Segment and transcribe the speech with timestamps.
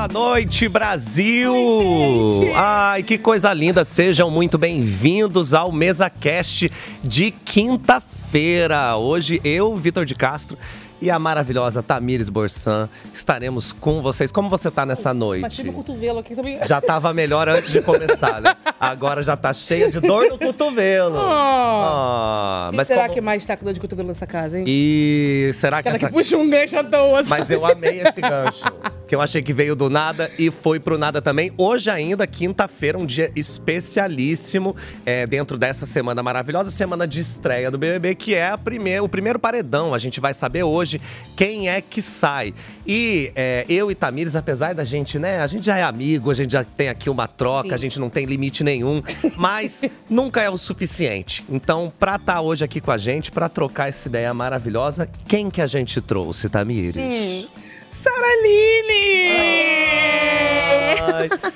[0.00, 1.52] Boa noite, Brasil!
[1.54, 3.84] Oi, Ai, que coisa linda!
[3.84, 6.72] Sejam muito bem-vindos ao MesaCast
[7.04, 8.96] de quinta-feira.
[8.96, 10.56] Hoje eu, Vitor de Castro,
[11.02, 14.32] e a maravilhosa Tamires Borsan estaremos com vocês.
[14.32, 15.42] Como você tá nessa noite?
[15.42, 16.58] Bati no cotovelo aqui também.
[16.66, 18.56] Já tava melhor antes de começar, né?
[18.80, 21.16] Agora já tá cheia de dor no cotovelo.
[21.20, 24.64] Ah, Quem mas será como- que mais tá com dor de cotovelo nessa casa, hein?
[24.66, 27.22] E será que Aquela essa que puxa um gancho à toa.
[27.28, 28.64] Mas eu amei esse gancho.
[29.10, 31.50] Que eu achei que veio do nada e foi pro nada também.
[31.58, 37.76] Hoje ainda, quinta-feira, um dia especialíssimo é, dentro dessa semana maravilhosa, semana de estreia do
[37.76, 39.92] BBB, que é primeir, o primeiro paredão.
[39.94, 41.00] A gente vai saber hoje
[41.36, 42.54] quem é que sai.
[42.86, 46.34] E é, eu e Tamires, apesar da gente, né, a gente já é amigo, a
[46.34, 49.02] gente já tem aqui uma troca, a gente não tem limite nenhum,
[49.36, 51.44] mas nunca é o suficiente.
[51.50, 55.60] Então, pra estar hoje aqui com a gente, pra trocar essa ideia maravilhosa, quem que
[55.60, 57.02] a gente trouxe, Tamires?
[57.02, 57.48] Ai,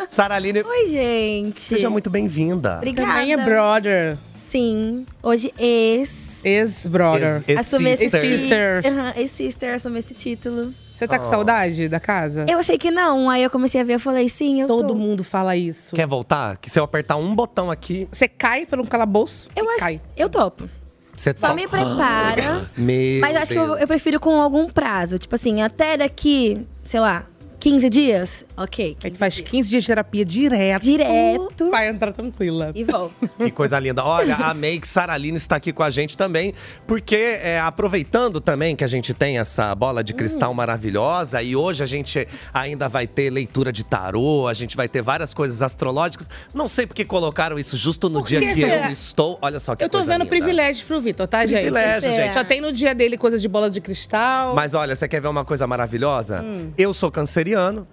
[0.09, 1.61] Saraline, Oi, gente.
[1.61, 2.77] seja muito bem-vinda.
[2.77, 3.09] Obrigada.
[3.13, 4.17] Também é brother.
[4.37, 5.07] Sim.
[5.23, 6.45] Hoje, ex.
[6.45, 7.43] Ex-brother.
[7.49, 8.83] Ex- Assumi esse Ex-sister.
[8.87, 10.73] Aham, Ex-sister, assumi esse título.
[10.93, 11.31] Você tá com Oh.
[11.31, 12.47] saudade da casa?
[12.49, 14.95] Eu achei que não, aí eu comecei a ver, eu falei, sim, eu Todo tô.
[14.95, 15.97] mundo fala isso.
[15.97, 16.57] Quer voltar?
[16.59, 20.01] Que se eu apertar um botão aqui, Você cai pelo calabouço Eu e acho, cai.
[20.17, 20.69] eu topo.
[21.17, 21.61] Você Só toca.
[21.61, 22.69] me prepara.
[22.77, 23.81] Meu mas acho que eu, Deus.
[23.81, 25.19] eu prefiro com algum prazo.
[25.19, 27.25] Tipo assim, até daqui, sei lá,
[27.65, 28.45] 15 dias?
[28.59, 28.85] Ok.
[28.85, 29.49] Aí 15 tu faz dias.
[29.49, 30.83] 15 dias de terapia direto.
[30.83, 31.71] Direto.
[31.71, 32.71] Vai entrar tranquila.
[32.75, 33.15] E volto.
[33.39, 34.05] Que coisa linda.
[34.05, 36.53] Olha, a Make Saraline está aqui com a gente também,
[36.87, 40.55] porque é, aproveitando também que a gente tem essa bola de cristal Hum.
[40.55, 45.01] maravilhosa e hoje a gente ainda vai ter leitura de tarô, a gente vai ter
[45.03, 46.29] várias coisas astrológicas.
[46.53, 48.87] Não sei porque colocaram isso justo no Por dia que que será?
[48.87, 49.39] eu estou.
[49.41, 50.31] Olha só que Eu tô coisa vendo linda.
[50.37, 51.61] privilégio pro Vitor, tá, gente?
[51.61, 52.35] Privilégio, gente.
[52.35, 54.55] Só tem no dia dele coisas de bola de cristal.
[54.55, 56.43] Mas olha, você quer ver uma coisa maravilhosa?
[56.43, 56.71] Hum.
[56.77, 57.87] Eu sou canceriano, italiano.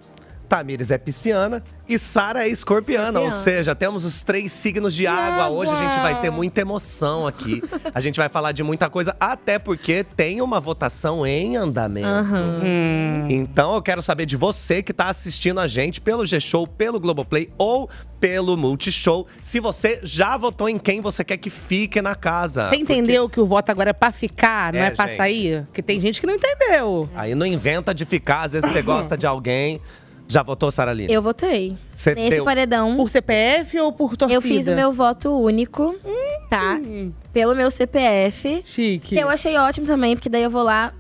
[0.51, 3.21] Tamires é pisciana e Sara é escorpiana.
[3.21, 5.47] Ou seja, temos os três signos de água.
[5.47, 7.63] Hoje a gente vai ter muita emoção aqui.
[7.95, 12.35] A gente vai falar de muita coisa, até porque tem uma votação em andamento.
[12.65, 13.27] Hum.
[13.29, 17.49] Então eu quero saber de você que tá assistindo a gente pelo G-Show, pelo Globoplay
[17.57, 22.65] ou pelo Multishow, se você já votou em quem você quer que fique na casa.
[22.69, 25.17] Você entendeu que o voto agora é pra ficar, não É, é, pra gente.
[25.17, 25.63] sair?
[25.63, 27.09] Porque tem gente que não entendeu.
[27.15, 29.81] Aí não inventa de ficar, às vezes você gosta de alguém.
[30.31, 31.11] Já votou, Saraline?
[31.11, 31.77] Eu votei.
[31.93, 32.95] Você Nesse deu- paredão.
[32.95, 34.37] Por CPF ou por torcida?
[34.37, 35.93] Eu fiz o meu voto único,
[36.49, 36.79] tá?
[37.33, 38.61] Pelo meu CPF.
[38.63, 39.15] Chique.
[39.15, 40.93] Que eu achei ótimo também, porque daí eu vou lá.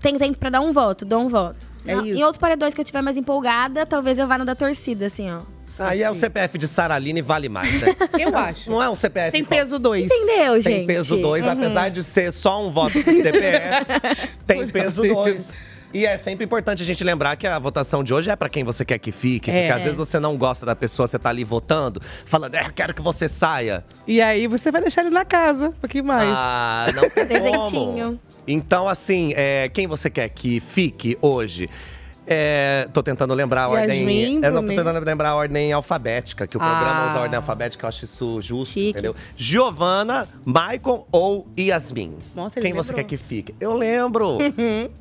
[0.00, 1.68] Tem tempo pra dar um voto, dou um voto.
[1.84, 2.20] É Não, isso.
[2.20, 5.28] Em outros paredões que eu tiver mais empolgada, talvez eu vá no da torcida, assim,
[5.28, 5.40] ó.
[5.76, 7.88] Aí é o CPF de Saraline vale mais, né?
[8.18, 8.68] Eu acho.
[8.68, 9.30] Não é um CPF.
[9.30, 10.06] Tem peso 2.
[10.06, 10.64] Entendeu, gente?
[10.64, 13.86] Tem peso 2, apesar de ser só um voto de CPF,
[14.44, 15.67] tem peso 2.
[15.92, 18.62] E é sempre importante a gente lembrar que a votação de hoje é pra quem
[18.62, 19.50] você quer que fique.
[19.50, 19.72] Porque É.
[19.72, 22.92] às vezes você não gosta da pessoa, você tá ali votando, falando, é, eu quero
[22.92, 23.82] que você saia.
[24.06, 26.28] E aí você vai deixar ele na casa, um pouquinho mais.
[26.30, 28.20] Ah, não tem Presentinho.
[28.46, 31.70] Então, assim, é, quem você quer que fique hoje?
[32.30, 34.00] É, tô tentando lembrar a ordem.
[34.00, 34.76] Yasmin, Eu não tô Brunet.
[34.84, 37.10] tentando lembrar a ordem alfabética, que o programa Ah.
[37.10, 38.90] usa a ordem alfabética, eu acho isso justo, Chique.
[38.90, 39.14] entendeu?
[39.36, 42.14] Giovana, Maicon ou Yasmin?
[42.36, 43.54] Nossa, Quem você quer que fique?
[43.58, 44.38] Eu lembro.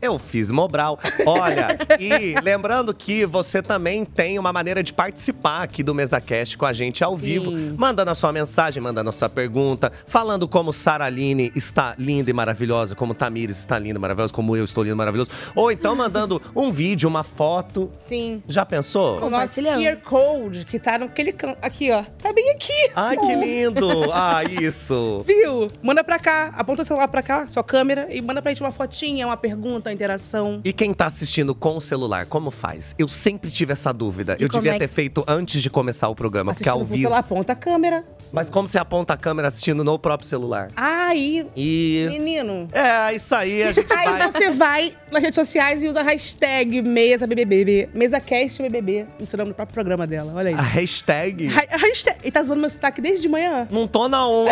[0.01, 0.97] eu fiz Mobral.
[1.25, 6.65] Olha, e lembrando que você também tem uma maneira de participar aqui do MesaCast com
[6.65, 11.51] a gente ao vivo, mandando a sua mensagem, mandando a sua pergunta, falando como Saraline
[11.55, 14.97] está linda e maravilhosa, como Tamires está linda e maravilhosa, como eu estou lindo e
[14.97, 15.29] maravilhoso.
[15.55, 17.89] Ou então mandando um vídeo, uma foto.
[17.93, 18.41] Sim.
[18.47, 19.19] Já pensou?
[19.21, 19.61] O nosso.
[19.61, 21.57] QR Code, que tá naquele canto.
[21.61, 22.03] Aqui, ó.
[22.21, 22.91] Tá bem aqui.
[22.95, 23.87] Ai, que lindo!
[24.11, 25.23] Ah, isso!
[25.25, 25.69] Viu?
[25.81, 26.53] Manda pra cá.
[26.57, 29.89] Aponta o celular pra cá, sua câmera, e manda pra gente uma fotinha, uma pergunta,
[29.89, 30.59] uma interação.
[30.63, 32.93] E quem tá assistindo com o celular, como faz?
[32.97, 34.35] Eu sempre tive essa dúvida.
[34.35, 36.79] De eu devia é ter que- feito antes de começar o programa, porque é ao
[36.79, 37.09] Assistindo com o vivo.
[37.09, 38.03] celular, aponta a câmera.
[38.31, 40.69] Mas como você aponta a câmera assistindo no próprio celular?
[40.75, 42.07] Aí, E.
[42.09, 42.67] menino.
[42.73, 44.31] É, isso aí, a gente Aí vai.
[44.31, 46.01] você vai nas redes sociais e usa
[47.13, 47.89] a hashtag MesaBBB.
[47.93, 49.05] MesaCastBBB.
[49.19, 50.33] Ensinando o próprio programa dela.
[50.35, 50.53] Olha aí.
[50.55, 51.47] A hashtag.
[51.49, 52.17] Ha- hashtag.
[52.23, 53.67] E tá zoando meu sotaque desde de manhã?
[53.69, 54.49] Não tô na uma.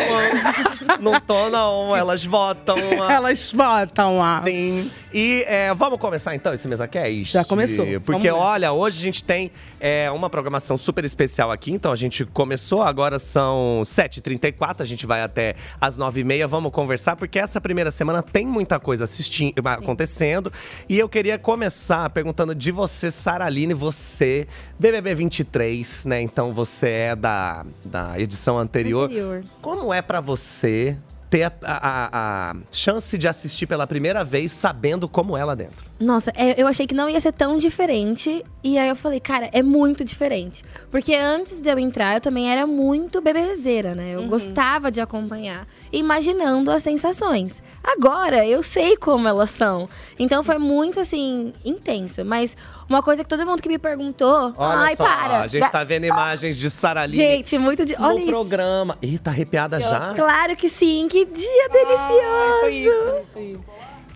[0.99, 1.97] não tô na uma.
[1.97, 2.75] Elas votam.
[2.77, 3.11] uma.
[3.13, 4.41] Elas votam lá.
[4.43, 4.89] Sim.
[5.13, 7.25] E é, vamos começar então esse MesaCast?
[7.31, 7.85] Já começou.
[8.01, 9.49] Porque, olha, hoje a gente tem
[9.79, 11.71] é, uma programação super especial aqui.
[11.71, 16.47] Então a gente começou, agora são 7h34, a gente vai até as 9h30.
[16.47, 20.51] Vamos conversar, porque essa primeira semana tem muita coisa assistindo, acontecendo.
[20.89, 24.47] E eu queria começar perguntando de você, Saraline, você,
[24.77, 26.21] BBB 23, né?
[26.21, 29.05] Então você é da, da edição anterior.
[29.05, 29.43] Anterior.
[29.61, 30.97] Como é pra você
[31.35, 35.85] ter a, a- a chance de assistir pela primeira vez sabendo como é lá dentro?
[35.99, 38.43] Nossa, é, eu achei que não ia ser tão diferente.
[38.63, 40.63] E aí eu falei, cara, é muito diferente.
[40.91, 44.11] Porque antes de eu entrar, eu também era muito bebezeira, né?
[44.15, 47.63] Eu gostava de acompanhar, imaginando as sensações.
[47.83, 49.87] Agora, eu sei como elas são.
[50.19, 52.25] Então foi muito, assim, intenso.
[52.25, 52.55] Mas
[52.89, 54.53] uma coisa que todo mundo que me perguntou.
[54.57, 55.41] Olha ai, só, para!
[55.41, 57.97] a gente Da- tá vendo imagens de Saraline Gente, muito de.
[57.97, 58.27] no Olha isso.
[58.27, 58.97] programa.
[59.01, 60.13] Ih, tá arrepiada já?
[60.13, 62.59] Claro que sim, que dia delicioso!
[62.61, 63.59] Foi isso, foi isso.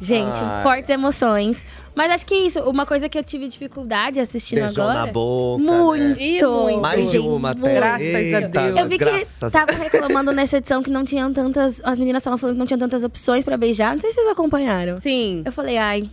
[0.02, 0.64] Gente, Ai.
[0.64, 1.66] fortes emoções.
[1.94, 5.06] Mas acho que é isso, uma coisa que eu tive dificuldade assistindo Beijou agora.
[5.06, 6.18] na boca, Muito.
[6.18, 6.42] né?
[6.42, 6.80] Muito.
[6.82, 7.74] Mais de uma até.
[7.76, 8.80] Graças a Deus.
[8.80, 11.82] Eu vi que graças a- estavam reclamando nessa edição que não tinham tantas.
[11.84, 13.92] As meninas estavam falando que não tinham tantas opções pra beijar.
[13.94, 15.02] Não sei se vocês acompanharam.
[15.02, 16.10] Sim, Eu falei, ai,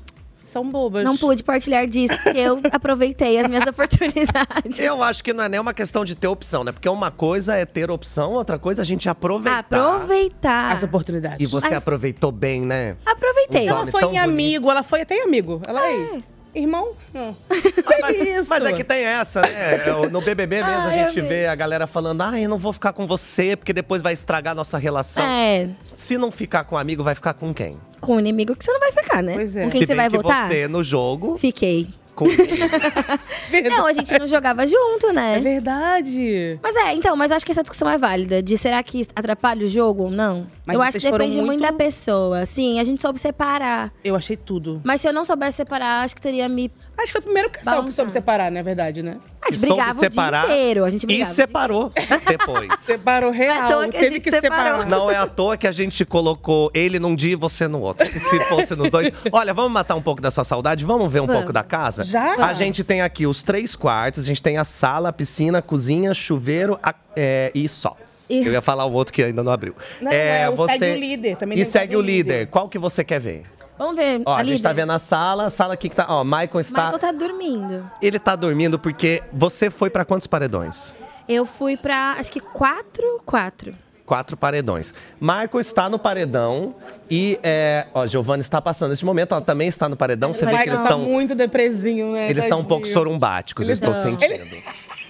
[0.48, 1.04] são bobas.
[1.04, 4.78] não pude partilhar disso, porque eu aproveitei as minhas oportunidades.
[4.78, 6.72] Eu acho que não é nem uma questão de ter opção, né?
[6.72, 9.62] Porque uma coisa é ter opção, outra coisa é a gente aproveitar.
[9.96, 10.72] Aproveitar.
[10.72, 11.38] As oportunidades.
[11.40, 12.96] E você As- aproveitou bem, né?
[13.04, 13.68] Aproveitei.
[13.68, 14.22] Ela foi em bonito.
[14.22, 15.60] amigo, ela foi até em amigo.
[15.66, 15.88] Ela É.
[15.88, 16.24] aí.
[16.54, 16.92] Irmão?
[17.12, 17.36] Não.
[18.00, 18.48] Mas, isso.
[18.48, 19.48] mas é que tem essa, né?
[19.88, 21.28] É, No BBB mesmo a Ai, gente amei.
[21.40, 24.52] vê a galera falando: ah, eu não vou ficar com você, porque depois vai estragar
[24.52, 25.22] a nossa relação.
[25.22, 27.78] É, Se não ficar com um amigo, vai ficar com quem?
[28.00, 29.34] Com o inimigo que você não vai ficar, né?
[29.34, 29.64] Pois é.
[29.64, 30.48] Com quem Se você bem vai que votar?
[30.48, 31.88] você, no jogo, Fiquei.
[32.14, 32.24] com...
[33.70, 35.40] Não, a gente não jogava junto, É né?
[35.40, 36.58] verdade.
[36.62, 38.42] Mas é, então, mas eu acho que essa discussão é válida.
[38.42, 40.46] De será que atrapalha o jogo ou não?
[40.66, 41.46] Mas eu acho que depende muito...
[41.46, 42.44] muito- da pessoa.
[42.46, 43.92] Sim, a gente soube separar.
[44.04, 44.80] Eu achei tudo.
[44.84, 46.70] Mas se eu não soubesse separar, acho que teria me.
[46.98, 47.92] Acho que foi o primeiro casal que Balançar.
[47.96, 49.18] soube separar, na verdade, né?
[49.42, 50.84] A gente soube brigava o dia inteiro.
[50.84, 51.26] A gente e brigava.
[51.26, 51.92] dia separou
[52.26, 52.68] depois.
[52.80, 53.68] Separou real.
[53.70, 54.56] toa que Teve que separou.
[54.80, 54.86] separar.
[54.86, 58.06] Não é à toa que a gente colocou ele num dia e você no outro.
[58.06, 59.12] E se fosse nos dois.
[59.30, 60.84] Olha, vamos matar um pouco da sua saudade?
[60.84, 61.40] Vamos ver um Vamos.
[61.42, 62.04] pouco da casa?
[62.04, 62.34] Já?
[62.46, 65.62] A gente tem aqui os três quartos, a gente tem a sala, a piscina, a
[65.62, 67.96] cozinha, chuveiro a- é, e só.
[68.28, 69.74] E- Eu ia falar o outro que ainda não abriu.
[70.00, 72.32] Não, é o segue o líder, também E segue o líder.
[72.38, 72.46] líder.
[72.48, 73.44] Qual que você quer ver?
[73.78, 74.22] Vamos ver.
[74.24, 76.06] Ó, a, ali, gente tá vendo a sala, a sala aqui que tá.
[76.08, 76.84] Ó, Michael está.
[76.84, 77.90] Michael tá dormindo.
[78.00, 80.94] Ele tá dormindo porque você foi pra quantos paredões?
[81.28, 83.74] Eu fui pra, acho que quatro, quatro.
[84.04, 84.94] Quatro paredões.
[85.20, 86.76] Michael está no paredão
[87.10, 90.32] e, é, ó, Giovanna está passando nesse momento, ela também está no paredão.
[90.32, 92.30] Você vê que eles tá estão muito depresinho, né?
[92.30, 94.02] eles estão um pouco sorumbáticos, eu estou tão.
[94.02, 94.62] sentindo.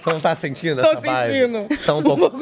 [0.07, 1.33] Você não tá sentindo Tô essa vibe?
[1.33, 1.85] sentindo.
[1.85, 2.37] Tá um Um pouco...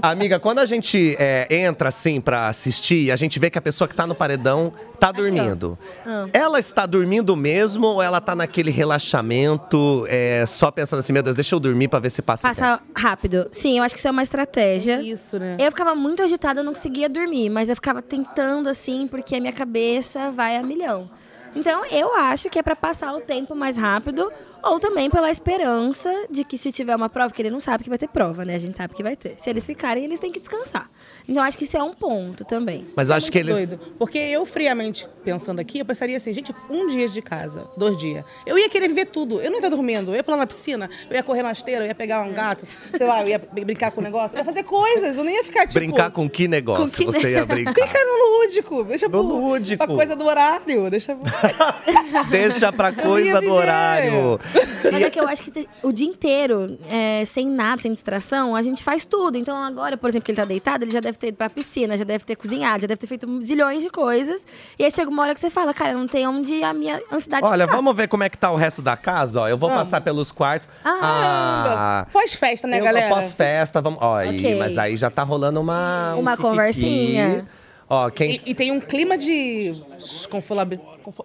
[0.00, 3.86] Amiga, quando a gente é, entra assim pra assistir, a gente vê que a pessoa
[3.86, 5.78] que tá no paredão tá dormindo.
[6.06, 6.26] Ah.
[6.32, 11.36] Ela está dormindo mesmo ou ela tá naquele relaxamento, é, só pensando assim, meu Deus,
[11.36, 12.60] deixa eu dormir pra ver se passa, o tempo?
[12.60, 13.48] Passa rápido.
[13.52, 15.02] Sim, eu acho que isso é uma estratégia.
[15.02, 15.56] Isso, né?
[15.58, 19.40] Eu ficava muito agitada, eu não conseguia dormir, mas eu ficava tentando assim, porque a
[19.40, 21.10] minha cabeça vai a milhão.
[21.54, 24.30] Então, eu acho que é pra passar o tempo mais rápido,
[24.62, 27.90] ou também pela esperança de que se tiver uma prova, porque ele não sabe que
[27.90, 28.54] vai ter prova, né?
[28.54, 29.34] A gente sabe que vai ter.
[29.38, 30.88] Se eles ficarem, eles têm que descansar.
[31.28, 32.86] Então, acho que isso é um ponto também.
[32.96, 33.52] Mas acho que eles...
[33.54, 33.80] Doido.
[33.98, 38.24] Porque eu, friamente, pensando aqui, eu pensaria assim, gente, um dia de casa, dois dias.
[38.46, 39.40] Eu ia querer viver tudo.
[39.40, 40.10] Eu não ia estar dormindo.
[40.10, 42.64] Eu ia pular na piscina, eu ia correr na esteira, eu ia pegar um gato,
[42.96, 44.36] sei lá, eu ia br- brincar com o negócio.
[44.36, 45.74] Eu ia fazer coisas, eu não ia ficar, tipo...
[45.74, 47.74] Brincar com que negócio com que você ia brincar?
[47.74, 48.84] Fica no lúdico.
[48.84, 49.84] Deixa No pro, lúdico.
[49.84, 50.90] Pra coisa do horário.
[50.90, 51.16] Deixa...
[52.30, 54.40] Deixa pra coisa do horário.
[54.90, 58.62] Mas é que eu acho que o dia inteiro, é, sem nada, sem distração, a
[58.62, 59.36] gente faz tudo.
[59.36, 61.96] Então agora, por exemplo, que ele tá deitado, ele já deve ter ido pra piscina,
[61.96, 64.42] já deve ter cozinhado, já deve ter feito zilhões de coisas.
[64.78, 67.44] E aí chega uma hora que você fala, cara, não tem onde a minha ansiedade
[67.46, 67.76] Olha, ficar.
[67.76, 69.48] vamos ver como é que tá o resto da casa, ó.
[69.48, 69.84] Eu vou Vamos.
[69.84, 70.68] passar pelos quartos.
[70.82, 72.06] Caramba!
[72.12, 73.08] Pós-festa, né, eu, galera?
[73.08, 73.98] Pós-festa, vamos.
[74.02, 74.58] Ó, aí, Ok.
[74.58, 76.14] mas aí já tá rolando uma.
[76.16, 76.48] um Uma kikiki.
[76.48, 77.46] conversinha.
[77.92, 78.36] Ó, quem.
[78.46, 79.72] E, e tem um clima de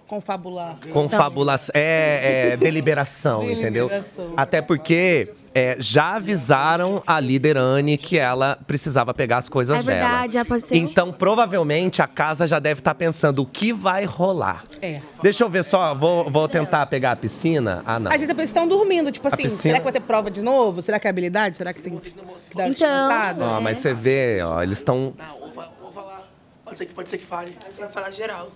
[0.08, 0.76] confabular.
[0.92, 1.72] Confabulação.
[1.76, 3.88] É, é, deliberação, entendeu?
[3.88, 4.34] Deliberação.
[4.36, 9.84] Até porque é, já avisaram a líder Anne que ela precisava pegar as coisas É
[9.84, 10.00] dela.
[10.00, 10.76] verdade, já pode ser.
[10.76, 14.64] Então, provavelmente, a casa já deve estar pensando o que vai rolar.
[14.82, 15.02] É.
[15.22, 17.84] Deixa eu ver só, vou, vou tentar pegar a piscina.
[17.86, 18.12] Ah, não.
[18.12, 20.82] Às vezes eles estão dormindo, tipo assim, piscina- será que vai ter prova de novo?
[20.82, 21.58] Será que é habilidade?
[21.58, 22.10] Será que tem que
[22.56, 23.46] dar Então- descansada?
[23.46, 25.14] Ó, mas você vê, ó, eles estão.
[25.18, 26.24] Não, vou, fa- vou falar.
[26.66, 27.56] Pode ser que, pode ser que fale.
[27.80, 28.52] Vai falar geral.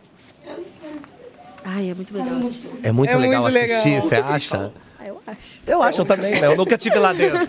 [1.63, 2.39] Ai, é muito legal.
[2.39, 2.69] assistir.
[2.83, 4.01] É muito É legal muito assistir, legal.
[4.01, 4.73] você acha?
[4.99, 5.59] Ah, eu acho.
[5.65, 6.47] Eu acho, eu também, né?
[6.47, 7.39] Eu nunca tive lá dentro.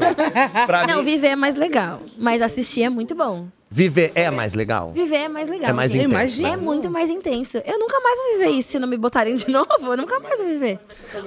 [0.66, 2.00] Pra Não, mim, viver é mais legal.
[2.18, 3.46] Mas assistir é muito bom.
[3.70, 4.92] viver é mais legal.
[4.92, 5.70] Viver é mais legal.
[5.70, 6.10] É mais intenso.
[6.10, 6.48] imagino.
[6.48, 7.58] É muito mais intenso.
[7.64, 9.68] Eu nunca mais vou viver isso se não me botarem de novo.
[9.82, 10.78] Eu nunca mais vou viver.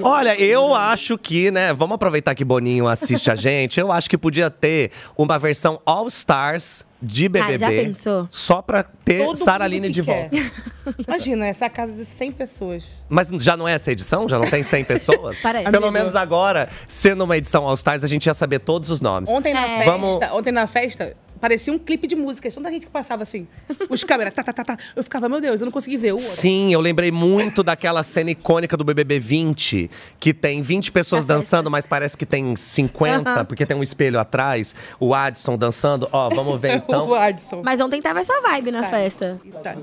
[0.01, 1.73] Olha, eu acho que, né?
[1.73, 3.79] Vamos aproveitar que Boninho assiste a gente.
[3.79, 7.53] Eu acho que podia ter uma versão All Stars de BBB.
[7.55, 8.27] Ah, já pensou?
[8.31, 10.29] Só pra ter Todo Sara mundo Aline que de quer.
[10.31, 10.51] volta.
[11.07, 12.85] Imagina, essa casa de 100 pessoas.
[13.09, 14.27] Mas já não é essa edição?
[14.29, 15.37] Já não tem 100 pessoas?
[15.43, 15.65] Parece.
[15.69, 15.91] Pelo Amigo.
[15.91, 19.29] menos agora, sendo uma edição All Stars, a gente ia saber todos os nomes.
[19.29, 19.77] Ontem na É.
[19.79, 22.49] festa, Vamos- ontem na festa, parecia um clipe de música.
[22.49, 23.45] Tanta gente que passava assim.
[23.89, 24.77] Os câmeras, tá, tá, tá, tá.
[24.95, 26.25] Eu ficava, meu Deus, eu não consegui ver o outro.
[26.25, 31.69] Sim, eu lembrei muito daquela cena icônica do BBB 20, que tem 20 pessoas dançando,
[31.69, 34.73] mas parece que tem 50, porque tem um espelho atrás.
[34.97, 36.07] O Adson dançando.
[36.13, 37.09] Ó, vamos ver então.
[37.09, 37.61] o Adson.
[37.61, 38.89] Mas ontem tava essa vibe na Tá.
[38.89, 39.41] festa.
[39.61, 39.75] Tá.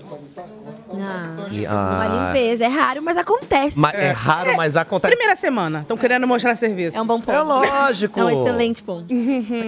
[0.92, 2.64] Ah, E, uma ah, limpeza.
[2.64, 3.78] É raro, mas acontece.
[3.78, 5.14] mas é raro, mas acontece.
[5.14, 5.80] Primeira semana.
[5.80, 6.96] Estão querendo mostrar serviço.
[6.96, 7.30] É um bom ponto.
[7.36, 8.18] É lógico.
[8.18, 9.06] É um excelente ponto.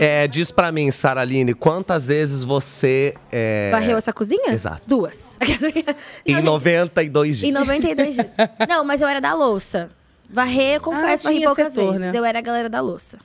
[0.01, 3.15] É, diz pra mim, Saraline, quantas vezes você.
[3.31, 4.53] É, Varreu essa cozinha?
[4.53, 4.83] Exato.
[4.87, 5.37] Duas.
[6.25, 7.51] Em Não, gente, 92 dias.
[7.51, 8.31] Em 92 dias.
[8.69, 9.91] Não, mas eu era da louça.
[10.31, 12.13] Varrer, confesso, Ah, varri poucas setor, vezes.
[12.13, 12.19] né?
[12.19, 13.19] Eu era a galera da louça.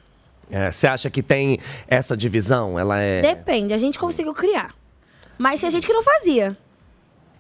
[0.50, 2.78] É, Você acha que tem essa divisão?
[2.80, 3.22] Ela é.
[3.22, 4.74] Depende, a gente conseguiu criar.
[5.38, 6.58] Mas tinha gente que não fazia.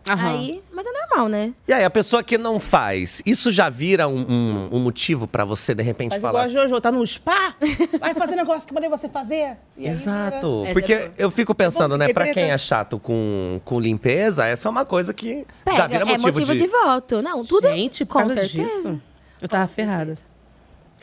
[0.07, 0.29] Aham.
[0.29, 1.53] Aí, mas é normal, né?
[1.67, 5.43] E aí, a pessoa que não faz, isso já vira um, um- um motivo pra
[5.43, 6.47] você, de repente, Faz falar.
[6.47, 7.55] igual a Jojo, tá no spa?
[7.99, 9.57] Vai fazer negócio que mandei você fazer.
[9.77, 10.61] E aí Exato.
[10.63, 13.79] Essa é Porque eu fico pensando, Bom, né, pra treta- quem é chato com, com
[13.79, 16.67] limpeza, essa é uma coisa que Pega, já vira é motivo de...
[16.67, 17.21] voto.
[17.21, 18.63] Não, tudo Gente, por com causa certeza.
[18.63, 19.01] disso.
[19.41, 20.17] Eu tava ferrada.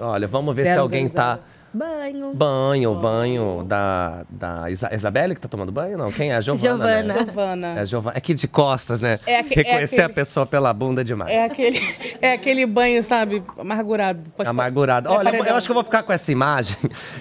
[0.01, 1.39] Olha, vamos ver se Zero, alguém tá.
[1.75, 2.33] Banho.
[2.35, 5.99] Banho, banho da, da Isa Isabelle que tá tomando banho?
[5.99, 6.37] Não, quem é?
[6.37, 6.69] A Giovana.
[6.77, 7.03] Giovana.
[7.15, 7.23] Né?
[7.25, 7.67] Giovana.
[7.67, 8.17] É a Giovana.
[8.17, 9.19] É que de costas, né?
[9.27, 11.31] É aque- é Reconhecer aquele- a pessoa pela bunda é demais.
[11.33, 11.81] É aquele,
[12.23, 14.21] é aquele banho, sabe, amargurado.
[14.45, 15.09] Amargurado.
[15.09, 15.47] É Olha, paredão.
[15.49, 16.77] eu acho que eu vou ficar com essa imagem,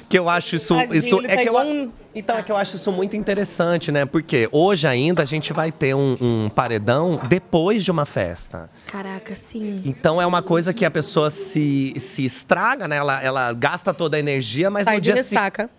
[0.07, 0.75] que eu acho isso.
[0.75, 3.15] Tadinho, isso ele é tá que eu, um- Então, é que eu acho isso muito
[3.15, 4.05] interessante, né?
[4.05, 8.70] Porque hoje ainda a gente vai ter um, um paredão depois de uma festa.
[8.86, 9.82] Caraca, sim.
[9.84, 12.98] Então é uma coisa que a pessoa se, se estraga, né?
[12.98, 15.34] Ela, ela gasta toda a energia, mas Sai no de dia se...
[15.34, 15.70] ressaca.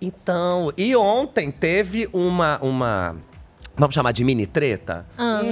[0.00, 2.58] Então, e ontem teve uma.
[2.62, 3.16] uma
[3.76, 5.06] vamos chamar de mini treta?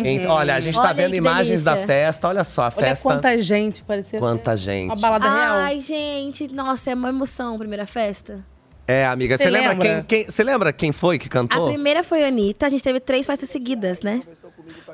[0.05, 1.87] Então, olha, a gente tá Olha vendo imagens da delícia.
[1.87, 2.29] festa.
[2.29, 3.02] Olha só, a Olha festa.
[3.02, 4.87] quanta gente, parecia Quanta gente.
[4.87, 5.57] Uma balada real.
[5.57, 8.45] Ai, gente, nossa, é uma emoção a primeira festa.
[8.87, 10.05] É, amiga, você lembra, lembra?
[10.09, 11.69] Quem, quem- Você lembra quem foi que A cantou?
[11.69, 14.23] primeira foi a Anitta, a gente teve três festas seguidas, né?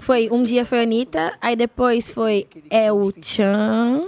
[0.01, 4.03] Foi um dia foi a Anitta, aí depois foi El Chan.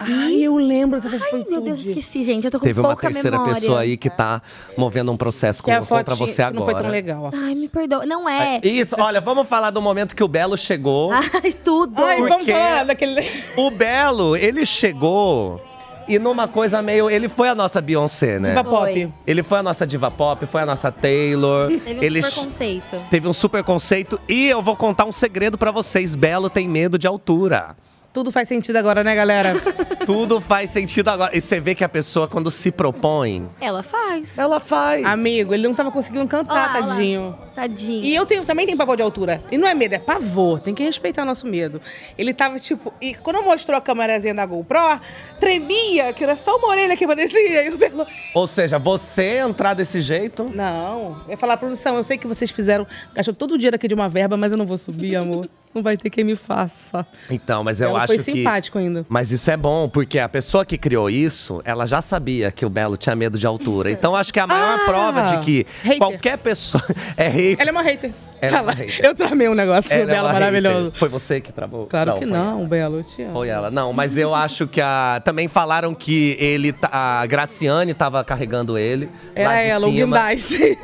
[0.00, 2.44] Ai, eu lembro essa Ai, foi meu Deus, esqueci, gente.
[2.44, 3.60] Eu tô com Teve uma pouca terceira memória.
[3.60, 4.40] pessoa aí que tá
[4.76, 6.88] movendo um processo a com- contra você que não foi tão agora.
[6.92, 7.24] legal.
[7.24, 7.30] ó.
[7.34, 8.06] Ai, me perdoa.
[8.06, 8.60] Não é.
[8.62, 11.10] Isso, olha, vamos falar do momento que o Belo chegou.
[11.42, 12.00] Ai, tudo.
[12.00, 13.20] Ai, vamos falar daquele...
[13.56, 15.60] O Belo, ele chegou
[16.08, 17.10] e numa coisa meio.
[17.10, 18.50] Ele foi a nossa Beyoncé, né?
[18.50, 19.04] Diva Foi.
[19.06, 19.12] pop.
[19.26, 21.68] Ele foi a nossa diva pop, foi a nossa Taylor.
[21.68, 22.96] Teve um ele super conceito.
[23.10, 24.20] teve um super conceito.
[24.28, 27.76] E eu vou contar um segredo pra vocês: Belo tem medo de altura.
[28.18, 29.54] Tudo faz sentido agora, né, galera?
[30.04, 31.36] Tudo faz sentido agora.
[31.36, 34.36] E você vê que a pessoa, quando se propõe, Ela faz.
[34.36, 35.06] ela faz.
[35.06, 36.88] Amigo, ele não tava conseguindo cantar, Olha lá, olha lá.
[36.94, 37.38] tadinho.
[37.54, 38.04] Tadinho.
[38.04, 39.40] E eu tenho, também tenho pavor de altura.
[39.52, 40.58] E não é medo, é pavor.
[40.60, 41.80] Tem que respeitar o nosso medo.
[42.18, 42.92] Ele tava tipo.
[43.00, 45.00] E quando mostrou a câmerazinha da GoPro,
[45.38, 47.66] tremia, que era só uma orelha que parecia.
[47.66, 48.04] E o Belo.
[48.34, 50.50] Ou seja, você entrar desse jeito.
[50.52, 51.18] Não.
[51.26, 52.84] Eu ia falar, produção, eu sei que vocês fizeram.
[53.14, 55.48] Gastou todo o dinheiro aqui de uma verba, mas eu não vou subir, amor.
[55.74, 57.06] Não vai ter quem me faça.
[57.30, 58.22] Então, mas eu Belo acho foi que.
[58.24, 59.04] simpático ainda.
[59.08, 62.70] Mas isso é bom, porque a pessoa que criou isso, ela já sabia que o
[62.70, 63.90] Belo tinha medo de altura.
[63.90, 64.84] Então acho que a maior Ah!
[64.86, 65.98] prova de que Hater.
[65.98, 66.82] qualquer pessoa
[67.16, 67.60] é hater.
[67.60, 68.10] Ela é uma hater.
[68.40, 69.04] Ela é uma hater.
[69.04, 70.84] Eu tramei um negócio Ela com o é Belo uma maravilhoso.
[70.86, 70.98] hater.
[70.98, 71.86] Foi você que travou?
[71.86, 72.68] Claro que foi não, ela.
[72.68, 73.32] Belo, eu te amo.
[73.34, 73.70] Foi ela.
[73.70, 75.20] Não, mas eu acho que a.
[75.24, 76.72] Também falaram que ele.
[76.72, 79.06] tá- A Graciane tava carregando ele.
[79.36, 80.06] lá Era de ela, o cima.
[80.06, 80.78] guindaste.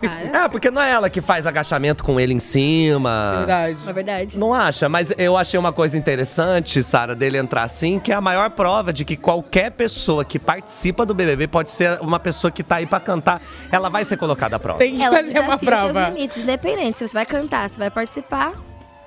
[0.00, 3.34] Cara, É, porque não é ela que faz agachamento com ele em cima.
[3.38, 3.76] Verdade.
[4.04, 4.38] Verdade.
[4.38, 4.88] Não acha?
[4.88, 8.92] Mas eu achei uma coisa interessante, Sara, dele entrar assim, que é a maior prova
[8.92, 12.86] de que qualquer pessoa que participa do BBB pode ser uma pessoa que tá aí
[12.86, 13.40] pra cantar.
[13.70, 14.78] Ela vai ser colocada à prova.
[14.78, 16.08] Tem que Ela fazer uma desafia os seus prova.
[16.10, 16.98] limites, independente.
[16.98, 18.52] Se você vai cantar, se vai participar,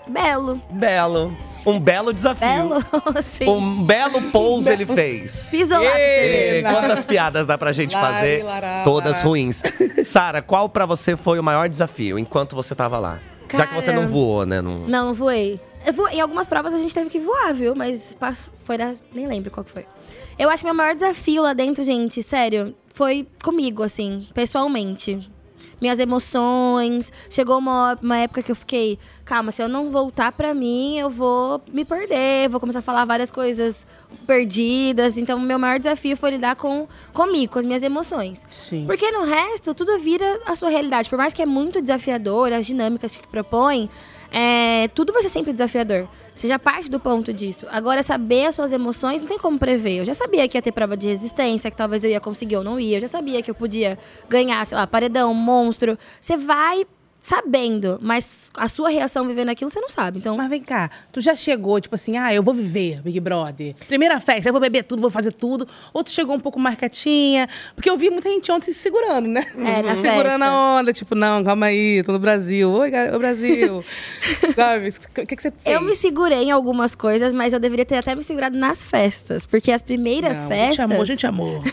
[0.07, 0.61] belo.
[0.71, 1.35] Belo.
[1.65, 2.39] Um belo desafio.
[2.47, 2.83] Belo,
[3.23, 3.49] sim.
[3.49, 5.49] Um belo pose ele fez.
[5.51, 5.99] Lá.
[5.99, 8.43] E quantas piadas dá pra gente Lari, fazer?
[8.43, 9.27] lará, Todas lará.
[9.27, 9.63] ruins.
[10.03, 13.19] Sara, qual pra você foi o maior desafio enquanto você tava lá?
[13.51, 14.61] Já que você Cara, não voou, né?
[14.61, 14.79] Não...
[14.79, 15.59] Não, não voei.
[15.85, 17.75] Eu vo- Em algumas provas a gente teve que voar, viu?
[17.75, 18.15] Mas
[18.63, 18.93] foi da...
[19.13, 19.85] Nem lembro qual que foi.
[20.37, 25.29] Eu acho que meu maior desafio lá dentro, gente, sério, foi comigo, assim, pessoalmente.
[25.79, 27.11] Minhas emoções.
[27.29, 31.09] Chegou uma, uma época que eu fiquei, calma, se eu não voltar pra mim, eu
[31.09, 33.85] vou me perder, vou começar a falar várias coisas
[34.25, 35.17] perdidas.
[35.17, 38.45] Então, meu maior desafio foi lidar com comigo, com as minhas emoções.
[38.49, 38.85] Sim.
[38.85, 41.09] Porque no resto, tudo vira a sua realidade.
[41.09, 43.89] Por mais que é muito desafiador, as dinâmicas que propõe,
[44.31, 46.07] é, tudo vai ser sempre desafiador.
[46.33, 47.65] Você já parte do ponto disso.
[47.71, 49.99] Agora, saber as suas emoções não tem como prever.
[49.99, 52.63] Eu já sabia que ia ter prova de resistência, que talvez eu ia conseguir ou
[52.63, 52.97] não ia.
[52.97, 53.97] Eu já sabia que eu podia
[54.27, 55.97] ganhar, sei lá, paredão, monstro.
[56.19, 56.85] Você vai
[57.25, 60.19] sabendo, mas a sua reação vivendo aquilo você não sabe.
[60.19, 63.73] Então, Mas vem cá, tu já chegou, tipo assim, ah, eu vou viver Big Brother.
[63.87, 65.67] Primeira festa, eu vou beber tudo, vou fazer tudo.
[65.91, 67.49] Ou tu chegou um pouco mais quietinha?
[67.73, 69.43] Porque eu vi muita gente ontem se segurando, né?
[69.57, 70.45] É, na Segurando festa.
[70.45, 72.71] a onda, tipo, não, calma aí, tô no Brasil.
[72.71, 73.83] Oi, ô Brasil.
[74.55, 74.89] Sabe?
[74.89, 75.75] O que, que você fez?
[75.75, 79.47] eu me segurei em algumas coisas, mas eu deveria ter até me segurado nas festas.
[79.47, 80.75] Porque as primeiras não, festas.
[80.75, 81.63] Gente amor, gente amor.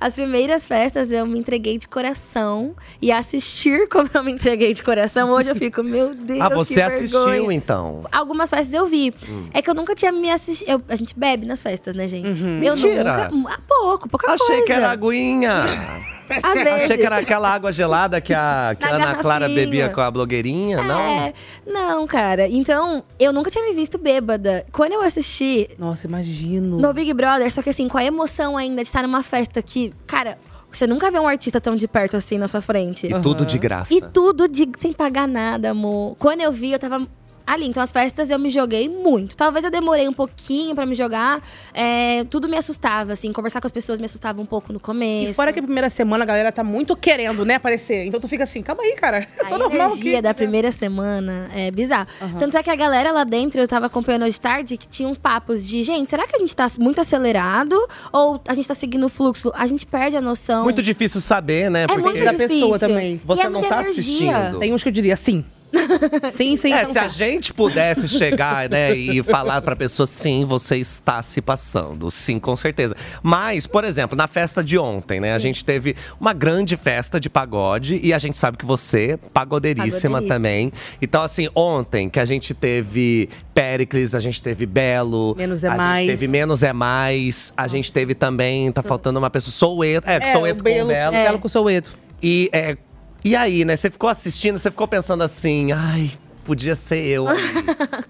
[0.00, 2.74] As primeiras festas eu me entreguei de coração.
[3.02, 4.93] E assistir como eu me entreguei de coração,
[5.30, 6.40] hoje eu fico, meu Deus.
[6.40, 8.04] Ah, você que assistiu então?
[8.10, 9.14] Algumas festas eu vi.
[9.28, 9.48] Hum.
[9.52, 10.82] É que eu nunca tinha me assistido.
[10.88, 12.42] A gente bebe nas festas, né, gente?
[12.42, 13.28] Eu Mentira.
[13.30, 13.54] nunca.
[13.54, 14.64] Ah, pouco, pouca Achei coisa.
[14.64, 15.64] que era aguinha.
[16.42, 16.84] Às vezes.
[16.84, 20.00] Achei que era aquela água gelada que a, que a Na Ana Clara bebia com
[20.00, 20.98] a blogueirinha, não?
[20.98, 21.34] É,
[21.66, 22.48] não, cara.
[22.48, 24.64] Então, eu nunca tinha me visto bêbada.
[24.72, 26.78] Quando eu assisti Nossa, imagino.
[26.78, 29.92] no Big Brother, só que assim, com a emoção ainda de estar numa festa que,
[30.06, 30.38] cara,
[30.76, 33.06] você nunca vê um artista tão de perto assim na sua frente.
[33.06, 33.92] E tudo de graça.
[33.92, 36.16] E tudo de, sem pagar nada, amor.
[36.18, 37.06] Quando eu vi, eu tava
[37.46, 37.66] ali.
[37.66, 39.36] Então, as festas eu me joguei muito.
[39.36, 41.42] Talvez eu demorei um pouquinho pra me jogar.
[41.72, 43.32] É, tudo me assustava, assim.
[43.32, 45.30] Conversar com as pessoas me assustava um pouco no começo.
[45.30, 48.06] E fora que a primeira semana a galera tá muito querendo, né, aparecer.
[48.06, 49.26] Então tu fica assim, calma aí, cara.
[49.38, 50.22] Eu tô A normal energia aqui.
[50.22, 52.06] da primeira semana é bizarro.
[52.38, 55.08] Tanto é que a galera lá dentro, eu tava acompanhando hoje de tarde, que tinha
[55.08, 57.76] uns papos de, gente, será que a gente tá muito acelerado?
[58.12, 59.52] Ou a gente tá seguindo o fluxo?
[59.54, 60.64] A gente perde a noção.
[60.64, 61.84] Muito difícil saber, né?
[61.84, 62.48] é Porque muito da difícil.
[62.60, 63.20] pessoa também.
[63.24, 63.90] Você E é não tá energia.
[64.36, 64.58] assistindo.
[64.60, 65.44] Tem uns que eu diria sim.
[66.32, 70.44] sim, sim, É, então se a gente pudesse chegar, né, e falar pra pessoa, sim,
[70.44, 72.10] você está se passando.
[72.10, 72.96] Sim, com certeza.
[73.22, 77.28] Mas, por exemplo, na festa de ontem, né, a gente teve uma grande festa de
[77.28, 80.22] pagode e a gente sabe que você, pagodeiríssima Pagodeiríssima.
[80.22, 80.72] também.
[81.00, 85.34] Então, assim, ontem que a gente teve Pericles, a gente teve Belo.
[85.36, 86.06] Menos é a mais.
[86.06, 87.52] gente teve Menos é Mais.
[87.56, 90.08] A gente teve também, tá faltando uma pessoa, Soueto.
[90.08, 91.12] É, É, Soueto com Belo, Belo.
[91.12, 91.92] Belo com Soueto.
[92.22, 92.76] E, é,
[93.24, 93.76] e aí, né?
[93.76, 96.10] Você ficou assistindo, você ficou pensando assim, ai,
[96.44, 97.26] podia ser eu.
[97.28, 97.40] ali."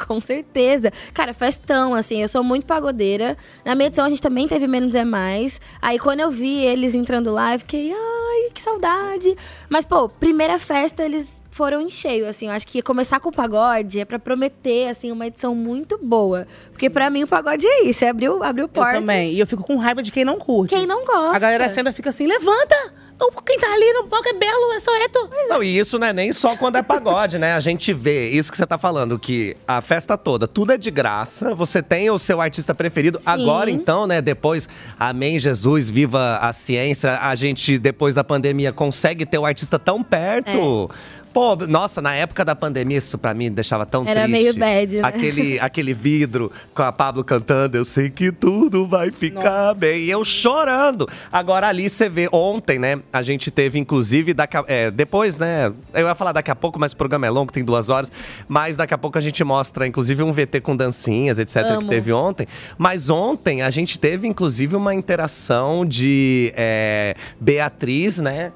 [0.07, 0.93] Com certeza.
[1.13, 3.37] Cara, festão, assim, eu sou muito pagodeira.
[3.65, 5.61] Na minha edição a gente também teve Menos é Mais.
[5.81, 9.37] Aí quando eu vi eles entrando lá, eu fiquei, ai, que saudade.
[9.69, 12.47] Mas, pô, primeira festa eles foram em cheio, assim.
[12.47, 16.49] Eu acho que começar com o pagode é pra prometer, assim, uma edição muito boa.
[16.73, 18.99] Porque pra mim o pagode é isso, é abriu, abriu Eu portas.
[18.99, 19.33] também.
[19.33, 20.75] E eu fico com raiva de quem não curte.
[20.75, 21.37] Quem não gosta.
[21.37, 23.04] A galera senta fica assim, levanta!
[23.47, 25.31] Quem tá ali no palco é Belo, é Soeto.
[25.49, 27.55] Não, e isso não é nem só quando é pagode, né?
[27.55, 30.91] A gente vê isso que você tá falando, que a festa toda, tudo é de
[30.91, 31.55] graça.
[31.55, 33.21] Você tem o seu artista preferido.
[33.25, 34.21] Agora, então, né?
[34.21, 37.19] Depois, amém, Jesus, viva a ciência.
[37.21, 40.91] A gente, depois da pandemia, consegue ter o artista tão perto.
[41.35, 44.33] Pô, nossa, na época da pandemia, isso pra mim deixava tão Era triste.
[44.41, 45.03] meio bad, né?
[45.03, 50.05] Aquele, aquele vidro com a Pablo cantando, eu sei que tudo vai ficar bem.
[50.05, 51.09] E eu chorando.
[51.33, 53.01] Agora ali você vê, ontem, né?
[53.13, 55.73] A gente teve, inclusive, daqui a- é, depois, né?
[55.93, 58.13] Eu ia falar daqui a pouco, mas o programa é longo, tem duas horas.
[58.47, 61.89] Mas daqui a pouco a gente mostra, inclusive, um VT com dancinhas, etc., que Amo.
[61.89, 62.47] teve ontem.
[62.79, 68.53] Mas ontem a gente teve, inclusive, uma interação de é, Beatriz, né?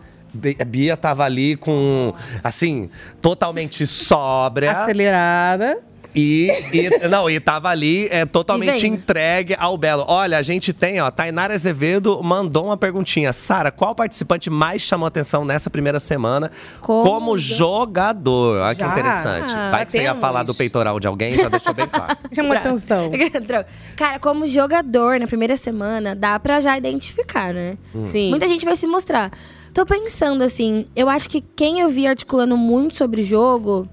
[0.66, 2.88] Bia tava ali com, assim,
[3.20, 4.72] totalmente sóbria.
[4.72, 5.79] Acelerada.
[6.14, 10.05] E, e- não, e tava ali é, totalmente entregue ao Belo.
[10.09, 13.33] Olha, a gente tem, ó, Tainara Azevedo mandou uma perguntinha.
[13.33, 18.59] Sara, qual participante mais chamou atenção nessa primeira semana como, Como jogador?
[18.61, 18.88] Olha que Já?
[18.88, 19.53] interessante.
[19.55, 22.16] Ah, Vai que você ia falar do peitoral de alguém, já deixou bem claro.
[22.35, 23.12] Chamou atenção.
[23.94, 27.77] Cara, como jogador na primeira semana, dá pra já identificar, né?
[28.03, 28.31] Sim.
[28.31, 29.31] Muita gente vai se mostrar.
[29.78, 33.88] Tô pensando assim, eu acho que quem eu vi articulando muito sobre o jogo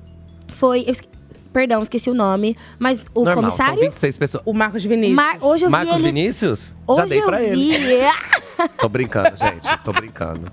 [0.47, 0.81] foi.
[0.87, 1.07] eu esque-
[1.53, 3.79] Perdão, esqueci o nome, mas o Normal, são comissário.
[3.81, 4.43] 26 pessoas.
[4.47, 5.15] O Marcos Vinícius.
[5.15, 6.07] Mar- hoje eu Marcos vi ele.
[6.07, 6.73] Vinícius?
[6.87, 7.77] Hoje já dei pra eu ele.
[7.77, 7.99] vi.
[8.81, 9.77] Tô brincando, gente.
[9.83, 10.51] Tô brincando.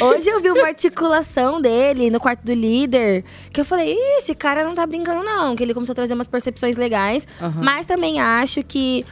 [0.00, 3.22] Hoje eu vi uma articulação dele no quarto do líder.
[3.52, 5.54] Que eu falei, Ih, esse cara não tá brincando, não.
[5.54, 7.24] Que ele começou a trazer umas percepções legais.
[7.62, 9.06] Mas também acho que.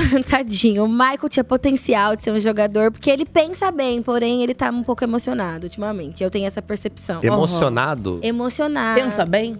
[0.28, 4.54] Tadinho, o Michael tinha potencial de ser um jogador, porque ele pensa bem, porém ele
[4.54, 6.22] tá um pouco emocionado ultimamente.
[6.22, 7.20] Eu tenho essa percepção.
[7.22, 8.18] Emocionado?
[8.22, 9.00] Emocionado.
[9.00, 9.56] Pensa bem?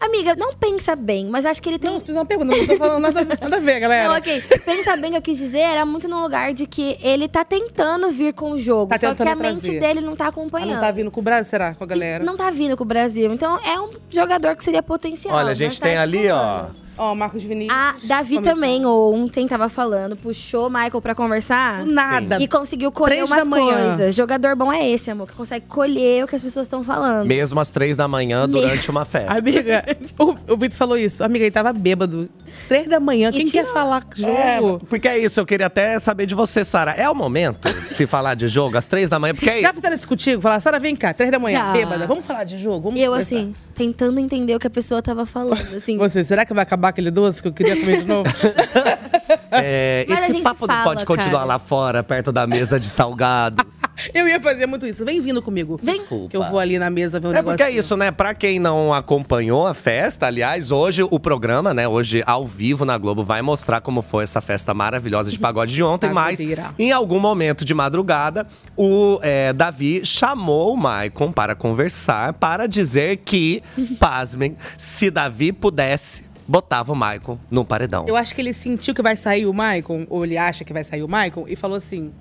[0.00, 1.90] Amiga, não pensa bem, mas acho que ele tem.
[1.90, 4.08] Não, fiz uma pergunta, não tô falando nada, nada a ver, galera.
[4.08, 4.42] Não, ok.
[4.64, 8.10] Pensa bem que eu quis dizer, era muito no lugar de que ele tá tentando
[8.10, 8.88] vir com o jogo.
[8.90, 9.80] Tá só que a tentando mente trazer.
[9.80, 10.72] dele não tá Ah, acompanhando.
[10.74, 11.74] não tá vindo com o Brasil, será?
[11.74, 12.22] Com a galera?
[12.24, 13.32] Não tá vindo com o Brasil.
[13.32, 15.34] Então é um jogador que seria potencial.
[15.34, 16.66] Olha, a gente tá tem ali, ó.
[16.96, 17.76] Ó, Marcos Vinícius.
[17.76, 18.54] A Davi começou.
[18.54, 21.84] também, ontem, tava falando, puxou o Michael pra conversar.
[21.84, 22.38] Do nada.
[22.40, 24.14] E conseguiu colher Três umas coisas.
[24.14, 27.26] Jogador bom é esse, amor, que consegue colher o que as pessoas estão falando.
[27.26, 29.36] Mesmo às três da manhã, durante uma festa.
[29.36, 29.82] Amiga,
[30.18, 31.24] o, o Vitor falou isso.
[31.24, 32.28] Amiga, ele tava bêbado.
[32.68, 33.30] Três da manhã.
[33.30, 33.64] E Quem tirou.
[33.66, 34.30] quer falar jogo?
[34.32, 36.92] É, porque é isso, eu queria até saber de você, Sara.
[36.92, 39.34] É o momento de se falar de jogo às três da manhã?
[39.34, 40.40] Porque é Já fizeram isso contigo?
[40.40, 41.72] Falar, Sara, vem cá, três da manhã, Já.
[41.72, 42.06] bêbada.
[42.06, 42.90] Vamos falar de jogo?
[42.90, 43.36] Vamos E eu, conversar.
[43.36, 45.98] assim, tentando entender o que a pessoa tava falando, assim.
[45.98, 48.30] Você, será que vai acabar aquele doce que eu queria comer de novo?
[49.62, 51.44] É, esse papo não fala, pode continuar cara.
[51.44, 53.64] lá fora, perto da mesa de salgados.
[54.12, 55.04] eu ia fazer muito isso.
[55.04, 55.78] Vem vindo comigo.
[55.82, 55.98] Vem.
[55.98, 56.28] Desculpa.
[56.28, 57.80] Que eu vou ali na mesa ver um É porque é negocinho.
[57.80, 58.10] isso, né?
[58.10, 61.86] Pra quem não acompanhou a festa, aliás, hoje o programa, né?
[61.86, 65.82] Hoje ao vivo na Globo vai mostrar como foi essa festa maravilhosa de pagode de
[65.84, 66.40] ontem, mas
[66.78, 73.18] em algum momento de madrugada, o é, Davi chamou o Maicon para conversar, para dizer
[73.18, 73.62] que,
[73.98, 78.04] pasmem, se Davi pudesse, botava o Maicon no paredão.
[78.06, 80.84] Eu acho que ele sentiu que vai sair o Maicon, ou ele acha que vai
[80.84, 82.12] sair o Maicon, e falou assim: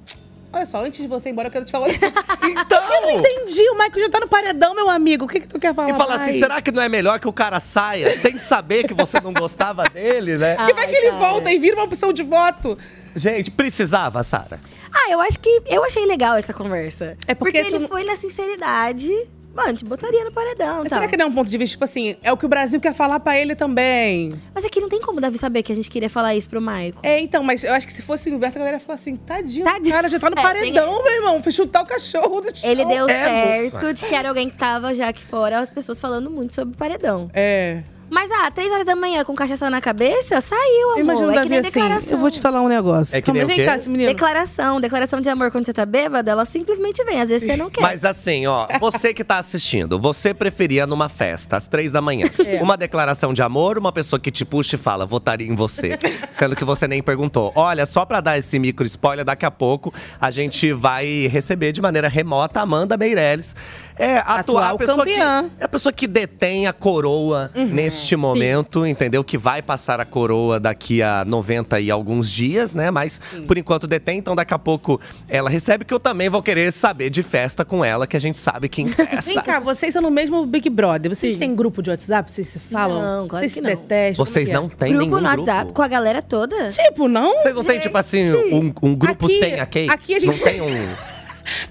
[0.53, 1.87] Olha só, antes de você ir embora, eu quero te falar.
[2.43, 2.83] Então!
[2.93, 5.25] eu não entendi, o Maicon já tá no paredão, meu amigo.
[5.25, 5.89] O que, que tu quer falar?
[5.89, 8.93] E fala assim, será que não é melhor que o cara saia sem saber que
[8.93, 10.55] você não gostava dele, né?
[10.59, 10.67] Ah.
[10.67, 11.31] Que vai que ele Ai, cara.
[11.31, 12.77] volta e vira uma opção de voto?
[13.15, 14.59] Gente, precisava, Sara.
[14.91, 15.61] Ah, eu acho que.
[15.65, 17.17] Eu achei legal essa conversa.
[17.27, 19.09] É porque tu ele foi na sinceridade.
[19.53, 20.79] Mano, te botaria no paredão.
[20.79, 20.99] Mas tal.
[20.99, 22.79] será que não é um ponto de vista, tipo assim, é o que o Brasil
[22.81, 24.31] quer falar pra ele também?
[24.53, 26.59] Mas aqui não tem como o Davi saber que a gente queria falar isso pro
[26.59, 26.95] Michael.
[27.03, 29.15] É, então, mas eu acho que se fosse o inverso, a galera ia falar assim:
[29.15, 29.89] tadinho, Tadinho.
[29.89, 31.43] o cara já tá no É, paredão, meu irmão.
[31.43, 32.69] Foi chutar o cachorro do chão.
[32.69, 35.99] Ele deu É, certo de que era alguém que tava já aqui fora, as pessoas
[35.99, 37.29] falando muito sobre paredão.
[37.33, 37.83] É.
[38.13, 40.99] Mas, ah, três horas da manhã com cachaça na cabeça, saiu, amor.
[40.99, 42.13] Imagina o é que Davi nem assim, declaração.
[42.13, 43.17] eu vou te falar um negócio.
[43.17, 44.07] É que Calma, nem vem cá, esse menino.
[44.07, 47.19] Declaração, declaração de amor quando você tá bêbado, ela simplesmente vem.
[47.19, 47.81] Às vezes você não quer.
[47.81, 52.27] Mas assim, ó, você que tá assistindo, você preferia numa festa às três da manhã
[52.45, 52.61] É.
[52.61, 55.97] uma declaração de amor, uma pessoa que te puxa e fala, votaria em você,
[56.31, 57.51] sendo que você nem perguntou.
[57.55, 61.81] Olha, só pra dar esse micro spoiler, daqui a pouco a gente vai receber de
[61.81, 63.55] maneira remota a Amanda Meirelles.
[63.97, 65.49] É, atual, Atual a pessoa que, campeã.
[65.59, 67.65] é a pessoa que detém a coroa Uhum.
[67.67, 69.23] neste momento, entendeu?
[69.23, 72.89] Que vai passar a coroa daqui a 90 e alguns dias, né?
[72.89, 76.71] Mas por enquanto detém, então daqui a pouco ela recebe, que eu também vou querer
[76.71, 79.21] saber de festa com ela, que a gente sabe que em festa.
[79.31, 81.13] Vem cá, vocês são no mesmo Big Brother.
[81.13, 81.39] Vocês Sim.
[81.39, 82.31] têm grupo de WhatsApp?
[82.31, 82.99] Vocês se falam?
[82.99, 83.69] Não, claro vocês que se não.
[83.69, 84.25] detestam?
[84.25, 85.49] Vocês Como não que têm grupo nenhum no grupo?
[85.51, 86.55] WhatsApp com a galera toda?
[86.55, 86.67] é?
[86.69, 87.33] Tipo, não?
[87.41, 89.89] Vocês não têm, tipo assim, um, um grupo Aqui- sem a Kate?
[89.89, 91.12] aqui a gente- Não tem um.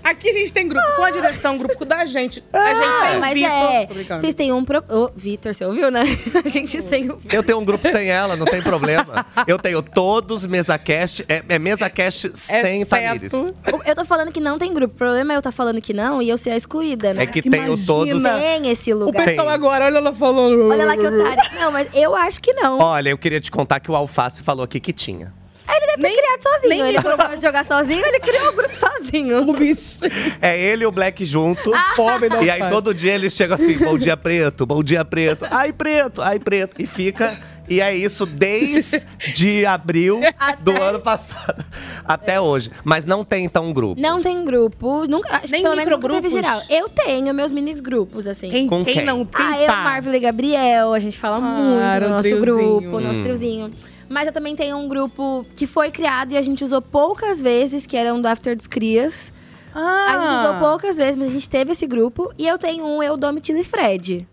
[0.05, 2.43] Aqui a gente tem grupo com a direção, grupo da gente.
[2.53, 3.51] A gente Ah, tem o mas Vitor.
[3.51, 3.87] é.
[4.21, 4.65] Vocês têm um.
[4.65, 4.85] Pro...
[4.89, 6.03] Ô, Vitor, você ouviu, né?
[6.45, 7.19] A gente sem o.
[7.33, 9.25] Eu tenho um grupo sem ela, não tem problema.
[9.47, 13.33] Eu tenho todos mesa cast, é, é mesa cast sem Tamires.
[13.33, 14.95] Eu tô falando que não tem grupo.
[14.95, 17.23] O problema é eu estar falando que não e eu ser a excluída, né?
[17.23, 17.87] É que tenho Imagina.
[17.87, 18.23] todos.
[18.23, 19.25] Tem esse O lugar.
[19.25, 20.69] pessoal agora, olha ela falando.
[20.69, 21.43] Olha lá que otário.
[21.59, 22.79] Não, mas eu acho que não.
[22.81, 25.33] Olha, eu queria te contar que o Alface falou aqui que tinha.
[25.77, 26.69] Ele deve ter nem- criado sozinho.
[26.69, 29.43] nem ele gostou de jogar sozinho, ele criou o grupo sozinho.
[29.49, 29.99] O bicho.
[30.41, 31.73] É ele e o Black juntos.
[31.97, 35.47] Fome da E aí todo dia eles chegam assim, bom dia preto, bom dia preto.
[35.51, 36.81] Ai preto, ai preto.
[36.81, 37.37] E fica…
[37.69, 40.21] E é isso desde abril
[40.61, 41.65] do ano passado
[42.05, 42.71] até hoje.
[42.85, 44.01] Mas não tem então um grupo.
[44.01, 45.07] Não tem grupo.
[45.07, 46.33] Nunca, acho que Nem pelo menos nunca teve microgrupos?
[46.33, 46.63] geral.
[46.69, 48.51] Eu tenho meus mini grupos, assim.
[48.51, 49.05] Quem, Com quem quem?
[49.05, 49.77] não tem Ah, eu, pá?
[49.85, 52.81] Marvel e Gabriel, a gente fala muito Claro, no nosso triozinho.
[52.81, 53.23] grupo, nosso Hum.
[53.23, 53.71] triozinho.
[54.09, 57.87] Mas eu também tenho um grupo que foi criado e a gente usou poucas vezes,
[57.87, 59.33] que era um do After dos Crias.
[59.75, 62.31] A gente Ah, usou poucas vezes, mas a gente teve esse grupo.
[62.39, 64.27] E eu tenho um Eu, Domitila e Fred.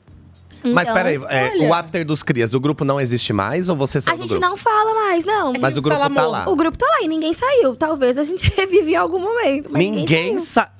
[0.62, 1.69] Mas Então, peraí, é, olha.
[1.69, 4.32] o After dos Crias, o grupo não existe mais ou você A saiu do gente
[4.32, 4.45] grupo?
[4.45, 5.53] não fala mais, não.
[5.58, 6.49] Mas o grupo Tá lá.
[6.49, 7.75] O grupo tá lá e ninguém saiu.
[7.77, 9.69] Talvez a gente revive em algum momento.
[9.71, 10.45] Mas ninguém, Ninguém saiu.
[10.45, 10.71] sa...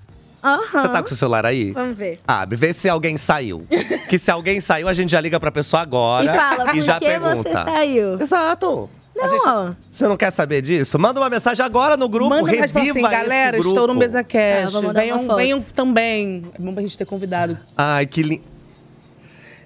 [0.44, 0.82] Aham.
[0.82, 1.72] Você tá com seu celular aí?
[1.72, 2.20] Vamos ver.
[2.28, 3.68] Abre, vê se alguém saiu.
[4.10, 7.00] que se alguém saiu, a gente já liga pra pessoa agora E fala, por já
[7.00, 7.50] que pergunta.
[7.50, 8.20] você saiu?
[8.22, 8.90] Exato.
[9.16, 9.72] Não, gente- ó.
[9.90, 10.98] Você não quer saber disso?
[10.98, 13.70] Manda uma mensagem agora no grupo, Manda reviva assim, galera, esse grupo.
[13.70, 14.74] estou no mesa cash.
[14.74, 16.46] uma venham, venham também.
[16.54, 17.58] É bom pra gente ter convidado.
[17.76, 18.44] Ai, que lindo.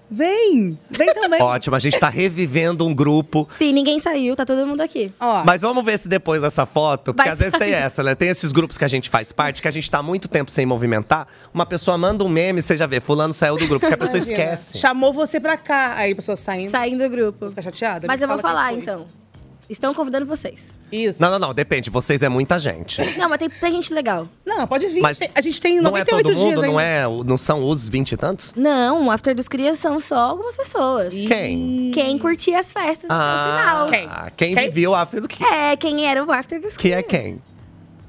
[0.09, 0.77] Vem!
[0.89, 1.41] Vem também.
[1.43, 3.47] Ótimo, a gente tá revivendo um grupo.
[3.57, 5.11] Sim, ninguém saiu, tá todo mundo aqui.
[5.19, 7.83] Ó, Mas vamos ver se depois dessa foto, porque Vai às vezes tem sair.
[7.83, 8.15] essa, né?
[8.15, 10.51] Tem esses grupos que a gente faz parte, que a gente tá há muito tempo
[10.51, 11.27] sem movimentar.
[11.53, 14.17] Uma pessoa manda um meme, você já vê, fulano saiu do grupo, que a pessoa
[14.17, 14.77] imagina, esquece.
[14.77, 15.93] Chamou você pra cá.
[15.95, 16.69] Aí a pessoa saindo.
[16.69, 17.49] Saindo do grupo.
[17.49, 18.07] Fica chateada?
[18.07, 18.79] Mas eu vou fala falar, foi.
[18.81, 19.05] então.
[19.69, 20.71] Estão convidando vocês.
[20.91, 21.21] Isso.
[21.21, 23.01] Não, não, não, depende, vocês é muita gente.
[23.17, 24.27] Não, mas tem, tem gente legal.
[24.45, 25.01] Não, pode vir.
[25.01, 26.81] Mas a gente tem 98 não é todo dias mundo, não ainda.
[27.21, 27.23] é?
[27.25, 28.51] Não são os 20 e tantos?
[28.55, 31.13] Não, o After dos Crias são só algumas pessoas.
[31.13, 31.91] Quem?
[31.93, 33.89] Quem curtia as festas Ah, no final.
[33.89, 34.09] Quem?
[34.35, 34.69] quem Quem?
[34.69, 35.43] viveu a After do que?
[35.43, 36.99] É, quem era o After dos Que Crias.
[36.99, 37.41] é quem?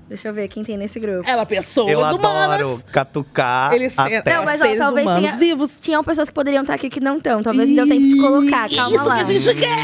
[0.08, 1.28] Deixa eu ver quem tem nesse grupo.
[1.28, 2.60] Ela, pessoas Eu humanas.
[2.60, 4.22] adoro catucar Eles até...
[4.34, 5.80] Não, mas ó, seres talvez humanos tenha, vivos.
[5.80, 7.42] Tinham pessoas que poderiam estar aqui que não estão.
[7.42, 8.68] Talvez não deu tempo de colocar.
[8.68, 9.14] Calma Isso lá.
[9.16, 9.78] que a gente quer!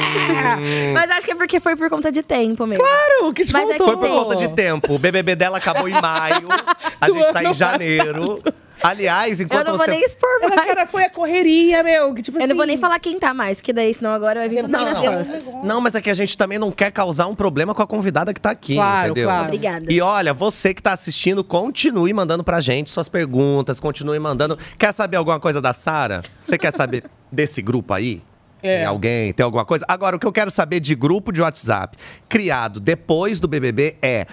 [0.93, 2.85] Mas acho que é porque foi por conta de tempo mesmo.
[2.85, 3.99] Claro, que te Mas é faltou.
[3.99, 4.95] Foi por conta de tempo.
[4.95, 6.49] O BBB dela acabou em maio.
[7.01, 8.43] A gente tá em janeiro.
[8.83, 9.91] Aliás, Eu enquanto não vou você...
[9.91, 10.69] nem expor Ela, mais.
[10.69, 12.15] cara, foi a correria, meu.
[12.15, 14.41] Que, tipo Eu não vou assim, nem falar quem tá mais, porque daí senão agora
[14.41, 15.17] vai vir tudo Não, nas não.
[15.17, 15.55] costas.
[15.63, 18.33] Não, mas é que a gente também não quer causar um problema com a convidada
[18.33, 19.29] que tá aqui, Claro, entendeu?
[19.29, 19.45] claro.
[19.45, 19.93] Obrigada.
[19.93, 24.59] E olha, você que tá assistindo, continue mandando pra gente suas perguntas, continue mandando.
[24.79, 26.23] Quer saber alguma coisa da Sara?
[26.45, 28.23] Você quer saber desse grupo aí?
[28.63, 28.79] É.
[28.79, 29.33] Tem alguém?
[29.33, 29.87] Tem alguma coisa?
[29.89, 31.97] Agora, o que eu quero saber de grupo de WhatsApp
[32.29, 34.27] criado depois do BBB é.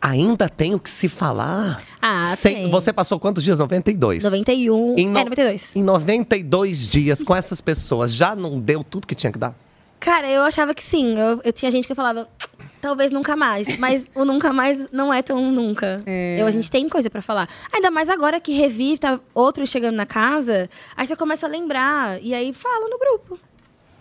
[0.00, 1.82] Ainda tem o que se falar?
[2.00, 2.70] Ah, Sem- tem.
[2.70, 3.58] Você passou quantos dias?
[3.58, 4.22] 92?
[4.22, 4.94] 91.
[4.96, 5.74] Em no- É, 92.
[5.74, 9.54] Em 92 dias com essas pessoas, já não deu tudo que tinha que dar?
[9.98, 11.18] Cara, eu achava que sim.
[11.18, 12.28] Eu, eu tinha gente que falava,
[12.80, 13.76] talvez nunca mais.
[13.78, 16.00] Mas o nunca mais não é tão nunca.
[16.06, 16.36] É.
[16.40, 17.48] Eu, a gente tem coisa pra falar.
[17.72, 20.70] Ainda mais agora que revive, tá outro chegando na casa.
[20.96, 22.22] Aí você começa a lembrar.
[22.22, 23.40] E aí fala no grupo.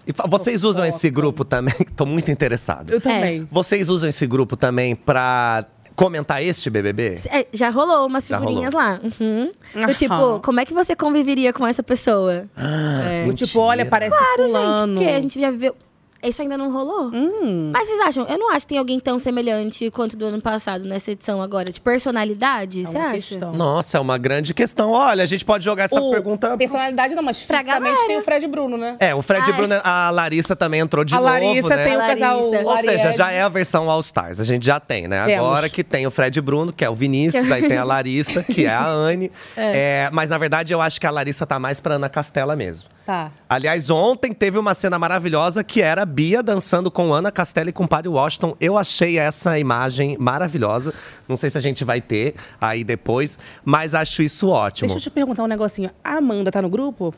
[0.05, 1.73] E vocês usam esse grupo também?
[1.97, 2.91] Tô muito interessado.
[2.91, 3.45] Eu também.
[3.51, 5.65] Vocês usam esse grupo também pra
[5.97, 7.19] comentar este BBB?
[7.29, 8.99] É, já rolou umas Já figurinhas lá.
[9.03, 9.51] Uhum.
[9.87, 12.45] Do tipo, como é que você conviveria com essa pessoa?
[12.55, 14.87] Ah, Do Tipo, olha, parece Claro, fulano.
[14.93, 15.75] gente, porque a gente já viveu.
[16.23, 17.11] Isso ainda não rolou?
[17.13, 17.69] Hum.
[17.71, 18.25] Mas vocês acham?
[18.27, 21.71] Eu não acho que tem alguém tão semelhante quanto do ano passado nessa edição agora.
[21.71, 23.13] De personalidade, É você uma acha?
[23.15, 23.51] questão.
[23.53, 24.91] Nossa, é uma grande questão.
[24.91, 26.57] Olha, a gente pode jogar essa O pergunta.
[26.57, 28.07] Personalidade não, mas Pra fisicamente galera.
[28.07, 28.97] tem o Fred Bruno, né?
[28.99, 29.53] É, o Fred Ai.
[29.53, 31.83] Bruno, a Larissa também entrou de a novo, Larissa né?
[31.83, 32.19] tem o Larissa.
[32.19, 34.39] casal Ou seja, já é a versão All Stars.
[34.39, 35.23] A gente já tem, né?
[35.25, 35.45] Temos.
[35.45, 38.65] Agora que tem o Fred Bruno, que é o Vinícius, aí tem a Larissa, que
[38.65, 39.31] é a Anne.
[39.55, 42.89] É, mas na verdade eu acho que a Larissa tá mais pra Ana Castela mesmo.
[43.05, 43.31] Tá.
[43.47, 47.73] Aliás, ontem teve uma cena maravilhosa que era a Bia dançando com Ana Castela e
[47.73, 48.55] com Padre Washington.
[48.59, 50.93] Eu achei essa imagem maravilhosa.
[51.27, 54.87] Não sei se a gente vai ter aí depois, mas acho isso ótimo.
[54.87, 55.91] Deixa eu te perguntar um negocinho.
[56.03, 57.13] A Amanda tá no grupo?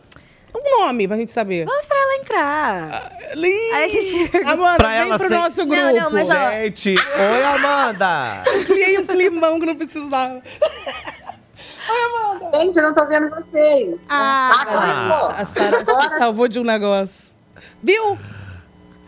[0.55, 1.63] Um nome pra gente saber.
[1.65, 3.11] Vamos pra ela entrar.
[3.35, 3.75] Lindo.
[3.75, 5.81] Aí a gente Amanda, Pra vem ela pro ser- nosso grupo.
[5.81, 8.41] Não, não, mas ó- Gente, oi Amanda!
[8.65, 10.41] Criei um climão que não precisava.
[12.53, 13.95] Gente, eu não tô vendo vocês.
[14.09, 15.35] Ah, Saca, Ah.
[15.37, 17.29] A Sara salvou de um negócio.
[17.81, 18.17] Viu?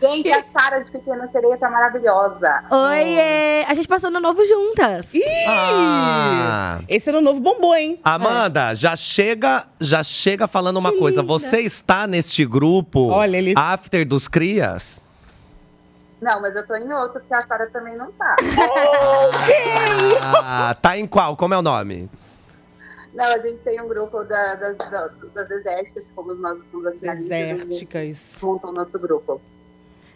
[0.02, 2.64] Gente, a Sara de Pequena Sereia tá maravilhosa.
[2.70, 3.64] Oi, é...
[3.68, 5.12] a gente passou no novo juntas.
[5.46, 6.80] Ah.
[6.88, 8.00] Esse ano novo bombou, hein?
[8.02, 11.22] Amanda, já chega, já chega falando uma coisa.
[11.22, 15.02] Você está neste grupo Olha, ele- After dos Crias?
[16.20, 18.36] Não, mas eu tô em outro, porque a Sara também não tá.
[20.44, 21.36] Ah, tá em qual?
[21.36, 22.08] Como é o nome?
[23.14, 26.94] Não, a gente tem um grupo da- das, da- das desérticas, como nós somos as
[26.98, 29.40] finalistas, montou nosso grupo.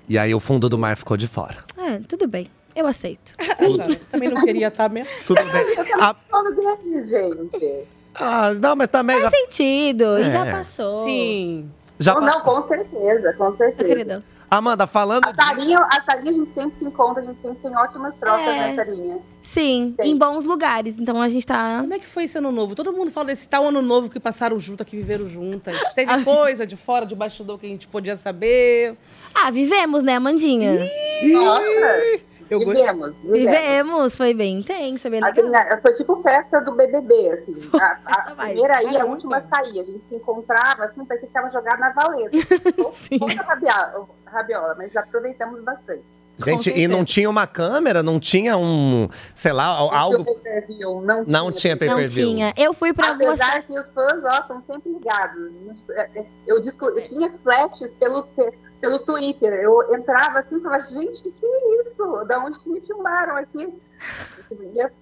[0.08, 1.58] E aí o fundo do mar ficou de fora.
[1.78, 2.50] É, tudo bem.
[2.74, 3.32] Eu aceito.
[4.12, 5.10] Também não queria estar mesmo.
[5.26, 5.64] Tudo bem.
[5.98, 7.84] Ah, Falando deles, gente.
[8.14, 10.18] ah, não, mas também já, Faz sentido.
[10.18, 10.52] E já É.
[10.52, 11.02] passou.
[11.04, 11.70] Sim.
[11.98, 12.62] já Não, não, passou.
[12.62, 13.88] com certeza, com certeza.
[13.88, 14.22] queridão.
[14.50, 15.42] Amanda, falando A de...
[15.44, 18.52] Sarinha, a Sarinha a gente sempre se encontra, a gente sempre tem ótimas trocas, É.
[18.58, 19.18] né, Sarinha?
[19.42, 20.10] Sim, Tem.
[20.12, 20.98] em bons lugares.
[20.98, 21.78] Então a gente tá.
[21.80, 22.74] Como é que foi esse ano novo?
[22.74, 25.76] Todo mundo fala desse tal ano novo que passaram juntas, que viveram juntas.
[25.94, 28.96] Teve coisa de fora, de bastidor que a gente podia saber.
[29.34, 30.72] Ah, vivemos, né, Amandinha?
[31.32, 33.40] Nossa, Eu vivemos, vivemos.
[33.40, 35.78] Vivemos, foi bem intenso, foi bem Assim, legal.
[35.82, 37.56] foi tipo festa do BBB, assim.
[38.06, 39.82] A, a primeira ia, a última saía.
[39.82, 42.36] A gente se encontrava, assim, parecia que ficava jogada na valeta.
[43.18, 46.02] Pouca rabiola, rabiola, mas aproveitamos bastante.
[46.38, 48.02] Gente, e não tinha uma câmera?
[48.02, 50.22] Não tinha um, sei lá, algo...
[50.78, 52.26] Não Não, Não tinha Não pay-per-view.
[52.28, 52.52] tinha.
[52.58, 55.50] Eu fui pra algumas Apesar que os fãs, ó, estão sempre ligados.
[55.92, 58.28] É, é, Eu, disco- eu tinha flashes pelo,
[58.86, 59.52] pelo Twitter.
[59.54, 62.24] Eu entrava assim e falava, gente, que é isso?
[62.26, 63.74] Da onde que me filmaram aqui?
[64.50, 64.92] Eu ia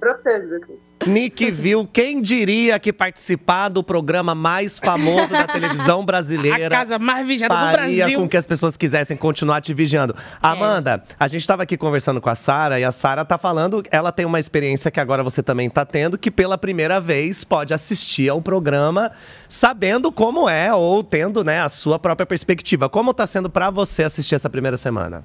[0.00, 0.80] brotando, assim.
[1.04, 6.98] Nick viu, quem diria que participar do programa mais famoso da televisão A brasileira casa
[6.98, 8.18] mais vigiada do faria Brasil.
[8.18, 10.16] com que as pessoas quisessem continuar te vigiando.
[10.42, 14.10] Amanda, a gente estava aqui conversando com a Sara e a Sara tá falando, ela
[14.10, 18.28] tem uma experiência que agora você também tá tendo, que pela primeira vez pode assistir
[18.28, 19.12] ao programa
[19.48, 22.88] sabendo como é ou tendo, né, a sua própria perspectiva.
[22.88, 25.24] Como tá sendo pra você assistir essa primeira semana?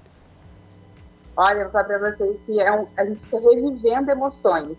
[1.38, 4.78] Olha, eu vou falar pra vocês que é um, a gente fica revivendo emoções.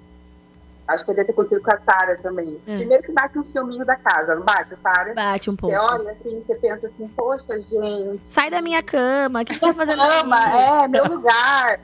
[0.92, 2.60] Acho que deve ter acontecido com a Sara também.
[2.66, 2.76] É.
[2.76, 5.14] Primeiro que bate um filminho da casa, não bate, Sara?
[5.14, 5.74] Bate um pouco.
[5.74, 9.42] Você olha assim, você pensa assim, poxa, gente, Sai da minha cama.
[9.42, 10.84] O que você tá fazendo Ama, aí?
[10.84, 11.80] é, meu lugar.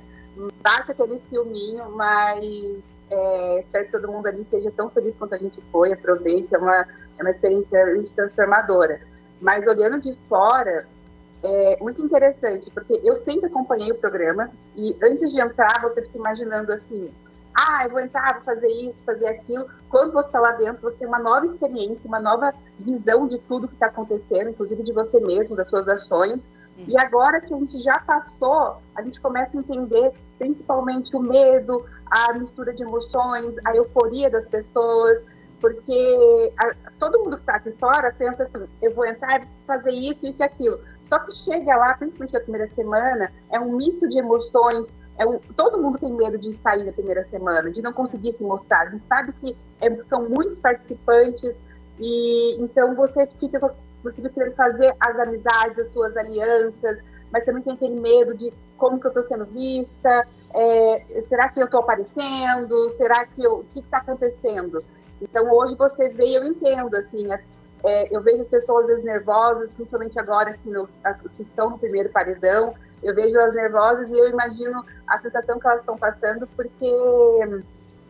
[0.62, 5.38] Bate aquele filminho, mas é, espero que todo mundo ali seja tão feliz quanto a
[5.38, 6.86] gente foi, aproveite, é uma,
[7.18, 9.00] é uma experiência transformadora.
[9.40, 10.86] Mas olhando de fora,
[11.42, 16.18] é muito interessante, porque eu sempre acompanhei o programa e antes de entrar você fica
[16.18, 17.10] imaginando assim,
[17.58, 19.66] ah, eu vou entrar, vou fazer isso, fazer aquilo.
[19.90, 23.66] Quando você está lá dentro, você tem uma nova experiência, uma nova visão de tudo
[23.66, 26.40] que está acontecendo, inclusive de você mesmo, das suas ações.
[26.86, 31.84] E agora que a gente já passou, a gente começa a entender principalmente o medo,
[32.06, 35.20] a mistura de emoções, a euforia das pessoas,
[35.60, 40.20] porque a, todo mundo que está aqui fora pensa assim, eu vou entrar fazer isso,
[40.22, 40.78] isso e aquilo.
[41.08, 44.86] Só que chega lá, principalmente na primeira semana, é um misto de emoções,
[45.18, 45.24] é
[45.56, 48.82] todo mundo tem medo de sair na primeira semana, de não conseguir se mostrar.
[48.82, 51.54] A gente sabe que é, são muitos participantes,
[51.98, 53.58] e então você fica
[54.02, 56.98] você querer fazer as amizades, as suas alianças,
[57.32, 61.60] mas também tem aquele medo de como que eu estou sendo vista, é, será que
[61.60, 64.84] eu estou aparecendo, será que eu, o que está acontecendo?
[65.20, 67.26] Então hoje você vê, eu entendo, assim,
[67.84, 70.88] é, eu vejo pessoas às vezes nervosas, principalmente agora assim, no,
[71.36, 75.66] que estão no primeiro paredão, eu vejo elas nervosas e eu imagino a sensação que
[75.66, 77.62] elas estão passando, porque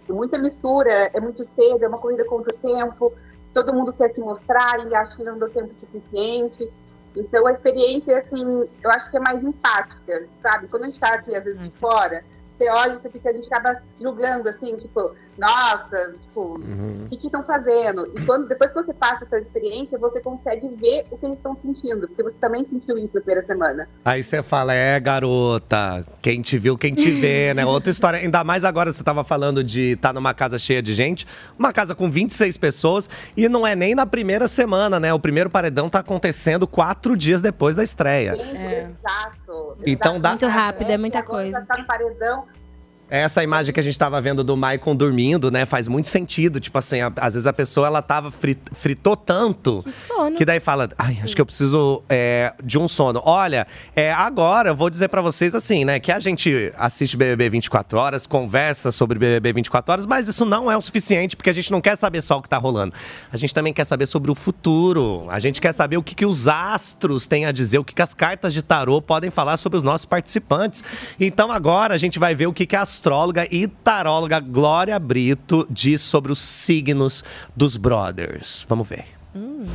[0.09, 3.12] é muita mistura, é muito cedo, é uma corrida contra o tempo,
[3.53, 6.70] todo mundo quer se mostrar e acha que não deu tempo suficiente.
[7.16, 10.68] Então a experiência, assim, eu acho que é mais empática, sabe?
[10.68, 12.24] Quando a gente está aqui, às vezes, de fora,
[12.57, 17.07] você olha e você fica, a gente acaba julgando, assim, tipo, nossa, tipo, uhum.
[17.07, 18.12] o que estão fazendo?
[18.16, 21.57] E quando, depois que você passa essa experiência, você consegue ver o que eles estão
[21.62, 23.88] sentindo, porque você também sentiu isso na primeira semana.
[24.05, 27.64] Aí você fala, é, garota, quem te viu, quem te vê, né?
[27.66, 30.92] Outra história, ainda mais agora você estava falando de estar tá numa casa cheia de
[30.92, 31.24] gente,
[31.57, 35.14] uma casa com 26 pessoas, e não é nem na primeira semana, né?
[35.14, 38.35] O primeiro paredão tá acontecendo quatro dias depois da estreia.
[38.35, 38.90] Gente, é.
[38.90, 39.79] Exato.
[39.87, 40.31] Então dá.
[40.31, 41.64] Muito rápido, é muita coisa.
[41.64, 42.46] Tá no paredão,
[43.11, 46.61] essa imagem que a gente estava vendo do Maicon dormindo, né, faz muito sentido.
[46.61, 50.37] Tipo assim, a, às vezes a pessoa ela tava frit, fritou tanto que, sono.
[50.37, 53.23] que daí fala, ai, acho que eu preciso é, de um sono.
[53.25, 53.66] Olha,
[53.97, 57.99] é, agora eu vou dizer para vocês assim, né, que a gente assiste BBB 24
[57.99, 61.71] horas, conversa sobre BBB 24 horas, mas isso não é o suficiente porque a gente
[61.71, 62.92] não quer saber só o que tá rolando.
[63.33, 65.27] A gente também quer saber sobre o futuro.
[65.31, 68.03] A gente quer saber o que, que os astros têm a dizer, o que, que
[68.03, 70.85] as cartas de tarô podem falar sobre os nossos participantes.
[71.18, 75.67] Então agora a gente vai ver o que, que as astróloga e taróloga Glória Brito
[75.71, 77.23] diz sobre os signos
[77.55, 78.67] dos brothers.
[78.69, 79.05] Vamos ver.
[79.37, 79.67] Hum.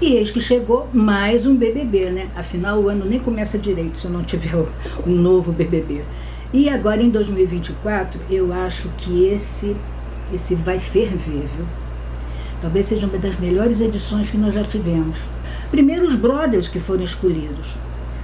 [0.00, 2.30] E eis que chegou mais um BBB, né?
[2.36, 4.54] Afinal, o ano nem começa direito se não tiver
[5.04, 6.04] um novo BBB.
[6.52, 9.74] E agora em 2024, eu acho que esse,
[10.32, 11.66] esse vai ferver, viu?
[12.60, 15.18] Talvez seja uma das melhores edições que nós já tivemos.
[15.72, 17.74] Primeiro, os brothers que foram escolhidos.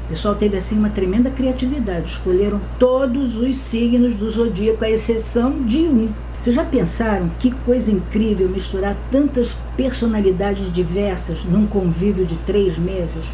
[0.06, 5.62] O pessoal teve assim uma tremenda criatividade, escolheram todos os signos do zodíaco, à exceção
[5.64, 6.08] de um.
[6.40, 13.24] Vocês já pensaram que coisa incrível misturar tantas personalidades diversas num convívio de três meses?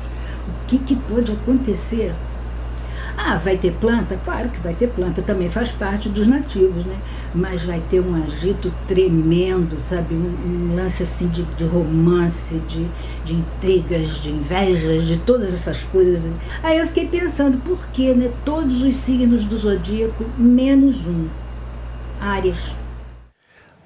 [0.47, 2.13] O que, que pode acontecer?
[3.17, 4.21] Ah, vai ter planta?
[4.25, 6.97] Claro que vai ter planta, também faz parte dos nativos, né?
[7.35, 10.15] Mas vai ter um agito tremendo, sabe?
[10.15, 12.89] Um, um lance assim de, de romance, de,
[13.25, 16.33] de intrigas, de invejas, de todas essas coisas.
[16.63, 18.33] Aí eu fiquei pensando, por que, né?
[18.45, 21.29] Todos os signos do zodíaco, menos um.
[22.21, 22.75] Áries.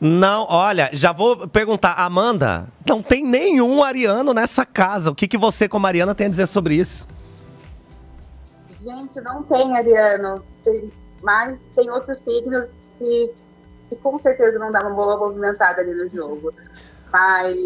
[0.05, 5.13] Não, olha, já vou perguntar, Amanda, não tem nenhum ariano nessa casa.
[5.13, 7.07] O que, que você, como Ariana, tem a dizer sobre isso?
[8.81, 10.91] Gente, não tem ariano, tem,
[11.23, 12.69] mas tem outros signos
[13.03, 13.35] que,
[13.89, 16.53] que com certeza não dá uma boa movimentada ali no jogo.
[17.11, 17.57] Mas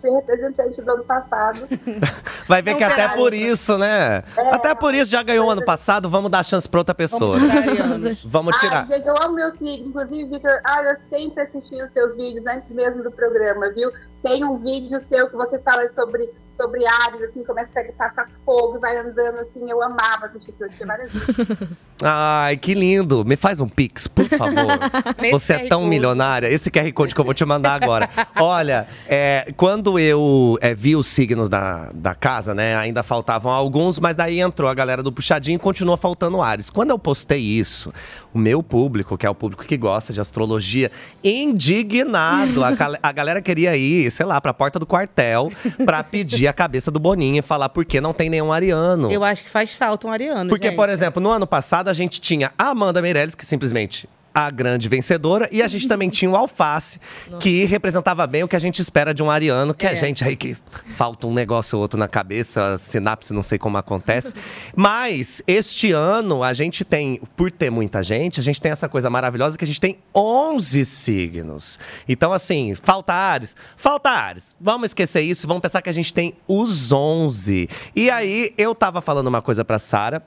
[0.00, 1.68] ser representante do ano passado.
[2.48, 4.24] Vai ver que até por isso, né?
[4.36, 7.36] É, até por isso já ganhou ano passado, vamos dar chance pra outra pessoa.
[7.38, 8.86] Vamos, vamos tirar.
[8.88, 9.88] Ai, gente, eu amo meu signo.
[9.88, 13.90] Inclusive, Victor, ah, eu sempre assisti os seus vídeos antes mesmo do programa, viu?
[14.22, 16.30] Tem um vídeo seu que você fala sobre
[16.60, 20.68] sobre Ares, assim, começa a passar fogo e vai andando, assim, eu amava assistir aquilo,
[20.70, 21.10] tinha várias
[22.02, 23.24] Ai, que lindo.
[23.24, 24.78] Me faz um pix, por favor.
[25.30, 26.48] Você é tão milionária.
[26.48, 28.08] Esse QR Code que eu vou te mandar agora.
[28.36, 33.98] Olha, é, quando eu é, vi os signos da, da casa, né, ainda faltavam alguns,
[33.98, 36.70] mas daí entrou a galera do Puxadinho e continua faltando Ares.
[36.70, 37.92] Quando eu postei isso,
[38.32, 40.90] o meu público, que é o público que gosta de astrologia,
[41.22, 42.64] indignado.
[42.64, 42.70] A,
[43.02, 45.50] a galera queria ir, sei lá, pra porta do quartel
[45.84, 49.10] pra pedir a cabeça do Boninho e falar por que não tem nenhum ariano.
[49.10, 50.50] Eu acho que faz falta um ariano.
[50.50, 50.76] Porque, gente.
[50.76, 54.88] por exemplo, no ano passado a gente tinha a Amanda Meirelles, que simplesmente a grande
[54.88, 55.48] vencedora.
[55.52, 57.42] E a gente também tinha o Alface, Nossa.
[57.42, 59.90] que representava bem o que a gente espera de um ariano, que é.
[59.90, 60.56] a gente aí que
[60.94, 64.34] falta um negócio ou outro na cabeça, sinapse, não sei como acontece.
[64.74, 69.10] Mas este ano a gente tem, por ter muita gente, a gente tem essa coisa
[69.10, 71.78] maravilhosa que a gente tem 11 signos.
[72.08, 73.56] Então, assim, falta Ares?
[73.76, 74.56] Falta Ares.
[74.60, 77.68] Vamos esquecer isso, vamos pensar que a gente tem os 11.
[77.94, 80.22] E aí, eu tava falando uma coisa pra Sara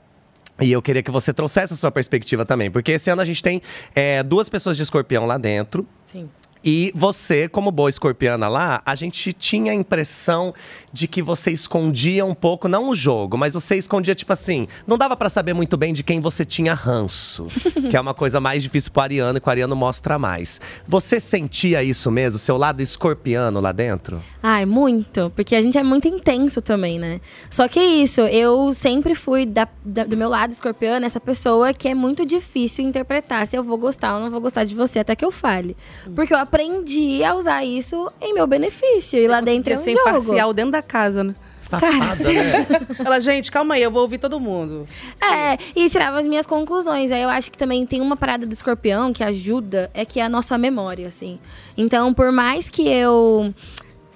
[0.60, 3.42] E eu queria que você trouxesse a sua perspectiva também, porque esse ano a gente
[3.42, 3.60] tem
[3.94, 5.86] é, duas pessoas de escorpião lá dentro.
[6.04, 6.28] Sim.
[6.64, 10.54] E você, como boa escorpiana lá, a gente tinha a impressão
[10.92, 14.96] de que você escondia um pouco, não o jogo, mas você escondia, tipo assim, não
[14.96, 17.46] dava pra saber muito bem de quem você tinha ranço.
[17.90, 20.60] que é uma coisa mais difícil pro Ariano e que o Ariano mostra mais.
[20.88, 24.22] Você sentia isso mesmo, seu lado escorpiano lá dentro?
[24.42, 25.30] Ai, muito.
[25.36, 27.20] Porque a gente é muito intenso também, né?
[27.50, 31.74] Só que é isso, eu sempre fui da- da- do meu lado escorpiano, essa pessoa
[31.74, 35.00] que é muito difícil interpretar se eu vou gostar ou não vou gostar de você
[35.00, 35.76] até que eu fale.
[36.14, 39.18] Porque eu aprendi a usar isso em meu benefício.
[39.18, 40.08] E lá dentro é Ia um ser jogo.
[40.08, 41.34] imparcial dentro da casa, né?
[41.68, 42.66] Safada, né?
[43.04, 44.86] Ela, gente, calma aí, eu vou ouvir todo mundo.
[45.20, 47.10] É, e tirava as minhas conclusões.
[47.10, 50.24] Aí eu acho que também tem uma parada do escorpião que ajuda, é que é
[50.24, 51.38] a nossa memória, assim.
[51.76, 53.52] Então, por mais que eu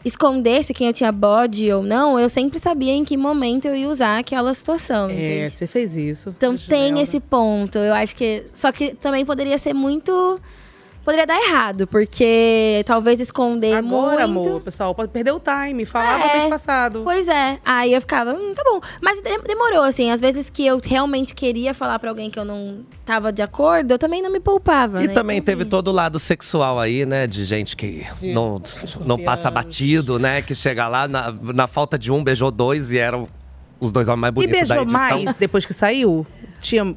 [0.05, 3.89] escondesse quem eu tinha bode ou não, eu sempre sabia em que momento eu ia
[3.89, 5.11] usar aquela situação.
[5.11, 5.51] É, entende?
[5.51, 6.29] você fez isso.
[6.37, 7.79] Então tem esse ponto.
[7.79, 8.45] Eu acho que.
[8.55, 10.41] Só que também poderia ser muito.
[11.09, 14.47] Poderia dar errado, porque talvez esconder Agora, muito.
[14.51, 15.87] amor, pessoal, pode perder o time.
[15.87, 16.37] Falava É.
[16.41, 17.01] mês passado.
[17.03, 17.59] Pois é.
[17.65, 18.79] Aí eu ficava, hum, tá bom.
[19.01, 20.11] Mas de- demorou, assim.
[20.11, 23.93] Às vezes que eu realmente queria falar pra alguém que eu não tava de acordo,
[23.95, 25.03] eu também não me poupava.
[25.03, 25.15] E né?
[25.15, 27.27] também teve todo o lado sexual aí, né?
[27.27, 28.61] De gente que De não,
[29.07, 30.43] não passa batido, né?
[30.43, 33.27] Que chega lá, na, na falta de um, beijou dois e eram
[33.81, 35.23] os dois homens mais E bonitos da beijou edição.
[35.25, 36.27] mais depois que saiu?
[36.61, 36.95] Tinha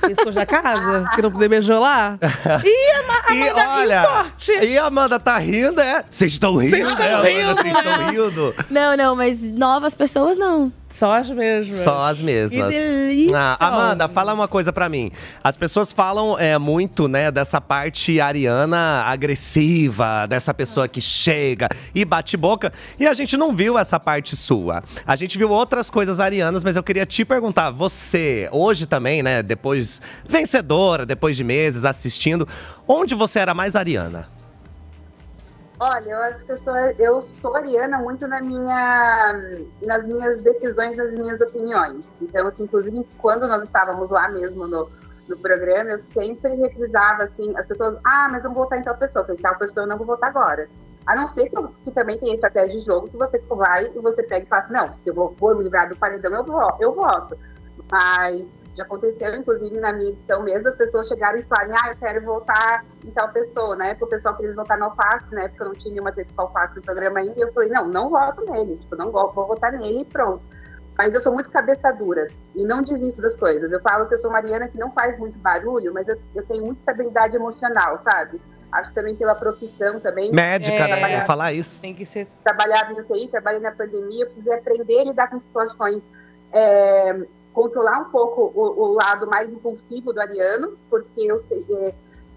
[0.00, 2.18] pessoas da casa que não poder beijou lá?
[2.64, 4.52] Ih, a E Amanda olha, forte!
[4.52, 6.04] e a Amanda tá rindo, é?
[6.10, 7.28] Vocês estão rindo, Vocês né, estão Amanda?
[7.30, 8.54] rindo, Vocês estão rindo.
[8.70, 10.72] Não, não, mas novas pessoas não.
[10.88, 11.76] Só as mesmas.
[11.84, 12.72] Só as mesmas.
[12.72, 13.36] Que delícia!
[13.36, 15.10] Ah, Amanda, fala uma coisa pra mim.
[15.44, 22.04] As pessoas falam é, muito, né, dessa parte ariana agressiva, dessa pessoa que chega e
[22.04, 22.72] bate boca.
[22.98, 24.82] E a gente não viu essa parte sua.
[25.06, 29.42] A gente viu outras coisas arianas, mas eu queria te perguntar, você, hoje também, né,
[29.42, 32.48] depois vencedora, depois de meses assistindo,
[32.86, 34.37] onde você era mais ariana?
[35.80, 40.96] Olha, eu acho que eu sou, eu sou ariana muito na minha, nas minhas decisões,
[40.96, 42.04] nas minhas opiniões.
[42.20, 44.90] Então, assim, inclusive, quando nós estávamos lá mesmo no,
[45.28, 48.96] no programa, eu sempre reprisava, assim, as pessoas, ah, mas eu vou votar em tal
[48.96, 49.22] pessoa.
[49.22, 50.68] Eu falei, tal pessoa eu não vou votar agora.
[51.06, 54.22] A não ser que, que também tem estratégia de jogo, que você vai e você
[54.24, 56.76] pega e fala, assim, não, se eu vou, vou me livrar do paredão, eu, vou,
[56.80, 57.38] eu voto.
[57.90, 58.44] Mas
[58.78, 62.24] já aconteceu, inclusive, na minha edição mesmo, as pessoas chegaram e falaram, ah, eu quero
[62.24, 63.90] votar em tal pessoa, né?
[63.94, 65.48] Porque o pessoal queria votar no Alface, né?
[65.48, 67.34] Porque eu não tinha nenhuma com Alface no programa ainda.
[67.36, 68.76] E eu falei, não, não voto nele.
[68.76, 70.42] Tipo, não vou, vou votar nele e pronto.
[70.96, 73.70] Mas eu sou muito cabeça dura e não desisto das coisas.
[73.70, 76.64] Eu falo que eu sou Mariana que não faz muito barulho, mas eu, eu tenho
[76.64, 78.40] muita estabilidade emocional, sabe?
[78.70, 80.32] Acho também pela profissão também.
[80.32, 81.00] Médica, É.
[81.00, 81.24] né?
[81.24, 81.80] Falar isso.
[81.80, 82.28] Tem que ser.
[82.44, 86.02] trabalhava no TI, trabalhei na pandemia, eu precisei aprender a lidar com situações,
[86.52, 91.94] é, controlar um pouco o, o lado mais impulsivo do Ariano, porque eu, é,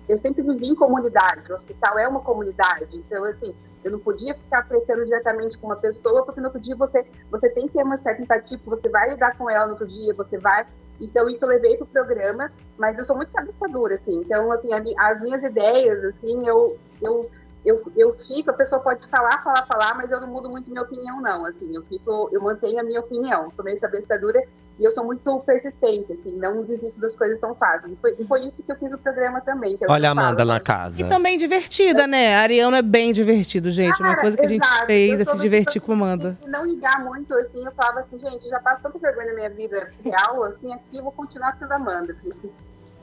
[0.10, 4.34] eu sempre vivi em comunidade, o hospital é uma comunidade, então, assim, eu não podia
[4.36, 7.84] ficar tratando diretamente com uma pessoa, porque no outro dia você, você tem que ter
[7.84, 10.66] uma certa empatia, você vai lidar com ela no outro dia, você vai...
[11.00, 14.70] Então, isso eu levei pro programa, mas eu sou muito cabeça dura, assim, então, assim,
[14.98, 16.78] as minhas ideias, assim, eu...
[17.02, 17.30] eu
[17.64, 20.82] eu, eu fico, a pessoa pode falar, falar, falar, mas eu não mudo muito minha
[20.82, 21.46] opinião, não.
[21.46, 23.52] Assim, eu fico, eu mantenho a minha opinião.
[23.52, 24.42] Sou meio cabeça dura
[24.82, 27.94] e eu sou muito persistente, assim, não desisto das coisas tão fáceis.
[27.94, 29.78] E foi, e foi isso que eu fiz no programa também.
[29.78, 30.54] que é o que Olha a eu falo, Amanda né?
[30.54, 31.00] na casa.
[31.00, 32.36] E também divertida, né?
[32.36, 34.00] A Ariana é bem divertido, gente.
[34.00, 34.86] Uma Cara, coisa que a gente exato.
[34.88, 36.36] fez é se divertir com a Amanda.
[36.44, 39.34] Se não ligar muito, assim, eu falava assim, gente, eu já passo tanta vergonha na
[39.36, 42.16] minha vida real, assim, aqui eu vou continuar sendo Amanda.
[42.24, 42.50] porque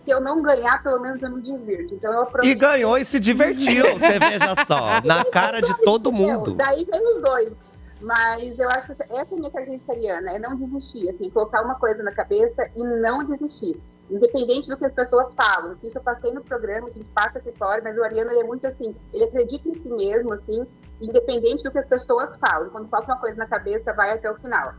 [0.05, 1.95] Se eu não ganhar, pelo menos eu me divirto.
[1.95, 2.59] Então eu E aproveito.
[2.59, 5.01] ganhou e se divertiu, você veja só.
[5.05, 6.39] Na cara de todo Entendeu?
[6.39, 6.55] mundo.
[6.55, 7.53] Daí vem os dois.
[8.01, 11.63] Mas eu acho que essa é a minha característica ariana, é não desistir, assim, colocar
[11.63, 13.81] uma coisa na cabeça e não desistir.
[14.11, 15.77] Independente do que as pessoas falam.
[15.83, 18.45] Isso eu passei no programa, a gente passa essa história, mas o ariano ele é
[18.45, 20.67] muito assim, ele acredita em si mesmo, assim,
[21.01, 22.71] independente do que as pessoas falam.
[22.71, 24.75] Quando falta uma coisa na cabeça, vai até o final.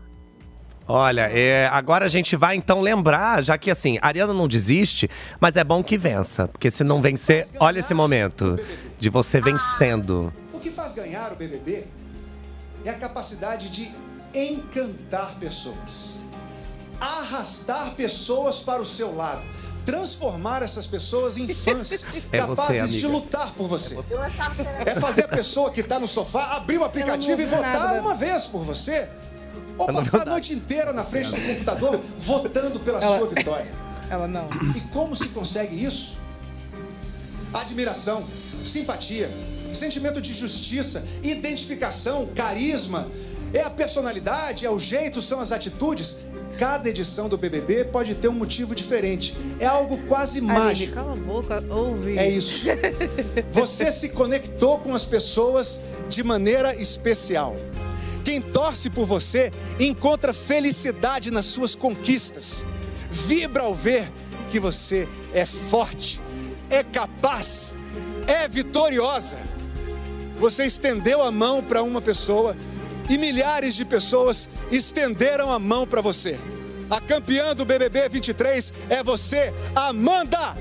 [0.87, 5.07] Olha, é, agora a gente vai então lembrar, já que assim, a Ariana não desiste,
[5.39, 6.47] mas é bom que vença.
[6.47, 8.57] Porque se não vencer, olha esse momento
[8.97, 10.33] de você vencendo.
[10.51, 11.85] O que faz ganhar o BBB
[12.89, 13.91] é a capacidade de
[14.33, 16.19] encantar pessoas,
[16.99, 19.41] arrastar pessoas para o seu lado,
[19.85, 23.07] transformar essas pessoas em fãs É você, capazes de amiga.
[23.07, 23.95] lutar por você.
[23.95, 27.73] Que era É fazer a pessoa que está no sofá abrir o aplicativo e votar
[27.79, 28.01] nada.
[28.01, 29.07] uma vez por você.
[29.77, 33.71] Ou passar a noite inteira na frente do computador votando pela Ela- sua vitória.
[34.09, 34.47] Ela não.
[34.75, 36.17] E como se consegue isso?
[37.53, 38.25] Admiração,
[38.65, 39.29] simpatia,
[39.75, 43.07] sentimento de justiça, identificação, carisma.
[43.53, 46.17] É a personalidade, é o jeito, são as atitudes.
[46.57, 49.35] cada edição do BBB pode ter um motivo diferente.
[49.61, 50.93] É algo quase Aline, mágico.
[50.93, 52.17] cala a boca, ouve.
[52.19, 52.67] É isso.
[53.53, 57.55] Você se conectou com as pessoas de maneira especial.
[58.25, 62.65] Quem torce por você encontra felicidade nas suas conquistas.
[63.09, 64.11] Vibra ao ver
[64.51, 66.19] que você é forte,
[66.69, 67.77] é capaz,
[68.27, 69.37] é vitoriosa.
[70.39, 72.55] Você estendeu a mão para uma pessoa
[73.09, 76.39] e milhares de pessoas estenderam a mão para você.
[76.89, 80.55] A campeã do BBB 23 é você, Amanda!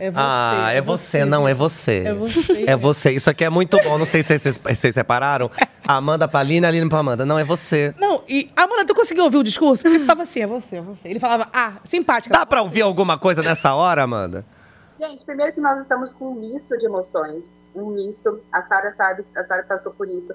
[0.00, 0.18] É você.
[0.18, 2.04] Ah, é você, não, é você.
[2.06, 2.64] É você.
[2.66, 3.10] É você.
[3.12, 3.98] Isso aqui é muito bom.
[3.98, 5.50] Não sei se vocês, vocês separaram.
[5.86, 7.26] Amanda pra Aline, Aline pra Amanda.
[7.26, 7.94] Não, é você.
[7.98, 9.82] Não, e Amanda, tu conseguiu ouvir o discurso?
[9.82, 11.06] Porque você tava assim, é você, é você.
[11.06, 12.32] Ele falava, ah, simpática.
[12.32, 14.42] Dá pra ouvir alguma coisa nessa hora, Amanda?
[14.98, 17.42] Gente, primeiro que nós estamos com um misto de emoções.
[17.74, 18.40] Um misto.
[18.50, 20.32] A Sara sabe, a Sara passou por isso.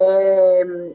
[0.00, 0.92] É,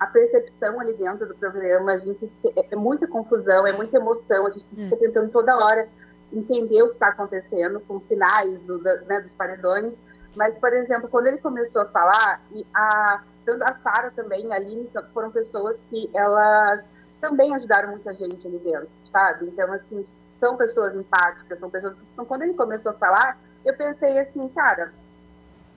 [0.00, 2.30] a percepção ali dentro do programa, a gente
[2.70, 5.88] é muita confusão, é muita emoção, a gente fica tentando toda hora
[6.32, 9.92] entender o que está acontecendo com finais do, da- né, dos paredões.
[10.36, 14.56] Mas, por exemplo, quando ele começou a falar, e a, tanto a Sara também, a
[14.56, 16.84] Aline, foram pessoas que elas
[17.20, 19.46] também ajudaram muita gente ali dentro, sabe?
[19.46, 20.04] Então, assim,
[20.38, 21.96] são pessoas empáticas, são pessoas.
[22.12, 24.92] Então, quando ele começou a falar, eu pensei assim, cara,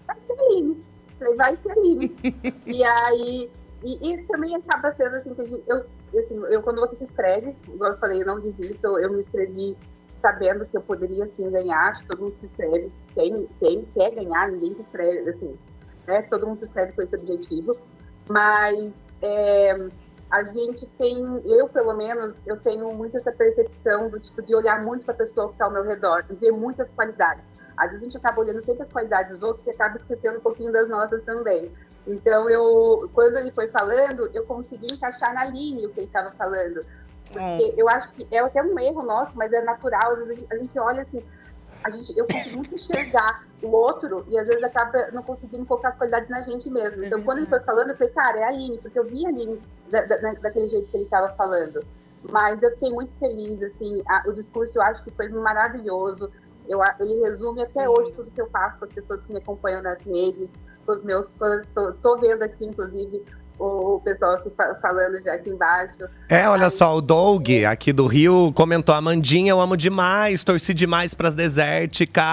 [0.06, 0.84] vai ser Aline.
[1.18, 2.18] Falei, vai ser Aline.
[2.66, 3.52] e aí,
[3.84, 5.78] e isso também acaba sendo assim, que a gente- eu,
[6.20, 9.78] assim, eu quando você se inscreve, igual eu falei, eu não desisto, eu me inscrevi
[10.22, 14.12] sabendo que eu poderia sim ganhar, acho que todo mundo se inscreve, quem, quem quer
[14.12, 15.58] ganhar, ninguém se inscreve, assim,
[16.08, 16.22] né?
[16.24, 17.78] Todo mundo se inscreve com esse objetivo.
[18.30, 19.90] Mas é,
[20.30, 24.84] a gente tem, eu pelo menos, eu tenho muito essa percepção do tipo de olhar
[24.84, 27.44] muito para a pessoa que está ao meu redor e ver muitas qualidades.
[27.78, 30.42] Às vezes a gente acaba olhando sempre as qualidades dos outros e acaba esquecendo um
[30.42, 31.72] pouquinho das nossas também.
[32.08, 36.32] Então, eu, quando ele foi falando, eu consegui encaixar na linha o que ele estava
[36.32, 36.84] falando.
[37.32, 40.12] Porque eu acho que é até um erro nosso, mas é natural.
[40.14, 41.24] Às vezes a gente olha assim,
[41.84, 45.90] a gente, eu consigo muito enxergar o outro e às vezes acaba não conseguindo colocar
[45.90, 47.04] as qualidades na gente mesmo.
[47.04, 49.30] Então, quando ele foi falando, eu falei, cara, é a Aline, porque eu vi a
[49.30, 51.84] Aline da, da- daquele jeito que ele estava falando.
[52.30, 56.30] Mas eu fiquei muito feliz, assim, a- o discurso eu acho que foi maravilhoso.
[56.70, 59.82] Eu, ele resume até hoje tudo que eu faço com as pessoas que me acompanham
[59.82, 60.48] nas redes,
[60.86, 61.66] com os meus fãs.
[62.02, 63.24] Tô vendo aqui, inclusive,
[63.62, 64.50] o, pessoal aqui
[64.82, 65.98] falando já aqui embaixo.
[66.28, 71.14] É, olha só, o Doug, aqui do Rio, comentou: Amandinha, eu amo demais, torci demais
[71.14, 72.24] pras desérticas.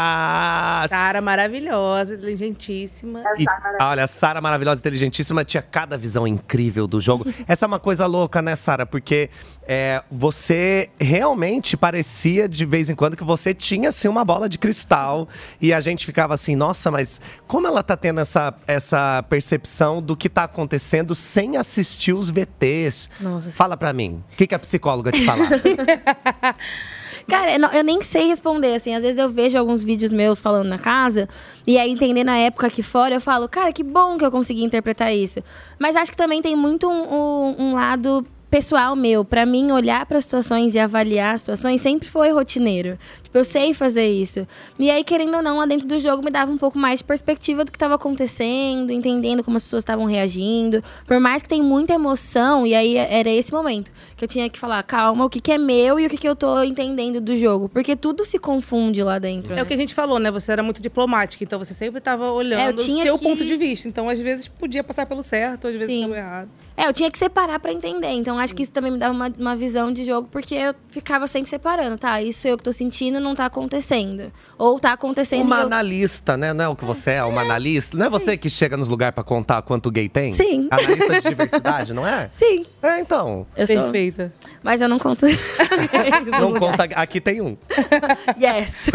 [0.89, 3.21] Sara maravilhosa, inteligentíssima.
[3.21, 7.27] Essa E, olha, Sara maravilhosa, inteligentíssima, tinha cada visão incrível do jogo.
[7.47, 8.87] Essa é uma coisa louca, né, Sara?
[8.87, 9.29] Porque
[9.67, 14.57] é, você realmente parecia de vez em quando que você tinha assim uma bola de
[14.57, 15.29] cristal
[15.61, 20.17] e a gente ficava assim, nossa, mas como ela tá tendo essa, essa percepção do
[20.17, 23.11] que tá acontecendo sem assistir os VTs?
[23.21, 25.49] Nossa, Fala pra mim, o que, que a psicóloga te falar?
[27.29, 28.95] Cara, eu, não- eu nem sei responder, assim.
[28.95, 31.29] Às vezes eu vejo alguns vídeos meus falando na casa,
[31.67, 34.65] e aí entendendo a época aqui fora, eu falo, cara, que bom que eu consegui
[34.65, 35.41] interpretar isso.
[35.79, 39.27] Mas acho que também tem muito um, um- um lado pessoal meu.
[39.27, 42.99] Pra mim, olhar para situações e avaliar as situações sempre foi rotineiro.
[43.29, 44.47] Tipo, eu sei fazer isso.
[44.79, 47.05] E aí, querendo ou não, lá dentro do jogo me dava um pouco mais de
[47.05, 50.83] perspectiva do que estava acontecendo, entendendo como as pessoas estavam reagindo.
[51.07, 54.59] Por mais que tem muita emoção, e aí era esse momento que eu tinha que
[54.59, 57.37] falar, calma, o que, que é meu e o que, que eu tô entendendo do
[57.37, 57.69] jogo.
[57.69, 59.53] Porque tudo se confunde lá dentro.
[59.53, 59.63] É né?
[59.63, 60.31] o que a gente falou, né?
[60.31, 63.45] Você era muito diplomática, então você sempre tava olhando É, eu o seu que- ponto
[63.45, 63.87] de vista.
[63.89, 66.03] Então, às vezes, podia passar pelo certo, às vezes Sim.
[66.03, 66.49] pelo errado.
[66.77, 68.11] É, eu tinha que separar pra entender.
[68.13, 71.27] Então acho que isso também me dava uma, uma visão de jogo, porque eu ficava
[71.27, 72.23] sempre separando, tá?
[72.23, 74.33] Isso eu que tô sentindo não tá acontecendo.
[74.57, 75.43] Ou tá acontecendo.
[75.47, 76.53] Uma eu- analista, né?
[76.53, 77.97] Não é o que você é, uma analista.
[77.97, 80.33] Não é você que chega nos lugares pra contar quanto gay tem?
[80.33, 80.69] Sim.
[80.71, 82.29] Analista de diversidade, não é?
[82.33, 83.47] Sim, É, então.
[83.57, 83.77] eu sou.
[83.83, 84.33] Perfeita.
[84.63, 85.27] Mas eu não conto.
[86.41, 86.85] Não conta.
[86.95, 87.57] Aqui tem um.
[88.41, 88.91] yes.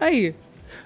[0.00, 0.34] Aí.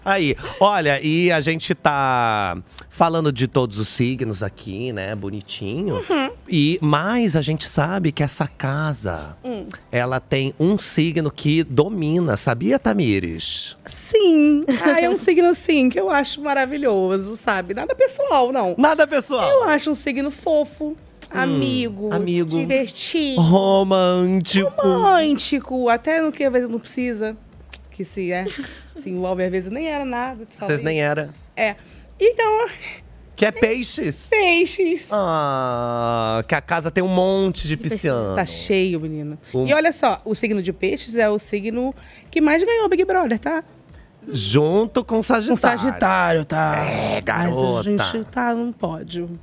[0.08, 2.56] Aí, olha, e a gente tá
[2.88, 5.14] falando de todos os signos aqui, né?
[5.14, 5.96] Bonitinho.
[5.96, 6.30] Uhum.
[6.48, 9.66] E mas a gente sabe que essa casa, Hum.
[9.92, 13.76] ela tem um signo que domina, sabia, Tamires?
[13.86, 14.62] Sim.
[14.82, 17.74] Ah, é um signo, assim, que eu acho maravilhoso, sabe?
[17.74, 18.74] Nada pessoal, não.
[18.78, 19.46] Nada, pessoal.
[19.50, 20.96] Eu acho um signo fofo,
[21.30, 22.48] amigo, amigo.
[22.58, 24.70] divertido, Romântico.
[24.80, 27.36] romântico, até no que às vezes não precisa.
[27.98, 28.46] Que se é,
[28.94, 30.46] se envolve, às vezes nem era nada.
[30.56, 31.30] Vocês nem eram.
[31.56, 31.74] É.
[32.20, 32.68] Então,
[33.34, 34.28] Que é peixes.
[34.30, 35.08] Peixes.
[35.12, 38.36] Ah, que a casa tem um monte de pisciano.
[38.36, 39.36] Tá cheio, menino.
[39.52, 41.92] Um- E olha só, o signo de peixes é o signo
[42.30, 43.64] que mais ganhou o Big Brother, tá?
[44.28, 45.56] Junto com Sagitário.
[45.56, 46.76] Com Sagitário, tá?
[46.84, 47.80] É, Mas garota.
[47.80, 47.82] a
[48.12, 49.40] gente tá num pódio.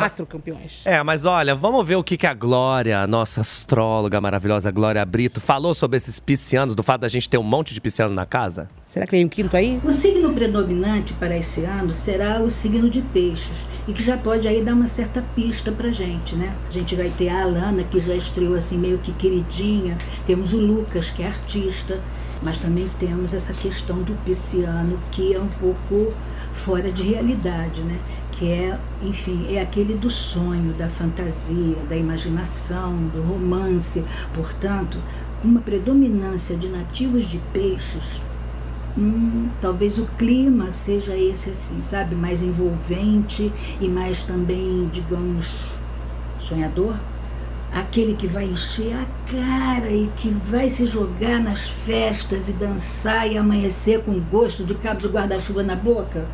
[0.00, 0.82] Quatro campeões.
[0.84, 5.04] É, mas olha, vamos ver o que, que a Glória, a nossa astróloga maravilhosa Glória
[5.04, 8.26] Brito, falou sobre esses piscianos, do fato da gente ter um monte de pisciano na
[8.26, 8.68] casa.
[8.88, 9.78] Será que vem um quinto aí?
[9.84, 14.48] O signo predominante para esse ano será o signo de peixes e que já pode
[14.48, 16.54] aí dar uma certa pista pra gente, né?
[16.68, 20.58] A gente vai ter a Alana, que já estreou assim meio que queridinha, temos o
[20.58, 22.00] Lucas, que é artista,
[22.42, 26.12] mas também temos essa questão do pisciano, que é um pouco
[26.52, 27.98] fora de realidade, né?
[28.38, 34.04] Que é, enfim, é aquele do sonho, da fantasia, da imaginação, do romance.
[34.34, 34.98] Portanto,
[35.40, 38.20] com uma predominância de nativos de peixes,
[38.98, 42.14] Hum, talvez o clima seja esse assim, sabe?
[42.14, 45.72] Mais envolvente e mais também, digamos,
[46.40, 46.94] sonhador.
[47.70, 53.30] Aquele que vai encher a cara e que vai se jogar nas festas e dançar
[53.30, 56.24] e amanhecer com gosto de cabo do guarda-chuva na boca.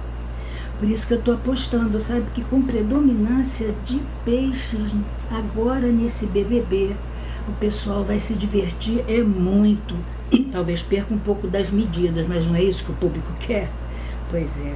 [0.82, 2.26] Por isso que eu estou apostando, sabe?
[2.34, 4.92] Que com predominância de peixes
[5.30, 6.96] agora nesse BBB,
[7.46, 9.94] o pessoal vai se divertir é muito.
[10.50, 13.70] Talvez perca um pouco das medidas, mas não é isso que o público quer?
[14.28, 14.74] Pois é.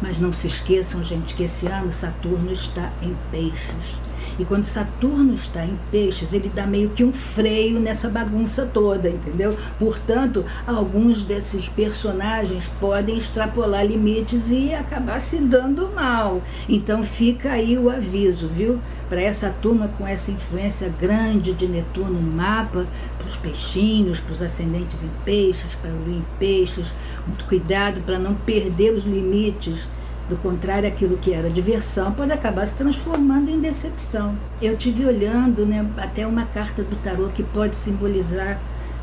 [0.00, 3.98] Mas não se esqueçam, gente, que esse ano Saturno está em peixes.
[4.40, 9.06] E quando Saturno está em peixes, ele dá meio que um freio nessa bagunça toda,
[9.06, 9.54] entendeu?
[9.78, 16.40] Portanto, alguns desses personagens podem extrapolar limites e acabar se dando mal.
[16.66, 18.80] Então fica aí o aviso, viu?
[19.10, 22.86] Para essa turma com essa influência grande de Netuno no mapa,
[23.18, 26.94] para os peixinhos, para os ascendentes em peixes, para o em peixes,
[27.26, 29.86] muito cuidado para não perder os limites
[30.30, 34.36] do contrário, aquilo que era diversão pode acabar se transformando em decepção.
[34.62, 38.58] Eu tive olhando né, até uma carta do tarô que pode simbolizar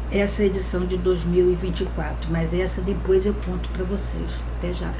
[0.09, 4.39] essa edição de 2024, mas essa depois eu conto para vocês.
[4.57, 4.91] Até já.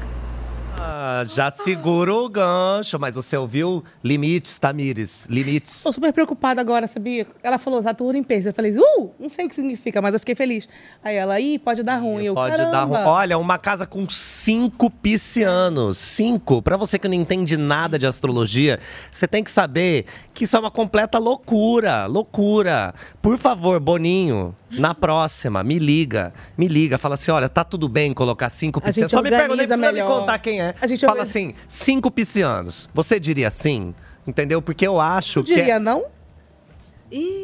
[0.80, 3.82] Ah, já segura o gancho, mas você ouviu?
[4.02, 5.82] Limites, Tamires, limites.
[5.82, 7.26] Tô super preocupada agora, sabia?
[7.42, 8.46] Ela falou Saturno em peixes.
[8.46, 10.68] Eu falei, uh, não sei o que significa, mas eu fiquei feliz.
[11.02, 12.24] Aí ela, ih, pode dar ruim.
[12.24, 12.92] Eu, Pode dar ruim.
[12.92, 15.98] "Caramba." Olha, uma casa com cinco piscianos.
[15.98, 16.62] Cinco.
[16.62, 18.78] Pra você que não entende nada de astrologia,
[19.10, 22.06] você tem que saber que isso é uma completa loucura.
[22.06, 22.94] Loucura.
[23.20, 26.32] Por favor, Boninho, na próxima, me liga.
[26.56, 26.96] Me liga.
[26.98, 29.10] Fala assim: olha, tá tudo bem colocar cinco piscianos.
[29.10, 30.20] Só me pergunta, nem precisa me melhor.
[30.20, 30.67] contar quem é.
[30.80, 32.88] A gente Fala assim: cinco piscianos.
[32.94, 33.94] Você diria sim?
[34.26, 34.60] Entendeu?
[34.60, 35.54] Porque eu acho Eu que.
[35.54, 36.04] diria é- não?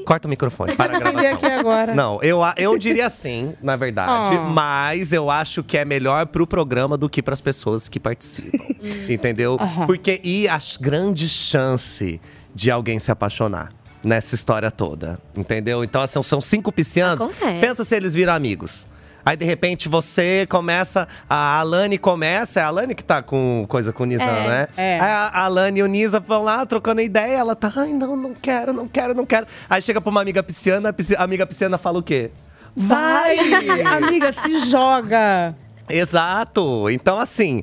[0.05, 1.49] Corta o microfone para a Aprender gravação.
[1.49, 1.95] aqui agora.
[1.95, 4.11] Não, eu, eu diria sim, na verdade.
[4.37, 4.51] Ah.
[4.51, 8.63] Mas eu acho que é melhor pro programa do que pras pessoas que participam.
[9.09, 9.57] entendeu?
[9.59, 9.87] Aham.
[9.87, 12.21] Porque e a grande chance
[12.55, 13.73] de alguém se apaixonar
[14.03, 15.19] nessa história toda.
[15.35, 15.83] Entendeu?
[15.83, 17.25] Então, assim, são cinco piscianos.
[17.25, 17.61] Acontece.
[17.61, 18.87] Pensa se eles viram amigos.
[19.25, 21.09] Aí, de repente, você começa.
[21.29, 22.61] A Alane começa.
[22.61, 24.49] É a Alane que tá com coisa com o Nizam, É.
[24.49, 24.69] né?
[24.77, 25.01] É.
[25.01, 27.39] Aí a Alane e o Nisa vão lá trocando ideia.
[27.39, 29.47] Ela tá, ai, não, não quero, não quero, não quero.
[29.71, 32.31] Aí chega pra uma amiga pisciana, a pisci- a amiga pisciana fala o quê?
[32.77, 33.37] Vai!
[33.87, 35.55] Amiga, se joga!
[35.89, 36.91] Exato.
[36.91, 37.63] Então, assim,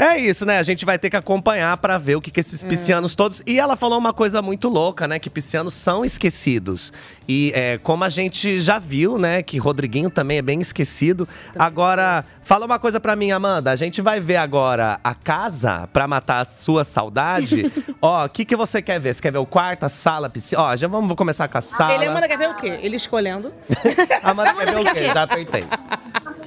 [0.00, 0.58] é isso, né?
[0.58, 3.42] A gente vai ter que acompanhar pra ver o que, que esses piscianos todos.
[3.46, 5.18] E ela falou uma coisa muito louca, né?
[5.18, 6.92] Que piscianos são esquecidos.
[7.28, 9.42] E é, como a gente já viu, né?
[9.42, 11.28] Que Rodriguinho também é bem esquecido.
[11.56, 13.70] Agora, fala uma coisa pra mim, Amanda.
[13.70, 17.70] A gente vai ver agora a casa pra matar a sua saudade.
[18.00, 19.14] Ó, o que, que você quer ver?
[19.14, 20.62] Você quer ver o quarto, a sala, a piscina?
[20.62, 21.94] Ó, já vamos vou começar com a sala.
[21.94, 22.78] Ele Amanda quer ver o quê?
[22.82, 23.52] Ele escolhendo.
[24.22, 25.06] Amanda quer ver o quê?
[25.06, 25.64] Já apertei.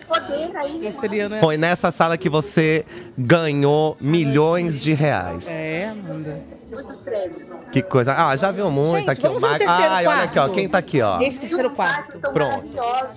[0.08, 0.80] Poder aí.
[0.80, 1.40] Que seria, né?
[1.40, 2.86] Foi nessa sala que você
[3.18, 5.48] ganhou milhões de reais.
[5.48, 6.42] É, Amanda.
[6.72, 7.44] Muitos prêmios.
[7.72, 8.14] Que coisa.
[8.16, 9.22] Ah, já viu muito Gente, aqui.
[9.22, 10.50] vamos o Ai, olha aqui, ó.
[10.50, 11.20] Quem tá aqui, ó?
[11.20, 12.20] Esse terceiro quarto.
[12.20, 12.70] Pronto.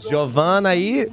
[0.09, 1.11] Giovana aí.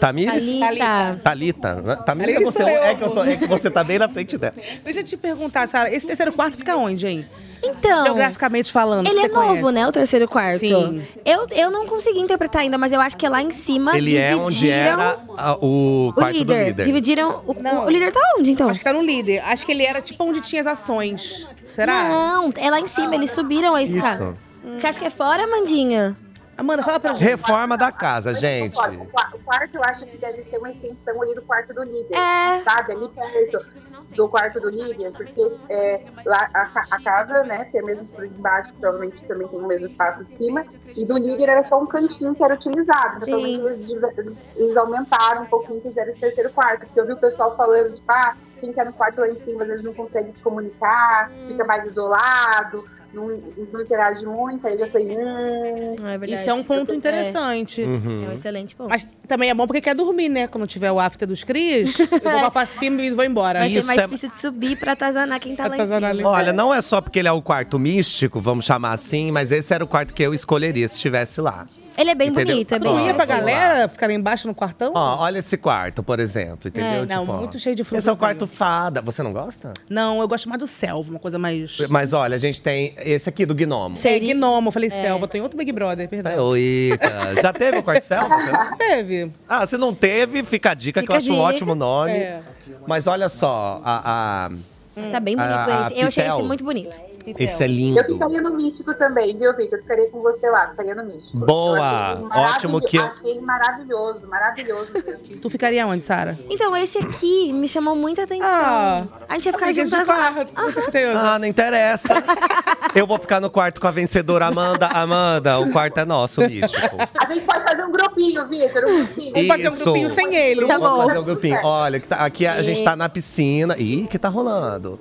[0.00, 0.58] Tamires?
[0.58, 1.20] Talita.
[1.22, 1.74] Thalita.
[1.82, 1.96] né?
[2.04, 2.58] Tamires é Talita você.
[2.58, 2.82] sou eu.
[2.84, 4.54] É que, eu sou, é que você tá bem na frente dela.
[4.82, 7.26] Deixa eu te perguntar, Sara, esse terceiro quarto fica onde, hein?
[7.66, 9.06] Então, Geograficamente falando.
[9.06, 9.72] ele é novo, conhece.
[9.72, 9.86] né?
[9.88, 10.60] O terceiro quarto.
[10.60, 11.02] Sim.
[11.24, 14.18] Eu, eu não consegui interpretar ainda, mas eu acho que é lá em cima Ele
[14.18, 16.58] é onde dividiram era a- o o quarto líder.
[16.58, 16.84] do líder.
[16.84, 17.42] Dividiram.
[17.46, 17.86] O, Não.
[17.86, 18.68] o líder tá onde, então?
[18.68, 19.42] Acho que tá no líder.
[19.46, 21.48] Acho que ele era tipo onde tinha as ações.
[21.66, 22.08] Será?
[22.10, 24.34] Não, é lá em cima, eles subiram a escada.
[24.76, 26.14] Você acha que é fora, Mandinha?
[26.56, 27.22] Amanda, fala pra gente.
[27.24, 28.78] Reforma da casa, gente.
[28.78, 31.74] Olha, O qua- o quarto eu acho que deve ser uma extensão ali do quarto
[31.74, 32.14] do líder.
[32.16, 32.62] É.
[32.62, 32.92] Sabe?
[32.92, 33.66] Ali perto.
[34.14, 38.24] do quarto do líder, porque é, lá a, a casa, né, tem o mesmo por
[38.24, 40.64] embaixo, provavelmente também tem o mesmo espaço em cima,
[40.96, 43.22] e do líder era só um cantinho que era utilizado.
[43.26, 47.16] Então, eles, eles aumentaram um pouquinho e fizeram esse terceiro quarto, porque eu vi o
[47.16, 48.34] pessoal falando, tipo, ah,
[48.64, 51.84] quem tá no quarto lá em cima, às vezes não consegue se comunicar, fica mais
[51.84, 56.40] isolado, não, não interage muito, aí eu já falei, hum, Não é verdade.
[56.40, 57.82] Isso é um ponto interessante.
[57.82, 58.24] É, Uhum.
[58.24, 58.88] é um excelente ponto.
[58.88, 60.48] Mas também é bom porque quer dormir, né?
[60.48, 63.60] Quando tiver o after dos Cris, eu vou lá pra cima e vou embora.
[63.60, 66.14] Vai ser Isso mais é- difícil de subir pra atazanar quem tá lá em Atazanar
[66.16, 66.28] cima.
[66.30, 69.72] Olha, não é só porque ele é o quarto místico, vamos chamar assim, mas esse
[69.74, 71.66] era o quarto que eu escolheria se estivesse lá.
[71.96, 72.54] Ele é bem Entendeu?
[72.54, 74.92] bonito, é bem Ó, Não ia pra galera ficar lá embaixo no quartão?
[74.94, 77.02] Ó, olha esse quarto, por exemplo, entendeu?
[77.02, 79.00] É, não, Tipo, ó, muito cheio de Esse é o quarto fada.
[79.02, 79.72] Você não gosta?
[79.88, 81.76] Não, eu gosto mais do selva, uma coisa mais.
[81.88, 83.96] Mas olha, a gente tem esse aqui do gnomo.
[84.04, 86.56] É, gnomo, eu falei selva, tô em outro Big Brother, É, perdão.
[86.56, 88.34] Eita, já teve o quarto selva?
[88.76, 89.30] Teve.
[89.48, 92.12] Ah, se não teve, fica a dica, que Fica eu a acho um ótimo nome.
[92.12, 92.40] É.
[92.86, 94.50] Mas olha só, a, a-
[94.96, 96.00] Mas tá bem bonito A- a esse.
[96.00, 96.96] Eu achei esse muito bonito.
[97.26, 98.04] Esse é Eu lindo.
[98.04, 99.80] ficaria no místico também, viu, Vitor?
[99.80, 101.38] Ficaria com você lá, ficaria no místico.
[101.38, 102.18] Boa!
[102.34, 104.92] Eu Ótimo que eu- Achei maravilhoso, maravilhoso.
[105.40, 106.38] Tu ficaria onde, Sara?
[106.50, 108.46] Então, esse aqui me chamou muita atenção.
[108.48, 111.18] Ah, a gente ia ficar juntas de com certeza.
[111.18, 112.14] Ah, não interessa.
[112.94, 114.86] Eu vou ficar no quarto com a vencedora Amanda.
[114.86, 116.96] Amanda, o quarto é nosso, místico.
[117.18, 119.32] A gente pode fazer um grupinho, Vitor, um grupinho.
[119.32, 119.84] Vamos fazer um Isso.
[119.84, 120.66] grupinho sem ele.
[120.66, 121.06] Tá Vamos bom.
[121.06, 121.60] fazer um grupinho.
[121.64, 123.76] Olha, que tá- aqui a gente tá na piscina.
[123.78, 124.98] Ih, que tá rolando?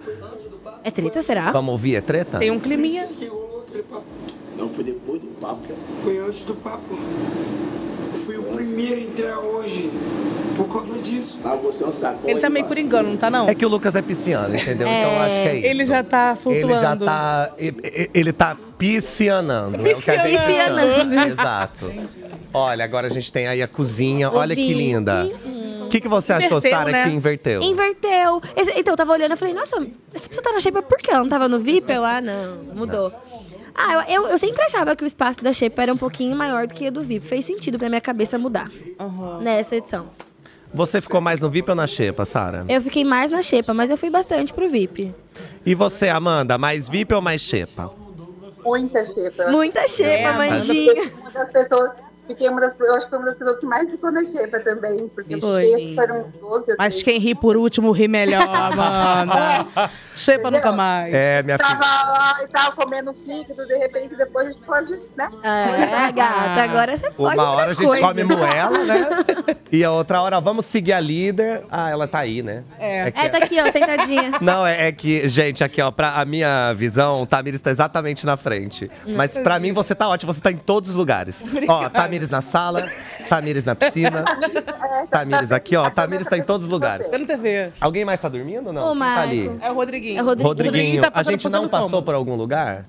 [0.84, 1.52] É treta, será?
[1.52, 2.40] Vamos ouvir, é treta?
[2.40, 3.08] Tem um climinha.
[4.58, 5.68] Não, foi depois do papo.
[5.96, 6.94] Foi antes do papo.
[8.12, 9.90] Eu fui o primeiro a entrar hoje.
[10.56, 11.40] Por causa disso.
[11.44, 12.30] Ah, você é um saco.
[12.30, 13.50] Ele tá meio por engano, não tá não?
[13.50, 14.88] É que o Lucas é pisciano, entendeu?
[14.88, 15.68] Então eu acho que é isso.
[15.68, 16.74] Ele já tá flutuando.
[16.74, 17.52] Ele já tá.
[17.58, 19.76] Ele, ele tá piscianando.
[19.76, 21.20] É o que a gente Piscianando.
[21.20, 21.94] Exato.
[22.54, 24.30] Olha, agora a gente tem aí a cozinha.
[24.32, 25.26] Olha que linda.
[25.86, 27.04] O que, que você achou, Sara, né?
[27.04, 27.62] que inverteu?
[27.62, 28.42] Inverteu.
[28.76, 29.76] Então, eu tava olhando e falei, nossa,
[30.14, 31.12] essa pessoa tá na Shape por quê?
[31.12, 31.92] Ela não tava no VIP?
[31.92, 33.12] Eu, ah, não, mudou.
[33.76, 36.68] Ah, eu, eu, eu sempre achava que o espaço da Shape era um pouquinho maior
[36.68, 37.26] do que o do VIP.
[37.26, 38.70] Fez sentido pra minha cabeça mudar
[39.42, 40.08] nessa edição.
[40.74, 42.66] Você ficou mais no VIP ou na Xepa, Sara?
[42.68, 45.14] Eu fiquei mais na Xepa, mas eu fui bastante pro VIP.
[45.66, 47.92] E você, Amanda, mais VIP ou mais Xepa?
[48.66, 49.52] Muita xepa.
[49.52, 50.62] Muita Xepa, É, Mandinha.
[50.96, 51.92] Fiquei uma das pessoas,
[52.28, 54.60] fiquei uma das, eu acho que foi uma das pessoas que mais ficou na xepa
[54.60, 55.64] também, porque os Foi.
[55.66, 56.72] textos foram 12.
[56.72, 57.04] eu Mas sei.
[57.04, 59.66] quem ri por último ri melhor, Amanda.
[60.16, 61.12] Xepa nunca mais.
[61.14, 61.88] É, minha Tava filha.
[61.88, 65.28] lá e tava comendo fígado, de repente depois a gente pode, né?
[65.44, 68.08] É, gata, agora você pode Uma hora a gente coisa.
[68.08, 69.08] come moela, né?
[69.74, 71.64] E a outra hora, vamos seguir a líder.
[71.72, 72.64] Ah, ela tá aí, né?
[72.80, 73.10] É.
[73.10, 74.34] que- É, tá aqui, ó, sentadinha.
[74.40, 78.24] Não, é, é que, gente, aqui, ó, pra a minha visão, o Tamires tá exatamente
[78.24, 78.92] na frente.
[79.08, 81.44] Mas pra mim, você tá ótimo, você tá em todos os lugares.
[81.68, 82.90] Ó, Tamires na sala,
[83.28, 84.24] Tamires na piscina,
[85.10, 85.90] Tamires aqui, ó.
[85.90, 87.10] Tamires tá em todos os lugares.
[87.10, 87.72] Vendo TV.
[87.80, 88.92] Alguém mais tá dormindo ou não?
[88.92, 89.52] Ô, Quem tá ali?
[89.62, 90.20] É o Rodriguinho.
[90.20, 90.48] É o Rodriguinho.
[90.48, 92.04] Rodriguinho, tá a gente não passou como.
[92.04, 92.86] por algum lugar?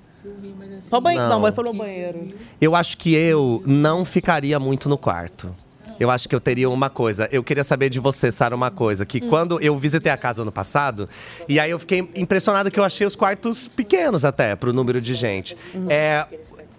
[0.79, 1.27] Só banheiro.
[1.27, 1.39] Não.
[1.39, 2.27] Não, ele falou banheiro.
[2.59, 5.53] Eu acho que eu não ficaria muito no quarto.
[5.99, 7.27] Eu acho que eu teria uma coisa.
[7.31, 9.05] Eu queria saber de você, Sara, uma coisa.
[9.05, 11.07] Que quando eu visitei a casa ano passado,
[11.47, 15.13] e aí eu fiquei impressionado que eu achei os quartos pequenos até, pro número de
[15.13, 15.55] gente.
[15.89, 16.25] É.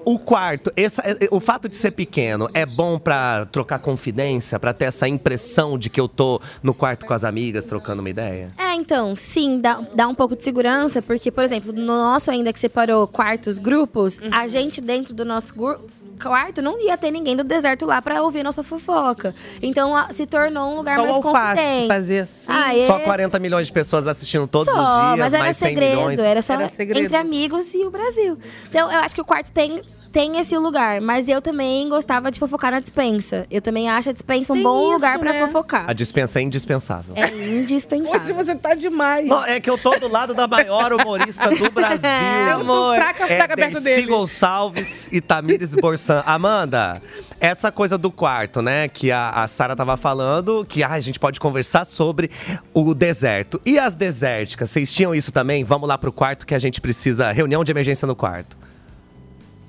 [0.09, 4.73] O quarto, essa- é- o fato de ser pequeno é bom pra trocar confidência, pra
[4.73, 8.51] ter essa impressão de que eu tô no quarto com as amigas trocando uma ideia?
[8.57, 12.53] É, então, sim, dá, dá um pouco de segurança, porque, por exemplo, no nosso ainda
[12.53, 15.81] que separou quartos, grupos, a gente dentro do nosso gru-
[16.17, 19.35] quarto não ia ter ninguém do deserto lá pra ouvir nossa fofoca.
[19.63, 21.89] Então a- se tornou um lugar Só mais confidente.
[21.89, 22.45] fazer assim.
[22.49, 25.57] Ah, é- Só 40 milhões de pessoas assistindo todos Só, os dias, mas era mais
[25.57, 26.19] 100 segredo, milhões.
[26.19, 27.05] era só Era segredo.
[27.05, 28.39] entre amigos e o Brasil.
[28.69, 29.81] Então, eu acho que o quarto tem,
[30.17, 33.47] tem esse lugar, mas eu também gostava de fofocar na dispensa.
[33.51, 35.47] Eu também acho a dispensa um Tem bom isso, lugar pra né?
[35.47, 35.85] fofocar.
[35.87, 37.13] A dispensa é indispensável.
[37.15, 38.35] É Hoje indispensável.
[38.35, 39.29] você tá demais.
[39.29, 42.09] Não, é que eu tô do lado da maior humorista do Brasil.
[42.51, 44.07] eu tô fraca É fraca perto dele.
[44.07, 46.23] Gonçalves e Tamires Borsan.
[46.25, 46.99] Amanda,
[47.39, 48.89] essa coisa do quarto, né?
[48.89, 52.31] Que a, a Sara tava falando, que ah, a gente pode conversar sobre
[52.73, 53.61] o deserto.
[53.67, 55.63] E as desérticas, vocês tinham isso também?
[55.63, 57.31] Vamos lá pro quarto que a gente precisa.
[57.33, 58.57] Reunião de emergência no quarto.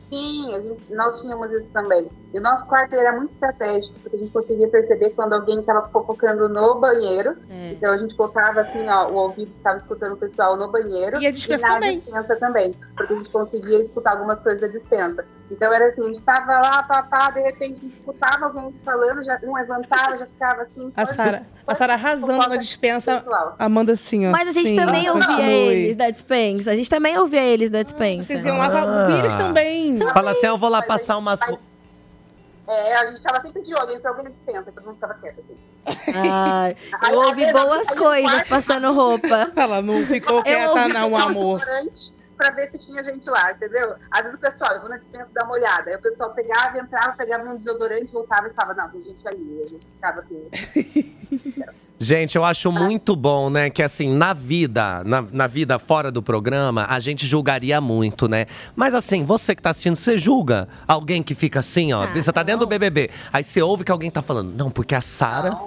[0.10, 2.10] Sim, a gente, nós tínhamos isso também.
[2.34, 5.88] E o nosso quarto era muito estratégico, porque a gente conseguia perceber quando alguém estava
[5.90, 7.36] fofocando no banheiro.
[7.50, 7.72] É.
[7.74, 11.22] Então a gente colocava assim, ó, o ouvido estava escutando o pessoal no banheiro.
[11.22, 12.00] E a dispensa na também.
[12.00, 15.26] dispensa também, porque a gente conseguia escutar algumas coisas da dispensa.
[15.50, 19.24] Então era assim, a gente estava lá, papá, de repente a gente escutava alguém falando,
[19.24, 20.92] já, um levantava, já ficava assim.
[20.96, 23.22] A Sara, a Sara arrasando na dispensa.
[23.22, 23.56] pessoal.
[23.58, 24.32] Amanda assim, ó.
[24.32, 25.50] Mas a gente sim, também ouvia continue.
[25.50, 26.72] eles da dispensa.
[26.72, 28.28] A gente também ouvia eles da dispensa.
[28.28, 29.98] Vocês iam lá pra ouvir eles também.
[30.14, 31.40] Fala assim, eu vou lá Mas passar umas.
[31.40, 31.58] mas-
[32.68, 35.40] É, a gente estava sempre de olho, entrou alguém na dispensa, todo mundo ficava quieto
[35.40, 36.14] assim.
[36.14, 36.76] Ai,
[37.10, 39.50] eu ouvi boas coisas passando roupa.
[39.56, 41.60] Ela não ficou quieta, não, amor.
[41.60, 43.96] restaurante Pra ver se tinha gente lá, entendeu?
[44.12, 45.90] Às vezes o pessoal, eu vou na dispensa dar uma olhada.
[45.90, 49.64] Aí o pessoal pegava, entrava, pegava um desodorante, voltava e falava, não, tem gente ali.
[49.64, 51.16] A gente ficava assim.
[52.00, 53.72] Gente, eu acho muito bom, né?
[53.72, 58.46] Que assim, na vida, na, na vida fora do programa, a gente julgaria muito, né?
[58.76, 62.04] Mas assim, você que tá assistindo, você julga alguém que fica assim, ó.
[62.04, 63.10] Ah, você tá dentro do BBB.
[63.34, 65.58] Aí você ouve que alguém tá falando, não, porque a Sara.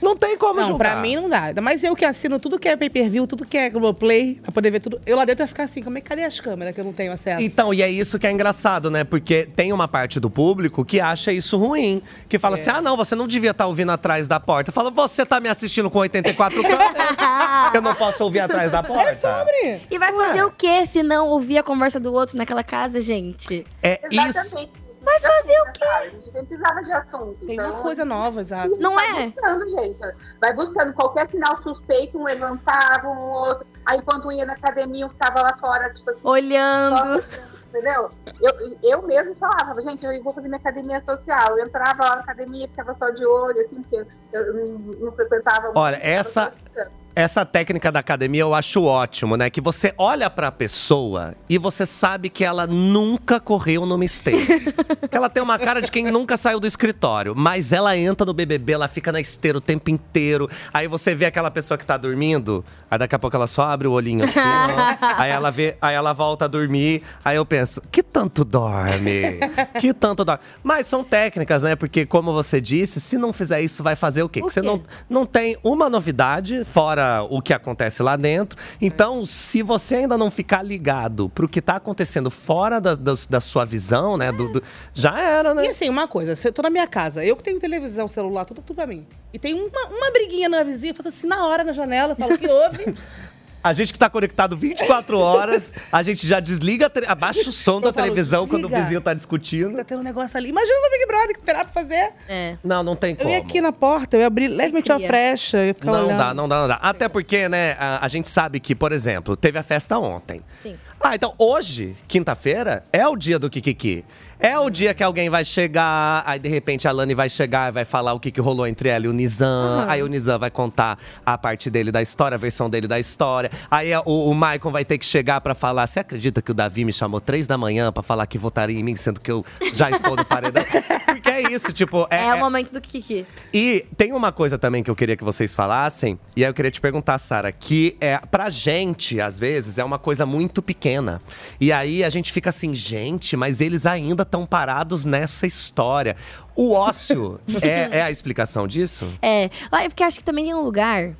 [0.00, 0.10] Não.
[0.10, 0.92] Não tem como Não, julgar.
[0.92, 1.52] pra mim não dá.
[1.62, 4.80] Mais eu que assino tudo que é pay-per-view, tudo que é Globoplay, pra poder ver
[4.80, 5.00] tudo.
[5.06, 6.92] Eu lá dentro ia ficar assim, como é que cadê as câmeras que eu não
[6.92, 7.42] tenho acesso?
[7.42, 9.04] Então, e é isso que é engraçado, né?
[9.04, 12.02] Porque tem uma parte do público que acha isso ruim.
[12.28, 12.60] Que fala É.
[12.60, 14.72] assim: ah, não, você não devia estar ouvindo atrás da porta.
[14.72, 17.16] Fala, você tá me assistindo com 84 câmeras?
[17.74, 19.10] eu não posso ouvir atrás da porta.
[19.10, 19.80] É sobre.
[19.90, 23.64] E vai fazer o quê se não ouvir a conversa do outro naquela casa, gente?
[23.82, 24.68] É isso.
[25.02, 25.84] Vai fazer o quê?
[25.84, 27.46] A gente sempre precisava de assunto.
[27.46, 28.76] Tem então, uma coisa nova, exato.
[28.78, 29.26] Não vai é?
[29.30, 29.98] buscando, gente.
[30.40, 33.66] Vai buscando qualquer sinal suspeito, um levantava, um outro.
[33.86, 37.24] Aí enquanto ia na academia, um ficava lá fora, tipo assim, Olhando.
[37.68, 38.10] entendeu?
[38.40, 41.58] Eu, eu mesmo falava, gente, eu vou fazer minha academia social.
[41.58, 43.96] Eu entrava lá na academia, ficava só de olho, assim, porque
[44.32, 45.72] eu, eu não, não frequentava.
[45.74, 46.99] Olha, muito, essa- escutando.
[47.14, 49.50] Essa técnica da academia eu acho ótimo, né?
[49.50, 54.40] Que você olha pra pessoa e você sabe que ela nunca correu numa esteira.
[55.10, 57.34] que ela tem uma cara de quem nunca saiu do escritório.
[57.36, 60.48] Mas ela entra no BBB, ela fica na esteira o tempo inteiro.
[60.72, 63.88] Aí você vê aquela pessoa que tá dormindo, aí daqui a pouco ela só abre
[63.88, 64.96] o olhinho assim, ó.
[65.16, 67.02] Aí ela vê, aí ela volta a dormir.
[67.24, 69.40] Aí eu penso, que tanto dorme?
[69.80, 70.40] Que tanto dorme?
[70.62, 71.74] Mas são técnicas, né?
[71.74, 74.40] Porque como você disse, se não fizer isso, vai fazer o quê?
[74.40, 74.66] O Que você quê?
[74.66, 76.99] não não tem uma novidade, fora
[77.30, 78.58] o que acontece lá dentro.
[78.80, 83.40] Então, se você ainda não ficar ligado pro que tá acontecendo fora da, da, da
[83.40, 84.30] sua visão, né?
[84.32, 84.62] do- do-
[84.94, 85.64] já era, né?
[85.66, 88.44] E assim, uma coisa, se eu tô na minha casa, eu que tenho televisão, celular,
[88.44, 89.06] tudo, tudo pra mim.
[89.32, 92.16] E tem uma, uma briguinha na vizinha, eu faço assim na hora na janela, eu
[92.16, 92.94] falo o que houve.
[93.62, 97.92] A gente que tá conectado 24 horas, a gente já desliga, abaixa o som da
[97.92, 99.76] falo, televisão quando o vizinho tá discutindo.
[99.76, 100.48] tá tendo um negócio ali.
[100.48, 102.10] Imagina no Big Brother que nada pra fazer.
[102.28, 102.56] É.
[102.64, 103.30] Não, não tem Eu como.
[103.30, 106.18] ia aqui na porta, eu ia abrir levemente a frecha, eu ia ficar Não olhando.
[106.18, 106.74] dá, não dá, não dá.
[106.76, 110.42] Até porque, né, a, a gente sabe que, por exemplo, teve a festa ontem.
[110.62, 110.76] Sim.
[111.02, 114.04] Ah, então hoje, quinta-feira, é o dia do Kikiki.
[114.42, 117.72] É o dia que alguém vai chegar, aí de repente a Lani vai chegar e
[117.72, 119.84] vai falar o que, que rolou entre ela e o Nizam.
[119.86, 123.50] Aí o Nizam vai contar a parte dele da história, a versão dele da história.
[123.70, 126.86] Aí o, o Maicon vai ter que chegar pra falar: Você acredita que o Davi
[126.86, 129.90] me chamou três da manhã pra falar que votaria em mim, sendo que eu já
[129.90, 130.64] estou no paredão?
[131.04, 132.06] Porque é isso, tipo.
[132.10, 133.26] É, é- o momento do Kiki.
[133.52, 136.70] e tem uma coisa também que eu queria que vocês falassem, e aí eu queria
[136.70, 141.20] te perguntar, Sara, que é pra gente, às vezes, é uma coisa muito pequena.
[141.60, 146.16] E aí a gente fica assim, gente, mas eles ainda estão parados nessa história.
[146.54, 149.12] O ócio é, é a explicação disso?
[149.20, 149.50] É,
[149.88, 151.14] porque acho que também tem um lugar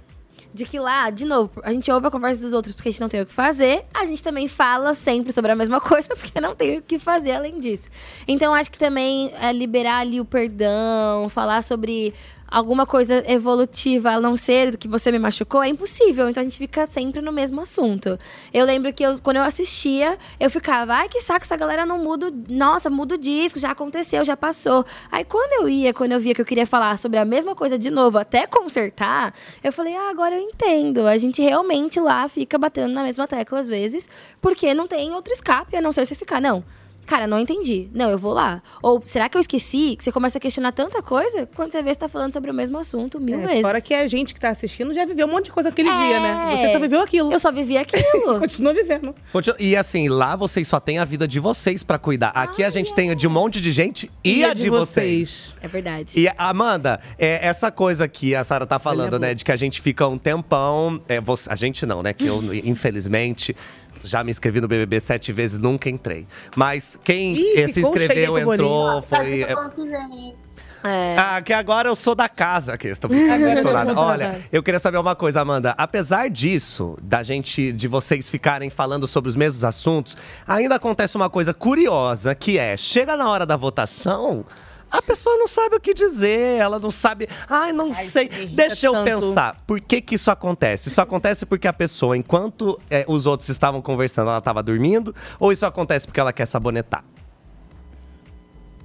[0.52, 3.00] de que lá, de novo, a gente ouve a conversa dos outros porque a gente
[3.00, 6.40] não tem o que fazer, a gente também fala sempre sobre a mesma coisa porque
[6.40, 7.88] não tem o que fazer além disso.
[8.26, 12.12] Então acho que também é liberar ali o perdão, falar sobre
[12.50, 16.28] alguma coisa evolutiva, a não ser que você me machucou, é impossível.
[16.28, 18.18] Então a gente fica sempre no mesmo assunto.
[18.52, 21.98] Eu lembro que eu, quando eu assistia, eu ficava, ai que saco, essa galera não
[21.98, 22.32] muda.
[22.48, 24.84] Nossa, muda o disco, já aconteceu, já passou.
[25.10, 27.78] Aí quando eu ia, quando eu via que eu queria falar sobre a mesma coisa
[27.78, 29.32] de novo, até consertar,
[29.62, 31.06] eu falei, ah, agora eu entendo.
[31.06, 34.08] A gente realmente lá fica batendo na mesma tecla às vezes,
[34.40, 36.64] porque não tem outro escape, a não ser você ficar, não.
[37.10, 37.88] Cara, não entendi.
[37.92, 38.62] Não, eu vou lá.
[38.80, 39.96] Ou será que eu esqueci?
[39.98, 42.52] Que você começa a questionar tanta coisa quando você vê que você tá falando sobre
[42.52, 43.62] o mesmo assunto mil É, vezes.
[43.62, 45.92] Fora que a gente que tá assistindo já viveu um monte de coisa aquele É.
[45.92, 46.56] dia, né?
[46.56, 47.32] Você só viveu aquilo.
[47.32, 48.38] Eu só vivi aquilo.
[48.38, 49.12] Continua vivendo.
[49.32, 52.28] Continua- E assim, lá vocês só têm a vida de vocês pra cuidar.
[52.28, 55.56] Aqui a gente tem a de um monte de gente e, a de, vocês.
[55.60, 56.12] é verdade.
[56.14, 59.34] E Amanda, é, essa coisa que a Sara tá falando, né?
[59.34, 61.00] De que a gente fica um tempão.
[61.08, 62.12] é, você- a gente não, né?
[62.12, 63.56] Que eu, infelizmente,
[64.02, 66.26] já me inscrevi no BBB sete vezes, nunca entrei.
[66.56, 69.44] Mas quem Ih, eh, se inscreveu, entrou, foi.
[69.44, 70.34] vem.
[70.82, 71.14] É.
[71.18, 72.88] Ah, que agora eu sou da casa aqui.
[72.88, 73.94] Estou brincando, Agora não sou eu nada.
[73.94, 75.74] vou Olha, eu queria saber uma coisa, Amanda.
[75.76, 81.28] Apesar disso, da gente, de vocês ficarem falando sobre os mesmos assuntos, ainda acontece uma
[81.28, 84.44] coisa curiosa, que é, chega na hora da votação.
[84.90, 87.28] A pessoa não sabe o que dizer, ela não sabe.
[87.48, 88.28] Ai, não sei.
[88.28, 89.04] me irrita Deixa eu tanto.
[89.04, 89.56] pensar.
[89.66, 90.88] Por que que isso acontece?
[90.88, 95.14] Isso acontece porque a pessoa, enquanto eh, os outros estavam conversando, ela estava dormindo?
[95.38, 97.04] Ou isso acontece porque ela quer sabonetar?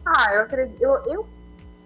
[0.06, 0.80] Ah, eu acredito.
[0.82, 1.28] Eu, eu,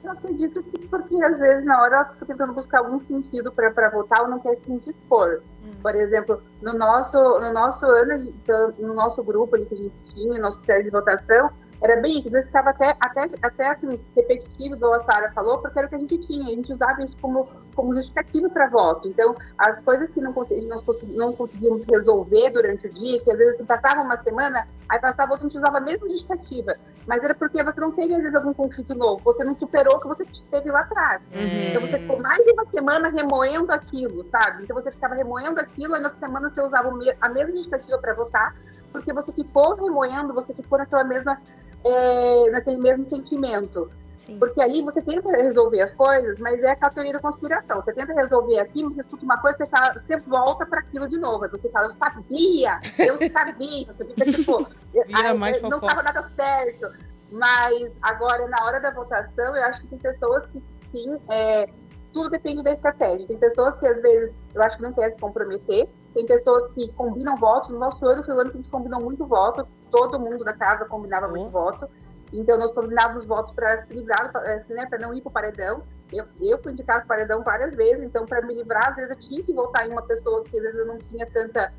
[0.04, 3.90] eu acredito que porque às vezes na hora ela fica tentando buscar algum sentido para
[3.90, 5.42] votar ou não quer se indispor.
[5.82, 8.34] Por exemplo, no nosso, no nosso ano,
[8.80, 11.50] no nosso grupo ali que a gente tinha, nosso série de votação,
[11.82, 12.28] era bem isso.
[12.28, 15.90] Às vezes ficava até, até, até assim, repetitivo, igual a Sara falou, porque era o
[15.90, 16.46] que a gente tinha.
[16.46, 19.08] A gente usava isso como, como justificativo para voto.
[19.08, 20.84] Então, as coisas que não, não,
[21.16, 25.48] não conseguíamos resolver durante o dia, que às vezes passava uma semana, aí passava outra,
[25.48, 26.74] a gente usava a mesma justificativa.
[27.08, 29.22] Mas era porque você não teve, às vezes, algum conflito novo.
[29.24, 31.22] Você não superou o que você teve lá atrás.
[31.34, 31.70] Uhum.
[31.70, 34.64] Então, você ficou mais de uma semana remoendo aquilo, sabe?
[34.64, 36.90] Então, você ficava remoendo aquilo, aí na semana você usava
[37.22, 38.56] a mesma justificativa para votar,
[38.92, 41.40] porque você ficou remoendo, você ficou naquela mesma,
[41.84, 43.90] é, naquele mesmo sentimento.
[44.18, 44.38] Sim.
[44.38, 47.82] Porque aí você tenta resolver as coisas, mas é a teoria da conspiração.
[47.82, 51.18] Você tenta resolver aqui, você escuta uma coisa, você, fala, você volta para aquilo de
[51.18, 51.46] novo.
[51.46, 53.88] Aí você fala, eu sabia, eu sabia.
[53.88, 56.92] Você fica tipo, Vira "Ai, mais não fofoca." estava nada certo.
[57.32, 60.62] Mas agora, na hora da votação, eu acho que tem pessoas que
[60.92, 61.70] sim, é,
[62.12, 63.26] tudo depende da estratégia.
[63.28, 65.88] Tem pessoas que às vezes eu acho que não querem se comprometer.
[66.14, 67.70] Tem pessoas que combinam votos.
[67.70, 69.68] No nosso ano foi o ano que a gente combinou muito voto.
[69.92, 71.32] Todo mundo da casa combinava Oh.
[71.32, 71.90] muito voto.
[72.32, 75.84] Então nós combinávamos votos para se livrar, assim, né, para não ir para o paredão.
[76.12, 79.12] Eu, eu fui indicado para o paredão várias vezes, então para me livrar, às vezes
[79.12, 81.72] eu tinha que votar em uma pessoa que às vezes eu não tinha tanta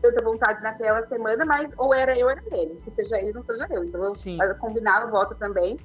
[0.00, 3.42] tanta vontade naquela semana, mas ou era eu ou era ele, que seja ele, não
[3.42, 3.82] seja eu.
[3.82, 4.14] Então eu,
[4.48, 5.76] eu combinava voto também.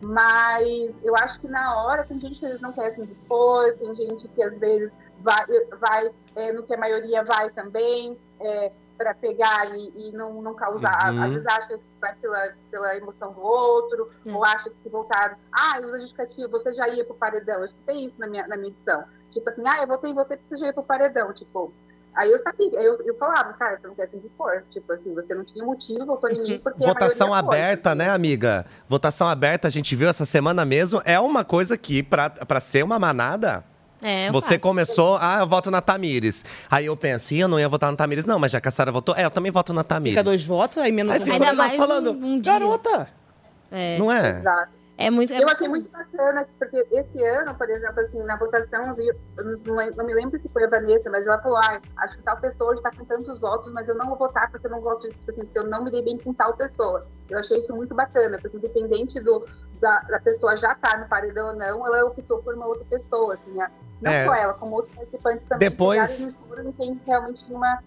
[0.00, 3.72] Mas eu acho que na hora tem gente que às vezes não quer se dispor,
[3.78, 5.44] tem gente que às vezes vai,
[5.80, 8.18] vai é, no que a maioria vai também,
[8.98, 11.12] para pegar e, e não, não causar.
[11.14, 11.22] Uhum.
[11.22, 14.34] Às vezes acha que vai pela, pela emoção do outro, Hum.
[14.34, 17.60] ou acha que se voltar, ah, usa justificativo, você já ia pro paredão.
[17.60, 19.04] Eu escutei isso na minha, na minha edição.
[19.30, 21.32] Tipo assim, ah, eu votei em você porque você já ia pro paredão.
[21.32, 21.72] Tipo,
[22.14, 24.62] aí eu sabia, eu, eu falava, cara, você não quer se dispor.
[24.70, 27.58] Tipo assim, você não tinha motivo, votou em mim porque a Votação maioria foi.
[27.60, 28.66] aberta, né, amiga?
[28.88, 31.00] Votação aberta, a gente viu essa semana mesmo.
[31.04, 33.64] É uma coisa que, pra ser uma manada,
[34.02, 34.60] É, eu você faço.
[34.60, 36.44] começou, ah, eu voto na Tamires.
[36.70, 38.70] Aí eu penso, ih, eu não ia votar na Tamires, não, mas já que a
[38.70, 40.12] Sara votou, é, eu também voto na Tamires.
[40.18, 42.52] Fica dois votos, aí menos Aí fica Ainda mais falando, um- um dia.
[42.52, 43.08] garota,
[43.70, 44.38] É, não é?
[44.38, 44.72] Exato.
[44.96, 45.32] é muito.
[45.32, 49.08] é Eu achei muito bacana, porque esse ano, por exemplo, assim, na votação, eu, vi,
[49.36, 49.44] eu
[49.96, 52.72] não, me lembro se foi a Vanessa, mas ela falou, ah, acho que tal pessoa
[52.74, 55.40] está com tantos votos, mas eu não vou votar porque eu não gosto disso, assim,
[55.44, 57.06] porque eu não me dei bem com tal pessoa.
[57.28, 59.44] Eu achei isso muito bacana, porque independente do,
[59.80, 63.34] da, da pessoa já estar no paredão ou não, ela optou por uma outra pessoa,
[63.34, 63.70] assim, a-
[64.00, 64.24] não É.
[64.26, 67.82] só ela, como outros participantes também Depois- chegaram no escuro em quem realmente uma,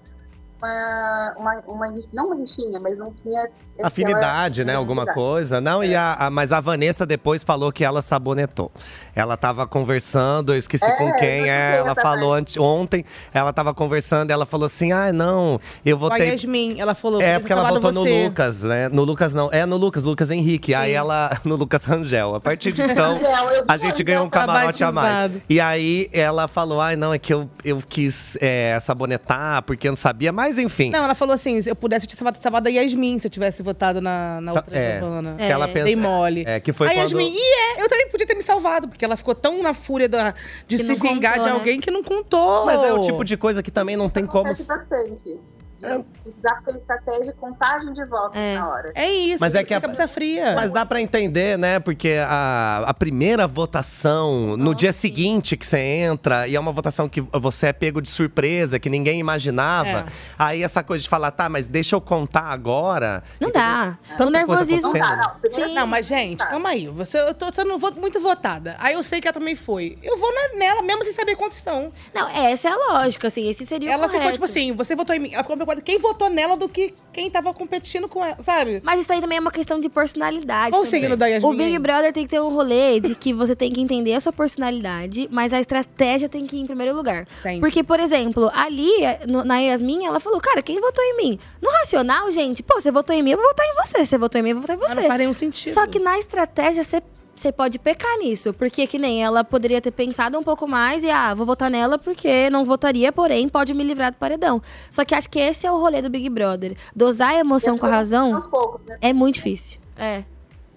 [0.61, 3.41] uma, uma, uma, não uma rixinha, mas não tinha...
[3.43, 4.75] aquela- Afinidade, né?
[4.75, 5.17] Alguma afinidade.
[5.27, 5.59] coisa.
[5.61, 8.71] Não, e a, a- mas a Vanessa depois falou que ela sabonetou.
[9.15, 11.49] Ela tava conversando, eu esqueci É, com quem.
[11.49, 13.03] é, ela falou ante- ontem,
[13.33, 16.29] ela tava conversando, ela falou assim: ah, não, eu Com a votei.
[16.29, 17.19] Yasmin, ela falou.
[17.21, 18.89] É, "Podia porque ter ela votou no você." Lucas, né?
[18.89, 19.49] No Lucas não.
[19.51, 20.73] É no Lucas, Lucas Henrique.
[20.75, 21.31] Aí ela.
[21.43, 22.35] No Lucas Rangel.
[22.35, 23.19] A partir de então.
[23.67, 25.31] A gente ganhou um tá camarote a mais.
[25.49, 29.91] E aí ela falou: ai, não, é que eu, eu quis é, sabonetar, porque eu
[29.93, 30.31] não sabia.
[30.31, 30.89] Mas enfim.
[30.89, 33.31] Não, ela falou assim: se eu pudesse, eu tinha salvado- salvado a Yasmin se eu
[33.31, 35.35] tivesse votado na, na outra é, Giovana.
[35.35, 35.67] que ela É.
[35.67, 36.43] pensa- Dei mole.
[36.47, 36.97] É, que foi a quando.
[36.99, 37.39] Yasmin, e
[37.77, 40.33] é, eu também podia ter me salvado, porque ela ficou tão na fúria da-
[40.67, 41.55] de Que se vingar contou, de né?
[41.59, 42.65] alguém que não contou.
[42.65, 44.45] Mas é o tipo de coisa que também não tem como.
[44.45, 45.37] bastante.
[45.83, 45.99] É.
[46.23, 48.55] Precisar ter estratégia, contagem de votos É.
[48.55, 48.91] na hora.
[48.95, 50.53] É isso, Mas é que a- cabeça fria.
[50.55, 51.79] Mas dá pra entender, né?
[51.79, 57.09] Porque a, a primeira votação, no dia seguinte que você entra, e é uma votação
[57.09, 59.89] que você é pego de surpresa, que ninguém imaginava.
[59.89, 60.05] É.
[60.37, 63.23] Aí essa coisa de falar, tá, mas deixa eu contar agora.
[63.39, 63.97] Não dá.
[64.09, 64.93] Tanta o nervosismo.
[64.93, 65.49] Não dá, não.
[65.49, 65.73] Sim.
[65.73, 66.47] Não, mas, gente, Tá.
[66.47, 66.87] calma aí.
[66.87, 68.75] Você, eu tô sendo vo- muito votada.
[68.79, 69.97] Aí eu sei que ela também foi.
[70.03, 71.91] Eu vou na- nela, mesmo sem saber quantos são.
[72.13, 73.49] Não, essa é a lógica, assim.
[73.49, 74.33] Esse seria o ela ficou correto.
[74.33, 75.33] tipo assim: você votou em mim.
[75.33, 78.81] Ela ficou quem votou nela do que quem tava competindo com ela, sabe?
[78.83, 80.71] Mas isso aí também é uma questão de personalidade.
[80.71, 81.01] Qual o também.
[81.01, 81.49] signo da Yasmin?
[81.49, 84.19] O Big Brother tem que ter um rolê de que você tem que entender a
[84.19, 87.27] sua personalidade, mas a estratégia tem que ir em primeiro lugar.
[87.41, 87.59] Sempre.
[87.59, 88.91] Porque, por exemplo, ali,
[89.27, 91.39] no- na Yasmin, ela falou, cara, quem votou em mim?
[91.61, 94.05] No racional, gente, pô, você votou em mim, eu vou votar em você.
[94.05, 95.01] Você votou em mim, eu vou votar em Mas você.
[95.01, 95.73] não faz nenhum sentido.
[95.73, 97.01] Só que na estratégia, você.
[97.41, 101.09] Você pode pecar nisso, porque que nem ela poderia ter pensado um pouco mais e,
[101.09, 104.61] ah, vou votar nela porque não votaria, porém pode me livrar do paredão.
[104.91, 106.77] Só que acho que esse é o rolê do Big Brother.
[106.95, 108.95] Dosar a emoção com a razão Aos poucos, né?
[109.01, 109.81] é muito difícil.
[109.97, 110.23] É.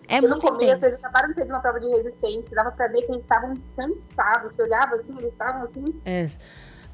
[0.09, 3.03] É no muito começo, eles acabaram de fazer uma prova de resistência, dava pra ver
[3.03, 4.57] que eles estavam cansados.
[4.57, 6.01] Você olhava assim, eles estavam assim.
[6.07, 6.27] É.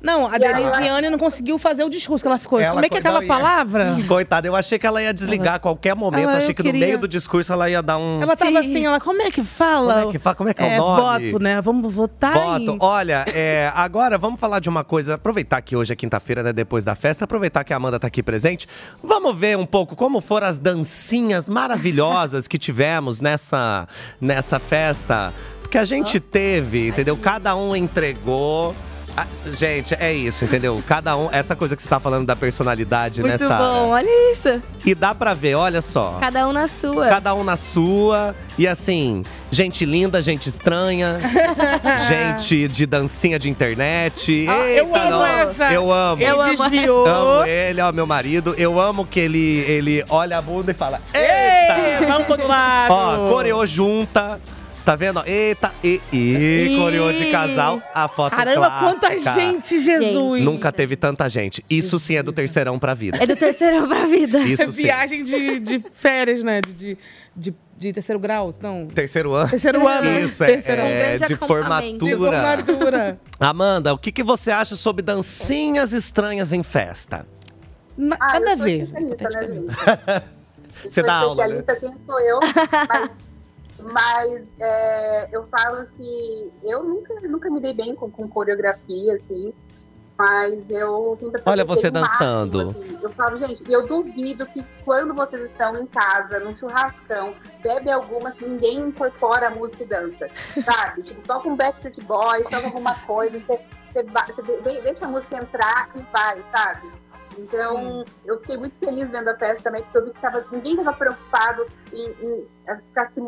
[0.03, 2.59] Não, a ela- Denisiane não conseguiu fazer o discurso que ela ficou.
[2.59, 3.97] Ela Como é que é aquela não, ia- palavra?
[4.09, 6.23] Coitada, eu achei que ela ia desligar a qualquer momento.
[6.23, 8.21] Ela, eu achei que no queria- meio do discurso ela ia dar um.
[8.23, 8.57] Ela tava Sim.
[8.59, 9.95] assim, ela, como é que fala?
[9.95, 11.31] Como é que fa- como é que é o nome?
[11.31, 11.61] voto, né?
[11.61, 12.61] Vamos votar Voto.
[12.73, 12.79] em...
[12.81, 15.15] Olha, é, agora vamos falar de uma coisa.
[15.15, 16.53] Aproveitar que hoje é quinta-feira, né?
[16.53, 18.67] Depois da festa, aproveitar que a Amanda tá aqui presente.
[19.05, 23.87] Vamos ver um pouco como foram as dancinhas maravilhosas que tivemos nessa,
[24.21, 25.33] nessa festa.
[25.61, 27.17] Porque a gente teve, entendeu?
[27.17, 28.75] Cada um entregou.
[29.17, 30.83] Ah, gente, é isso, entendeu?
[30.87, 33.63] Cada um, essa coisa que você tá falando da personalidade, Muito né, Sara?
[33.63, 34.63] bom, olha isso.
[34.87, 36.17] E dá pra ver, olha só.
[36.21, 37.09] Cada um na sua.
[37.09, 38.35] Cada um na sua.
[38.57, 41.19] E assim, gente linda, gente estranha.
[42.09, 44.47] gente de dancinha de internet.
[44.49, 45.27] Ah, eu Eita, amo não.
[45.27, 45.73] essa.
[45.73, 46.23] Eu amo.
[46.23, 46.57] Ele Eu amo.
[46.71, 47.07] desviou.
[47.07, 48.55] Amo ele, ó, meu marido.
[48.57, 52.07] Eu amo que ele, ele olha a bunda e fala: Ei, Eita!
[52.07, 52.93] vamos pro lado.
[52.93, 54.41] Ó, coreou junta.
[54.91, 55.23] Tá vendo?
[55.25, 57.81] Eita, e, e, coreou de casal.
[57.95, 59.35] A foto Caramba, quanta clássica.
[59.35, 60.39] gente, Jesus.
[60.39, 60.45] Gente.
[60.45, 61.65] Nunca teve tanta gente.
[61.71, 63.17] Isso sim é do terceirão pra vida.
[63.23, 64.41] É do terceirão pra vida.
[64.43, 64.83] Isso sim.
[64.83, 66.61] Viagem de, de férias, né?
[66.61, 66.99] De,
[67.37, 68.89] de, de terceiro grau, não.
[68.89, 69.49] Terceiro ano.
[69.49, 70.11] Terceiro ano.
[70.11, 72.05] Isso, é, Terceiro Um é grande de acampamento.
[72.05, 72.59] De formatura.
[72.65, 73.21] formatura.
[73.39, 77.29] Amanda, o que, que você acha sobre dancinhas estranhas em festa?
[77.97, 78.83] Na- Ah, Nada eu a ver.
[78.83, 80.93] especialista, né, gente?
[80.93, 81.59] Você dá sou aula, né?
[81.59, 82.41] especialista, quem sou eu?
[82.89, 83.11] Mas,
[83.93, 89.53] mas, é, eu falo que eu nunca, nunca me dei bem com, com coreografia, assim.
[90.19, 92.71] Mas eu sempre Olha você o máximo, dançando.
[92.71, 92.99] assim.
[93.03, 98.31] Eu falo, gente, eu duvido que quando vocês estão em casa, num churrascão, bebe alguma,
[98.31, 100.29] que ninguém incorpora a música e dança.
[100.63, 101.05] Sabe?
[101.05, 103.63] tipo, toca um Backstreet Boys, toca alguma coisa, você,
[103.95, 106.93] você, você de- deixa a música entrar e vai, sabe?
[107.39, 110.73] Então, eu fiquei muito feliz vendo a festa também, porque eu vi que tava, ninguém
[110.77, 112.47] estava preocupado em, em
[112.89, 113.21] ficar se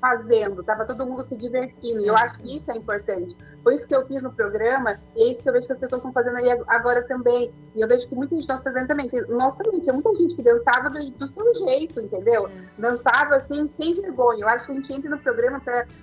[0.00, 2.00] fazendo, tava todo mundo se divertindo.
[2.00, 3.36] E eu acho que isso é importante.
[3.62, 5.78] Foi isso que eu fiz no programa, e é isso que eu vejo que as
[5.78, 7.52] pessoas estão fazendo aí agora também.
[7.74, 9.08] E eu vejo que muita gente está fazendo também.
[9.08, 12.48] Tem- Nós também, tinha muita gente que dançava do, do seu jeito, entendeu?
[12.78, 14.42] Dançava assim, sem vergonha.
[14.44, 15.60] Eu acho que a gente entra no programa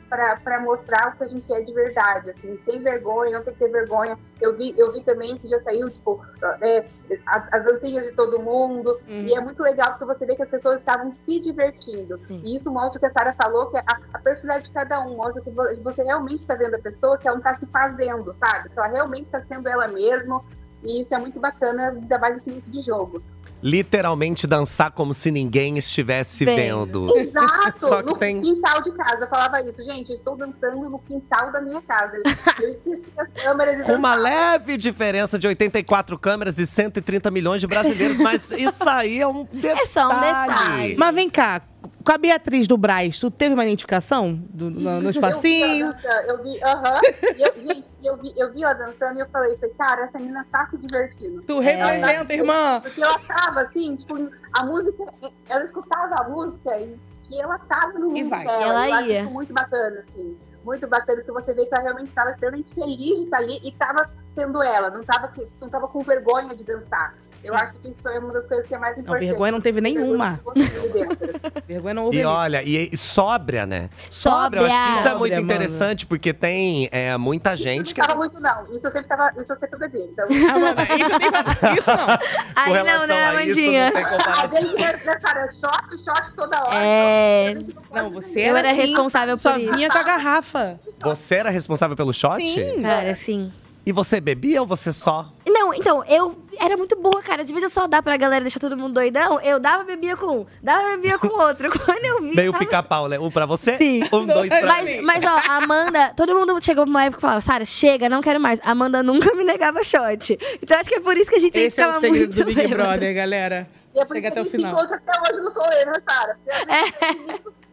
[0.09, 3.59] para mostrar o que a gente é de verdade, assim, sem vergonha, não tem que
[3.59, 4.17] ter vergonha.
[4.39, 6.23] Eu vi, eu vi também que já saiu, tipo,
[6.61, 6.85] é,
[7.25, 8.99] as, as dancinhas de todo mundo.
[9.27, 12.19] E é muito legal porque você vê que as pessoas estavam se divertindo.
[12.45, 15.01] E isso mostra o que a Sara falou, que é a, a personalidade de cada
[15.01, 15.15] um.
[15.17, 18.35] Mostra que vo- você realmente está vendo a pessoa, que ela não está se fazendo,
[18.39, 18.69] sabe?
[18.69, 20.43] Que ela realmente está sendo ela mesma.
[20.83, 23.21] E isso é muito bacana, ainda mais nesse início de jogo.
[23.63, 27.07] Literalmente dançar como se ninguém estivesse Vendo.
[27.07, 27.17] vendo.
[27.17, 27.79] Exato!
[27.89, 29.25] Só que no tem- quintal de casa.
[29.25, 32.21] Eu falava isso, gente, eu estou dançando no quintal da minha casa.
[32.61, 37.59] Eu esqueci as câmeras e Com uma leve diferença de 84 câmeras e 130 milhões
[37.59, 39.79] de brasileiros, mas isso aí é um detalhe.
[39.81, 40.95] É só um detalhe.
[40.95, 41.59] Mas vem cá,
[42.03, 45.87] com a Beatriz do Braz, tu teve uma identificação do, no, no espacinho?
[45.87, 47.01] Eu vi, ela dançando, eu vi, aham.
[47.37, 50.19] E eu, gente, eu vi, eu vi ela dançando e eu falei, falei, cara, essa
[50.19, 51.41] menina tá se divertindo.
[51.41, 52.79] Tu representa, irmã.
[52.81, 54.15] Porque ela tava assim, tipo,
[54.53, 55.03] a música,
[55.49, 56.95] ela escutava a música e,
[57.29, 58.45] e ela tava no mundo vai.
[58.45, 58.87] dela.
[58.87, 59.23] E ela eu ia.
[59.25, 60.37] muito bacana, assim.
[60.63, 63.69] Muito bacana que você vê que ela realmente estava extremamente feliz de estar ali e
[63.69, 67.15] estava sendo ela, não estava não tava com vergonha de dançar.
[67.47, 69.25] Eu acho que isso foi uma das coisas que é mais importante.
[69.25, 70.39] vergonha não teve nenhuma.
[71.67, 72.17] Vergonha não houve.
[72.19, 73.89] E olha, e, e sóbria, né?
[74.09, 74.61] Sóbria.
[74.61, 75.43] Eu acho que isso é muito mano.
[75.45, 77.99] interessante, porque tem é, muita gente que.
[77.99, 78.63] Não tava muito, não.
[78.71, 79.99] Isso eu sempre tava, isso eu sempre bebi.
[80.01, 82.63] Então, Ah, mano, isso, tem- isso não.
[82.73, 83.91] Relação não, né, isso, Amandinha?
[83.91, 86.75] não a gente era, cara, shot, shot toda hora.
[86.85, 87.53] É.
[87.53, 89.73] Pode Não, você Eu era, era assim, responsável Só por isso.
[89.73, 90.79] vinha com a garrafa.
[91.01, 92.35] Você era responsável pelo shot?
[92.37, 92.81] Sim.
[92.81, 93.51] Cara, assim.
[93.87, 95.31] E você bebia ou você só?
[95.47, 97.45] Não, então, eu era muito boa, cara.
[97.45, 100.39] De vez eu só dar pra galera deixar todo mundo doidão, eu dava bebia com
[100.39, 101.69] um, dava bebia com outro.
[101.85, 102.35] Quando eu vi.
[102.35, 103.17] Meio tava- pica-pau, né?
[103.17, 104.03] Um pra você, Sim.
[104.11, 107.39] um, dois pra Mas, mas, ó, a Amanda, todo mundo chegou uma época e falava,
[107.39, 108.59] Sara, chega, não quero mais.
[108.61, 110.37] A Amanda nunca me negava shot.
[110.61, 112.45] Então acho que é por isso que a gente Esse é o segredo muito do
[112.45, 112.67] Big.
[112.67, 113.69] Brother, galera.
[113.95, 114.71] E é por Chega isso até que o final.
[114.73, 116.37] encontra até hoje né, Sara?
[116.43, 117.66] Porque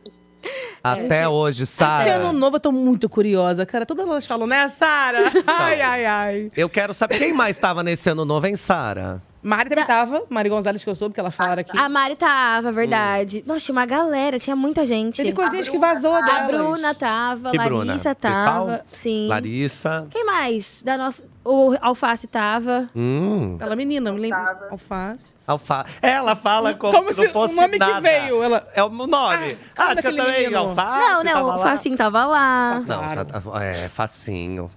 [0.82, 2.32] Até hoje, Esse ano Sara.
[2.32, 3.86] novo eu tô muito curiosa, cara.
[3.86, 5.18] Todas elas falam, né, Sara?
[5.46, 6.52] Ai, ai, ai.
[6.56, 9.22] Eu quero saber quem mais tava nesse ano novo, hein, Sara?
[9.42, 10.22] Mari também tava.
[10.30, 11.76] Mari Gonzalez, que eu soube que ela falaram aqui.
[11.76, 13.44] A Mari tava, verdade.
[13.46, 15.16] Nossa, tinha uma galera, tinha muita gente.
[15.18, 16.46] Teve coisinhas que vazou A delas.
[16.46, 18.14] Bruna tava, Que Larissa Bruna?
[18.14, 18.84] tava.
[18.90, 19.28] Sim.
[19.28, 20.06] Larissa.
[20.10, 20.80] Quem mais?
[20.82, 21.22] Da nossa.
[21.44, 22.88] O Alface tava.
[22.96, 24.38] Hum, Aquela menina, me lembro.
[24.42, 24.68] Tava.
[24.70, 25.34] Alface.
[25.46, 25.84] alfa.
[26.00, 28.00] Ela fala como, Como se, se não fosse o nome que nada.
[28.00, 29.58] veio, ela- É o nome.
[29.76, 30.58] Ah, Ah, tinha também menino.
[30.58, 30.98] alface.
[31.00, 31.58] não, não, tava o lá.
[31.62, 32.80] Facinho tava lá.
[32.86, 33.24] Não, Claro.
[33.26, 34.70] tá- tá- é facinho.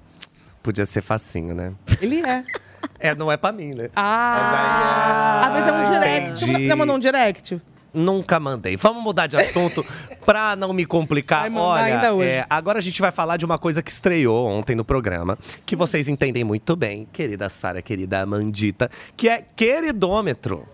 [0.61, 1.73] Podia ser facinho, né?
[2.01, 2.43] Ele é.
[2.99, 3.89] É, não é pra mim, né?
[3.95, 5.43] Ah!
[5.47, 6.43] Às vezes é um direct.
[6.49, 6.67] entendi.
[6.67, 7.61] Já mandou um direct?
[7.93, 8.75] Nunca mandei.
[8.77, 9.85] Vamos mudar de assunto
[10.27, 11.49] pra não me complicar.
[11.49, 12.27] Olha, ainda hoje.
[12.27, 15.73] é, agora a gente vai falar de uma coisa que estreou ontem no programa, que
[15.73, 20.67] vocês entendem muito bem, querida Sara, querida Amandita, que é queridômetro.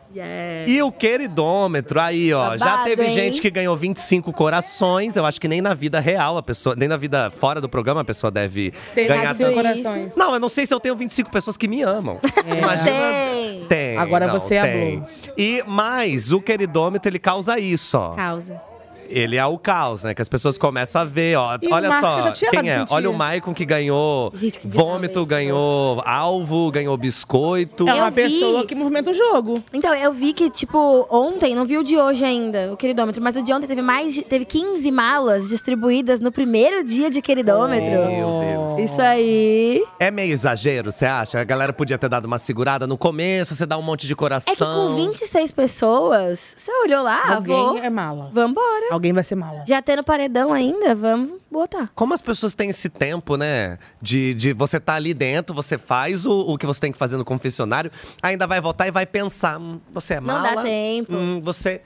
[0.67, 3.09] E o queridômetro, aí, ó, já Babado, teve hein?
[3.09, 5.15] gente que ganhou 25 corações.
[5.15, 8.01] Eu acho que nem na vida real a pessoa, nem na vida fora do programa
[8.01, 9.53] a pessoa deve Tem ganhar tanto.
[9.53, 10.11] corações.
[10.15, 12.19] Não, eu não sei se eu tenho 25 pessoas que me amam.
[12.45, 12.57] É.
[12.59, 12.91] Imagina.
[12.91, 13.65] Tem.
[13.67, 13.97] Tem.
[13.97, 14.97] Agora não, você é tem.
[14.97, 15.09] amor.
[15.35, 18.11] E mais, o queridômetro ele causa isso, ó.
[18.11, 18.72] Causa.
[19.13, 20.13] Ele é o caos, né?
[20.13, 21.57] Que as pessoas começam a ver, ó.
[21.61, 22.85] E o Olha só, quem é?
[22.89, 27.87] Olha o Maicon que ganhou Gente, que vômito, ganhou alvo, ganhou biscoito.
[27.87, 28.23] É uma Eu vi.
[28.23, 29.63] pessoa que movimenta o jogo.
[29.73, 33.35] Então, eu vi que, tipo, ontem, não vi o de hoje ainda, o queridômetro, mas
[33.35, 37.85] o de ontem teve mais de, teve 15 malas distribuídas no primeiro dia de queridômetro.
[37.85, 38.52] Meu Deus.
[38.79, 39.83] Isso aí.
[39.99, 41.39] É meio exagero, você acha?
[41.39, 44.51] A galera podia ter dado uma segurada no começo, você dá um monte de coração.
[44.53, 47.77] É que com 26 pessoas, você olhou lá, Alguém vou.
[47.77, 48.29] é mala.
[48.33, 48.87] Vambora.
[48.91, 49.63] Alguém vai ser mala.
[49.67, 51.89] Já tendo paredão ainda, vamos botar.
[51.95, 53.77] Como as pessoas têm esse tempo, né?
[54.01, 57.17] De, de você tá ali dentro, você faz o, o que você tem que fazer
[57.17, 57.91] no confessionário,
[58.21, 60.55] ainda vai voltar e vai pensar: hum, você é Não mala?
[60.55, 61.13] dá tempo.
[61.15, 61.81] Hum, você.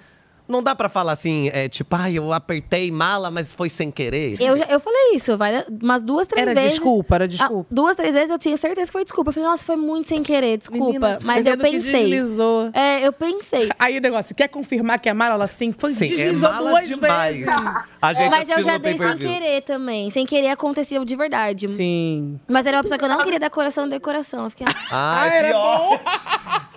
[0.48, 4.42] Não dá pra falar assim, é tipo, ai, eu apertei mala, mas foi sem querer.
[4.42, 6.72] Eu, já- eu falei isso várias, umas duas, três Era vezes.
[6.78, 7.68] desculpa, era Ah, desculpa.
[7.70, 9.30] duas, três vezes eu tinha certeza que foi desculpa.
[9.30, 10.86] Eu falei, nossa, foi muito sem querer, desculpa.
[10.86, 12.10] Menina, mas eu dizendo que pensei.
[12.10, 12.70] deslizou.
[12.74, 13.70] É, eu pensei.
[13.78, 15.34] Aí o negócio, quer confirmar que é mala?
[15.34, 17.36] Ela sim, foi Sim, é deslizou mala duas demais.
[17.36, 17.54] vezes.
[18.02, 20.10] A gente Mas eu já dei sem querer também.
[20.10, 21.68] Sem querer acontecia de verdade.
[21.70, 22.40] Sim.
[22.48, 24.46] Mas era uma pessoa que eu não queria dar coração, dei coração.
[24.46, 26.00] Eu fiquei, ah, Ai, era pior.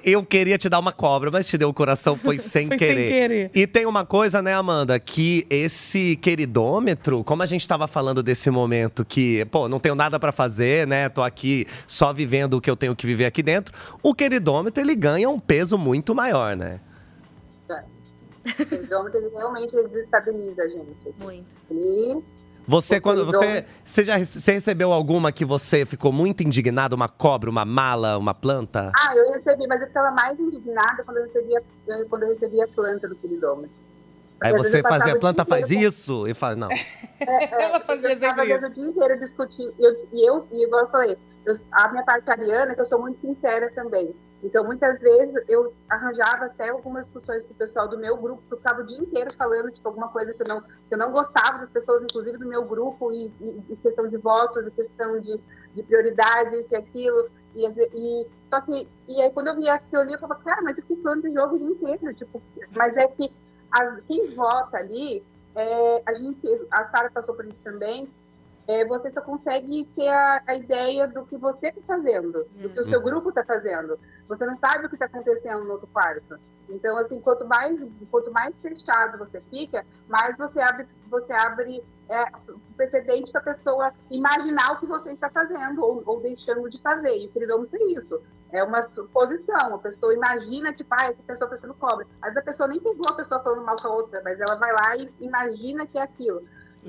[0.02, 2.88] Eu queria te dar uma cobra, mas te deu o coração, foi sem Foi sem
[2.88, 3.08] querer.
[3.12, 3.50] querer.
[3.60, 8.48] E tem uma coisa, né, Amanda, que esse queridômetro, como a gente tava falando desse
[8.48, 11.10] momento que, pô, não tenho nada pra fazer, né?
[11.10, 13.74] Tô aqui só vivendo o que eu tenho que viver aqui dentro.
[14.02, 16.80] O queridômetro, ele ganha um peso muito maior, né?
[18.46, 21.22] O queridômetro, ele realmente desestabiliza a gente.
[21.22, 21.46] muito.
[21.70, 22.22] Ele
[22.66, 26.94] Você, quando você, você já você recebeu alguma que você ficou muito indignado?
[26.94, 28.92] Uma cobra, uma mala, uma planta?
[28.94, 31.62] Ah, eu recebi, mas eu ficava mais indignada quando eu recebia,
[32.08, 33.89] quando eu recebia a planta do queridômetro.
[34.40, 36.26] Aí você fazia, a planta faz inteiro isso?
[36.28, 36.68] E fala, não.
[37.20, 38.66] Ela fazia eu ficava sempre isso.
[38.66, 39.74] o dia inteiro discutindo.
[39.78, 42.86] Eu, e eu, e igual eu falei, eu- a minha parte ariana é que eu
[42.86, 44.14] sou muito sincera também.
[44.42, 48.54] Então, muitas vezes, eu arranjava até algumas discussões com o pessoal do meu grupo, que
[48.54, 51.12] eu ficava o dia inteiro falando, tipo, alguma coisa que eu não, que eu não
[51.12, 55.20] gostava das pessoas, inclusive do meu grupo, e, e, e questão de votos, e questão
[55.20, 55.38] de,
[55.74, 57.28] de prioridade, isso e aquilo.
[57.54, 60.78] E, e, só que, e aí, quando eu via aquilo ali, eu falava, cara, mas
[60.78, 62.42] eu fico falando de jogo o dia inteiro, tipo,
[62.74, 63.30] mas é que
[64.06, 65.22] quem vota ali,
[65.54, 68.08] é, a gente, a Sara passou por isso também,
[68.66, 72.80] é, você só consegue ter a, a ideia do que você está fazendo, do que
[72.80, 73.98] o seu grupo está fazendo.
[74.28, 76.38] Você não sabe o que está acontecendo no outro quarto.
[76.68, 77.80] Então, assim, quanto mais,
[78.10, 83.44] quanto mais fechado você fica, mais você abre, você abre é, o precedente para a
[83.44, 87.18] pessoa imaginar o que você está fazendo ou, ou deixando de fazer.
[87.18, 88.22] E o queridômetro é isso.
[88.52, 89.74] É uma suposição.
[89.74, 92.06] A pessoa imagina, tipo, ah, essa pessoa está sendo cobra.
[92.20, 94.56] Às vezes a pessoa nem pegou a pessoa falando mal com a outra, mas ela
[94.56, 96.42] vai lá e imagina que é aquilo.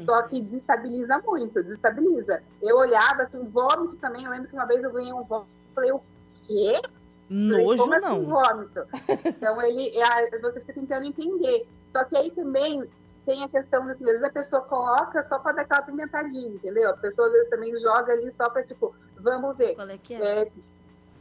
[0.06, 2.42] Só que desestabiliza muito, desestabiliza.
[2.62, 4.24] Eu olhava, assim, vômito também.
[4.24, 5.52] Eu lembro que uma vez eu ganhei um vômito.
[5.76, 6.02] Falei, o
[6.46, 6.80] quê?
[7.28, 8.26] Falei, Nojo Como assim não.
[8.26, 8.82] vômito?
[9.26, 11.68] Então, ele, é, você fica tentando entender.
[11.92, 12.88] Só que aí também
[13.26, 16.90] tem a questão de às vezes a pessoa coloca só para dar aquela pimentadinha, entendeu?
[16.90, 19.76] A pessoa às vezes também joga ali só para, tipo, vamos ver.
[19.76, 20.44] Qual é que é?
[20.44, 20.52] É,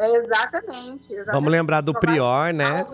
[0.01, 1.33] é exatamente, exatamente.
[1.33, 2.85] Vamos lembrar do Prior, né?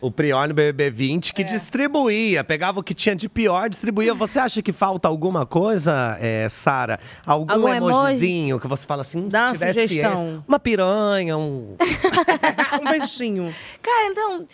[0.00, 1.32] O Prior no BBB 20, É.
[1.32, 4.12] que distribuía, pegava o que tinha de pior, distribuía.
[4.14, 6.98] Você acha que falta alguma coisa, é, Sara?
[7.24, 10.28] Algum, Algum emojizinho que você fala assim, Dá uma se tivesse sugestão.
[10.38, 11.76] esse- uma piranha, um…
[12.82, 13.54] um beijinho.
[13.80, 14.46] Cara, então.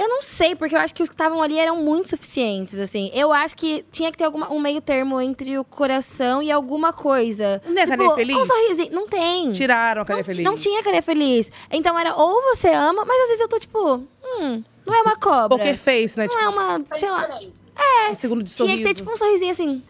[0.00, 3.10] Eu não sei, porque eu acho que os que estavam ali eram muito suficientes, assim.
[3.12, 6.90] Eu acho que tinha que ter alguma, um meio termo entre o coração e alguma
[6.90, 7.60] coisa.
[7.66, 8.34] Não é carinha feliz?
[8.38, 8.92] Um sorrisinho.
[8.92, 9.52] Não tem.
[9.52, 10.44] Tiraram a carinha não, feliz.
[10.44, 11.52] não tinha carinha feliz.
[11.70, 15.16] Então era ou você ama, mas às vezes eu tô tipo, hum, não é uma
[15.16, 15.50] cobra.
[15.50, 16.26] Poker face, né?
[16.26, 17.20] Não Tipo, é uma, é sei lá.
[17.20, 17.52] diferente.
[18.12, 18.78] um segundo de Tinha sorriso.
[18.78, 19.82] que ter tipo um sorrisinho assim.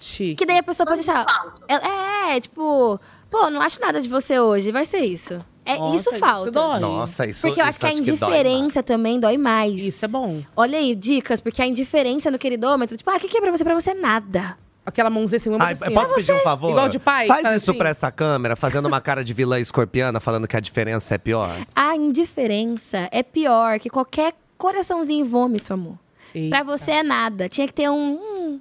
[0.00, 0.34] Chique.
[0.34, 1.24] Que daí a pessoa pode achar.
[1.68, 2.98] É, é, tipo,
[3.30, 4.72] pô, não acho nada de você hoje.
[4.72, 5.38] Vai ser isso.
[5.70, 6.50] É Nossa, isso falta.
[6.50, 6.80] dói.
[6.80, 9.74] Nossa, isso Porque eu acho isso que a indiferença também dói mais.
[9.80, 10.42] Isso é bom.
[10.56, 13.50] Olha aí, dicas, porque a indiferença no queridômetro, tipo, ah, o que, que é pra
[13.50, 13.62] você?
[13.64, 14.56] Pra você nada.
[14.84, 15.92] Aquela mãozinha assim, uma Ai, assim.
[15.92, 16.70] posso pedir um favor?
[16.70, 17.78] Igual de pai, Faz faz isso assim.
[17.78, 21.50] pra essa câmera, fazendo uma cara de vilã escorpiana, falando que a diferença é pior.
[21.76, 25.94] A indiferença é pior que qualquer coraçãozinho em vômito, amor.
[26.34, 26.50] Eita.
[26.50, 27.48] Pra você é nada.
[27.48, 28.18] Tinha que ter um.
[28.20, 28.60] hum.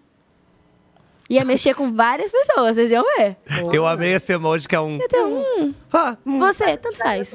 [1.30, 3.38] Ia mexer com várias pessoas, vocês iam ver.
[3.72, 4.98] Eu amei esse emoji que é um…
[4.98, 5.74] Ter um.
[5.94, 7.34] Ah, hum, Você, tanto faz.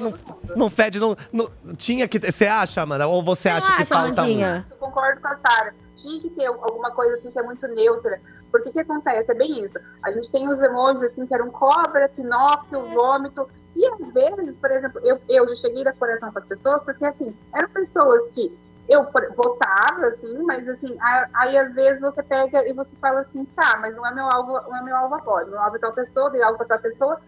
[0.55, 1.49] não fede, não, não…
[1.77, 2.19] Tinha que…
[2.19, 3.07] ter- Você acha, Amanda?
[3.07, 4.25] Ou você acha não que acha, falta um?
[4.25, 4.67] Amandinha?
[4.69, 5.73] Eu concordo com a Sara.
[5.95, 8.19] Tinha que ter alguma coisa assim que é muito neutra.
[8.51, 9.31] Porque o que acontece?
[9.31, 9.79] É bem isso.
[10.03, 13.47] A gente tem os emojis assim que eram cobra, pinóquio, vômito.
[13.77, 16.83] E às vezes, por exemplo, eu, eu já cheguei a dar coração para as pessoas,
[16.83, 18.57] porque assim, eram pessoas que
[18.87, 19.03] eu
[19.35, 20.95] votava, assim, mas assim,
[21.33, 24.53] aí às vezes você pega e você fala assim, tá, mas não é meu alvo,
[24.53, 27.19] não é meu alvo agora, meu alvo é tal pessoa, dei alvo para tal pessoa.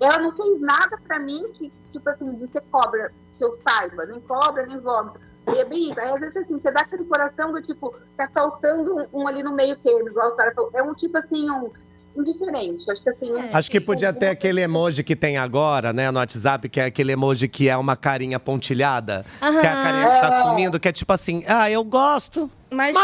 [0.00, 4.06] Ela não fez nada para mim que, tipo assim, de ser cobra, que eu saiba,
[4.06, 5.20] nem cobra, nem vômito.
[5.54, 6.00] E é bem isso.
[6.00, 9.42] Aí, às vezes, assim, você dá aquele coração do tipo, tá faltando um, um ali
[9.42, 10.70] no meio termo, igual o Sara falou.
[10.74, 11.70] É um tipo assim, um
[12.16, 12.90] indiferente.
[12.90, 13.32] Acho que assim.
[13.32, 16.84] um- Acho que podia ter aquele emoji que tem agora, né, no WhatsApp, que é
[16.84, 19.24] aquele emoji que é uma carinha pontilhada.
[19.38, 20.42] Que é a carinha que tá É.
[20.42, 22.50] sumindo, que é tipo assim, ah, eu gosto.
[22.70, 22.94] Mas,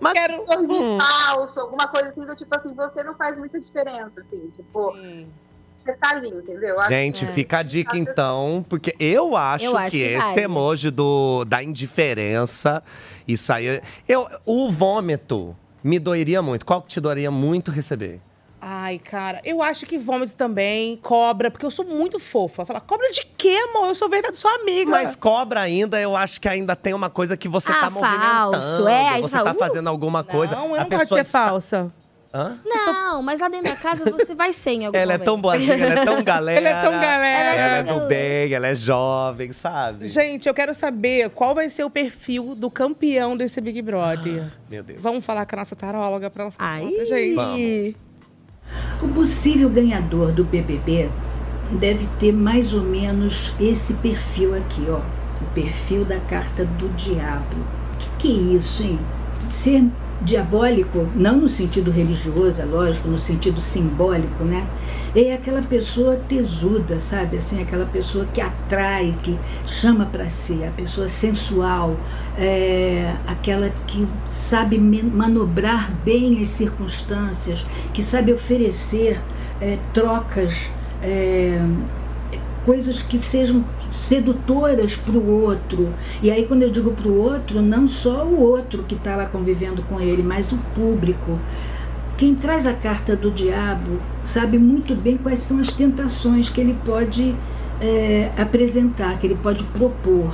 [0.00, 0.44] mas quero.
[0.48, 4.50] Um falso, alguma coisa assim, do tipo assim, você não faz muita diferença, assim.
[4.56, 4.96] Tipo,
[5.84, 6.78] você tá ali, entendeu?
[6.78, 10.18] Acho Gente, que- fica a dica então, porque eu acho, Eu acho que, que esse
[10.28, 10.40] vale.
[10.42, 12.82] emoji do, da indiferença,
[13.26, 13.80] isso aí.
[14.08, 16.64] Eu, o vômito me doeria muito.
[16.64, 18.20] Qual que te doeria muito receber?
[18.64, 22.64] Ai, cara, eu acho que vômito também, cobra, porque eu sou muito fofa.
[22.64, 23.88] Fala, cobra de quê, amor?
[23.88, 24.88] Eu sou verdade, sua amiga.
[24.88, 28.06] Mas cobra ainda, eu acho que ainda tem uma coisa que você Ah, tá falso,
[28.06, 28.88] movimentando.
[28.88, 29.58] é, aí você fala, tá "Uh".
[29.58, 30.54] fazendo alguma coisa.
[30.54, 31.92] Não, eu a não gosto de pessoa ser está- falsa.
[32.34, 32.58] Hã?
[32.64, 36.00] Não, mas lá dentro da casa você vai sem algum Ela é tão boazinha, ela
[36.00, 36.60] é tão galera.
[36.60, 37.50] Ela é tão galera.
[37.50, 40.08] Ela é Ela é do bem, ela é jovem, sabe?
[40.08, 44.50] Gente, eu quero saber qual vai ser o perfil do campeão desse Big Brother.
[44.70, 45.02] Meu Deus.
[45.02, 47.06] Vamos falar com a nossa taróloga pra ela saber, Ai.
[47.06, 47.34] gente.
[47.34, 48.11] Vamos.
[49.00, 51.08] O possível ganhador do BBB
[51.72, 55.00] deve ter mais ou menos esse perfil aqui, ó.
[55.40, 57.56] O perfil da carta do diabo.
[57.98, 58.98] Que que é isso, hein?
[59.48, 59.84] Ser
[60.24, 64.66] diabólico, não no sentido religioso, é lógico, no sentido simbólico, né?
[65.14, 67.36] É aquela pessoa tesuda, sabe?
[67.36, 71.96] Assim, aquela pessoa que atrai, que chama para si, a pessoa sensual,
[72.38, 79.20] é, aquela que sabe manobrar bem as circunstâncias, que sabe oferecer
[79.60, 80.70] é, trocas,
[81.02, 81.60] é,
[82.64, 85.88] coisas que sejam sedutoras para o outro.
[86.22, 89.26] E aí, quando eu digo para o outro, não só o outro que está lá
[89.26, 91.38] convivendo com ele, mas o público.
[92.16, 96.76] Quem traz a carta do diabo sabe muito bem quais são as tentações que ele
[96.84, 97.34] pode
[97.80, 100.32] é, apresentar, que ele pode propor.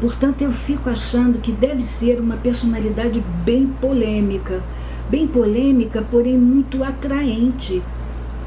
[0.00, 4.62] Portanto, eu fico achando que deve ser uma personalidade bem polêmica.
[5.10, 7.82] Bem polêmica, porém muito atraente.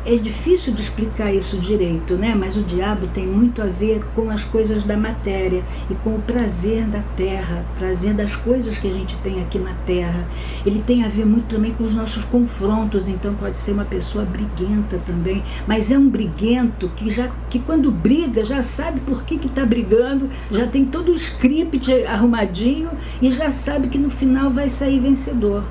[0.05, 2.35] É difícil de explicar isso direito, né?
[2.37, 6.21] Mas o diabo tem muito a ver com as coisas da matéria e com o
[6.21, 10.27] prazer da terra, prazer das coisas que a gente tem aqui na terra.
[10.65, 14.25] Ele tem a ver muito também com os nossos confrontos, então pode ser uma pessoa
[14.25, 19.37] briguenta também, mas é um briguento que já que quando briga já sabe por que
[19.37, 22.89] que tá brigando, já tem todo o script arrumadinho
[23.21, 25.63] e já sabe que no final vai sair vencedor.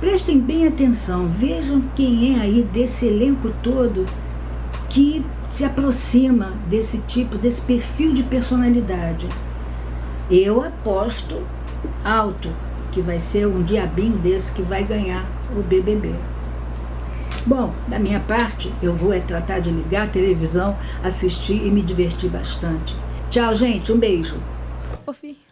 [0.00, 4.04] Prestem bem atenção, vejam quem é aí desse elenco todo
[4.90, 9.28] que se aproxima desse tipo, desse perfil de personalidade.
[10.30, 11.42] Eu aposto
[12.04, 12.48] alto
[12.92, 15.24] que vai ser um diabinho desse que vai ganhar
[15.56, 16.14] o BBB.
[17.46, 21.82] Bom, da minha parte, eu vou é tratar de ligar a televisão, assistir e me
[21.82, 22.96] divertir bastante.
[23.30, 24.36] Tchau, gente, um beijo.
[25.04, 25.43] Fofinho.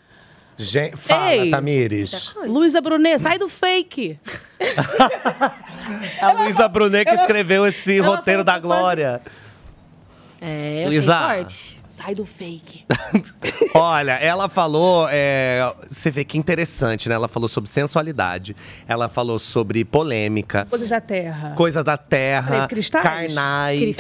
[0.63, 1.51] Gente, fala, Ei.
[1.51, 2.35] Tamires.
[2.47, 4.19] Luísa Brunet, sai do fake.
[6.21, 9.21] A Luísa Brunet que escreveu esse ela roteiro da Glória.
[10.41, 11.19] É, Luísa.
[11.19, 11.83] forte.
[11.95, 12.85] Sai do fake.
[13.75, 15.07] Olha, ela falou.
[15.11, 17.15] é, você vê que interessante, né?
[17.15, 18.57] Ela falou sobre sensualidade.
[18.89, 20.67] Ela falou sobre polêmica.
[20.69, 21.55] Coisas da terra.
[21.55, 23.03] Coisa da terra, cristais?
[23.03, 23.97] carnais.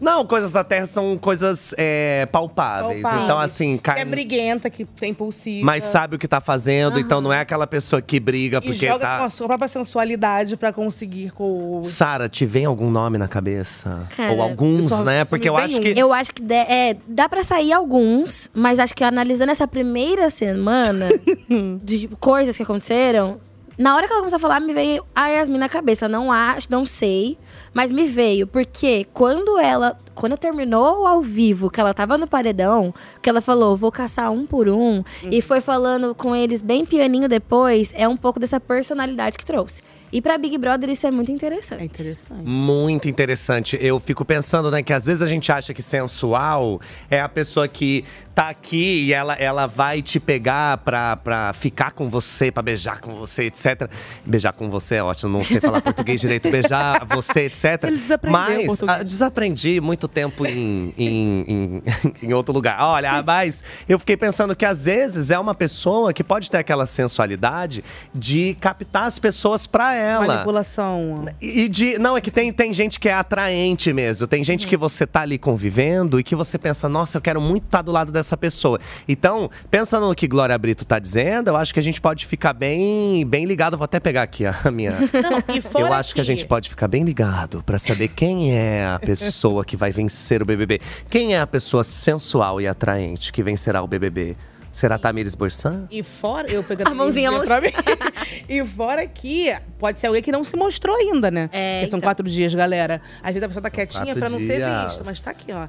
[0.00, 3.02] Não, coisas da terra são coisas é, palpáveis.
[3.02, 3.24] Palpáveis.
[3.24, 5.64] Então, assim, Que é briguenta, que é impulsiva.
[5.64, 8.86] Mas sabe o que tá fazendo, então não é aquela pessoa que briga E porque
[8.86, 9.18] joga tá.
[9.18, 11.82] com a sua própria sensualidade pra conseguir com o...
[11.82, 14.08] Sara, te vem algum nome na cabeça?
[14.16, 15.20] Cara, Ou alguns, só- né?
[15.20, 15.80] só Porque me eu vem acho um.
[15.80, 15.98] que.
[15.98, 20.30] Eu acho que dá- é, dá pra sair alguns, mas acho que analisando essa primeira
[20.30, 21.08] semana
[21.82, 23.38] de coisas que aconteceram,
[23.78, 26.08] na hora que ela começou a falar, me veio a Yasmin na cabeça.
[26.08, 27.38] Não acho, não sei,
[27.72, 28.46] mas me veio.
[28.46, 29.96] Porque quando ela.
[30.16, 32.92] Quando terminou ao vivo, que ela tava no paredão,
[33.22, 37.28] que ela falou, vou caçar um por um, e foi falando com eles bem pianinho
[37.28, 39.80] depois, é um pouco dessa personalidade que trouxe.
[40.12, 41.82] E pra Big Brother isso é muito interessante.
[41.82, 42.42] É interessante.
[42.42, 43.78] Muito interessante.
[43.80, 46.80] Eu fico pensando, né, que às vezes a gente acha que sensual
[47.10, 48.04] é a pessoa que
[48.34, 53.00] tá aqui e ela, ela vai te pegar pra, pra ficar com você, pra beijar
[53.00, 53.90] com você, etc.
[54.24, 57.82] Beijar com você é ótimo, não sei falar português direito, beijar você, etc.
[57.82, 59.00] Ele desaprendeu mas português.
[59.00, 61.82] ah, desaprendi muito tempo em, em, em,
[62.28, 62.80] em outro lugar.
[62.80, 66.86] Olha, mas eu fiquei pensando que às vezes é uma pessoa que pode ter aquela
[66.86, 67.82] sensualidade
[68.14, 70.26] de captar as pessoas pra ela.
[70.26, 71.24] Manipulação.
[71.40, 71.98] E de.
[71.98, 74.26] Não, é que tem, tem gente que é atraente mesmo.
[74.26, 77.64] Tem gente que você tá ali convivendo e que você pensa, nossa, eu quero muito
[77.64, 78.78] estar do lado dessa pessoa.
[79.08, 82.52] Então, pensando no que Glória Brito tá dizendo, eu acho que a gente pode ficar
[82.52, 83.76] bem, bem ligado.
[83.76, 84.92] Vou até pegar aqui a minha.
[84.92, 88.86] Não, fora Eu acho que a gente pode ficar bem ligado pra saber quem é
[88.86, 90.80] a pessoa que vai vencer o BBB.
[91.10, 94.36] Quem é a pessoa sensual e atraente que vencerá o BBB?
[94.78, 95.88] Será Tamires Borsan?
[95.90, 97.66] E fora, eu pegando A mãozinha, a pra mim.
[98.48, 101.50] e fora que pode ser alguém que não se mostrou ainda, né?
[101.50, 102.06] É, Porque são então.
[102.06, 103.02] quatro dias, galera.
[103.20, 104.84] Às vezes a pessoa tá quietinha pra não ser dias.
[104.84, 105.66] vista, mas tá aqui, ó.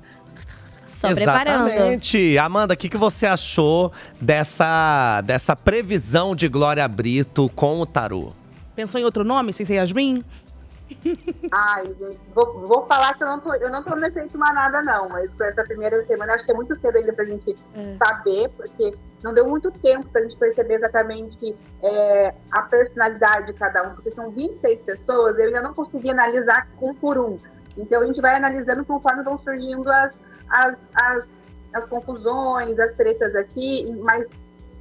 [0.86, 1.70] Só preparando.
[1.70, 2.38] Exatamente.
[2.38, 3.92] Amanda, o que, que você achou
[4.22, 8.32] dessa, dessa previsão de Glória Brito com o tarô?
[8.76, 10.24] Pensou em outro nome, sem ser Yasmin?
[11.52, 14.82] Ai, gente, vou, vou falar que eu não tô, eu não tô no efeito manada,
[14.82, 17.56] não, mas essa primeira semana acho que é muito cedo ainda pra gente
[17.98, 23.88] saber, porque não deu muito tempo pra gente perceber exatamente é, a personalidade de cada
[23.88, 27.38] um, porque são 26 pessoas, eu ainda não consegui analisar um por um.
[27.78, 30.14] Então a gente vai analisando conforme vão surgindo as,
[30.50, 31.24] as, as,
[31.74, 34.26] as confusões, as tretas aqui, mas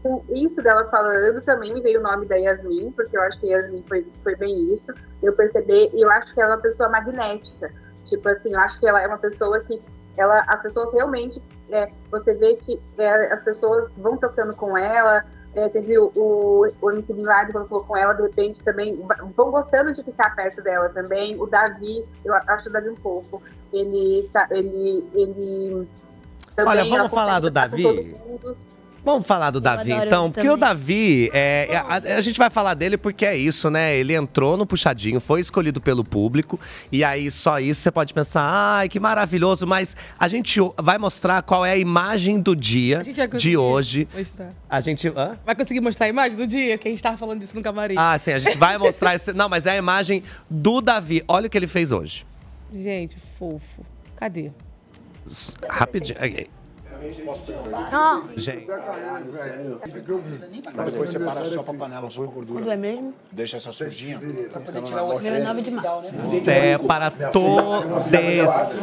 [0.03, 3.53] com isso dela falando, também me veio o nome da Yasmin, porque eu acho que
[3.53, 4.87] a Yasmin foi, foi bem isso.
[5.23, 7.73] Eu percebi, e eu acho que ela é uma pessoa magnética.
[8.07, 9.81] Tipo assim, eu acho que ela é uma pessoa que
[10.17, 15.25] ela, as pessoas realmente, é, você vê que é, as pessoas vão tocando com ela.
[15.55, 19.01] É, teve o, o, o MC Laden quando falou com ela, de repente também
[19.35, 21.41] vão gostando de ficar perto dela também.
[21.41, 23.43] O Davi, eu acho o Davi um pouco.
[23.73, 25.89] Ele, tá, ele, ele
[26.55, 28.17] também, Olha, vamos falar do Davi?
[29.09, 30.31] Vamos falar do Davi, adoro então?
[30.31, 30.57] Porque o.
[30.57, 33.97] Davi, é, a, a gente vai falar dele porque é isso, né?
[33.97, 36.61] Ele entrou no puxadinho, foi escolhido pelo público,
[36.93, 41.43] e aí só isso você pode pensar, ai, que maravilhoso, mas a gente vai mostrar
[41.43, 43.03] qual é a imagem do dia
[43.39, 44.07] de hoje.
[44.15, 44.53] Mostrar.
[44.69, 45.09] A gente.
[45.09, 45.39] Hã?
[45.47, 46.77] Vai conseguir mostrar a imagem do dia?
[46.77, 47.95] Que a gente tava falando disso no camarim.
[47.97, 49.33] Ah, sim, a gente vai mostrar esse.
[49.33, 51.25] Não, mas é a imagem do Davi.
[51.27, 52.27] Olha o que ele fez hoje.
[52.73, 53.87] Gente, fofo.
[54.17, 54.51] Cadê?
[55.27, 55.57] S-
[56.99, 57.31] Rapidinho.
[57.75, 58.67] Aí, Ó, Gente.
[60.85, 62.61] Depois separa só pra panela, só pra gordura.
[62.61, 63.15] Quando é mesmo?
[63.31, 64.19] Deixa essa sujinha.
[64.19, 66.51] Meu é 9 de março.
[66.51, 68.07] É para todos.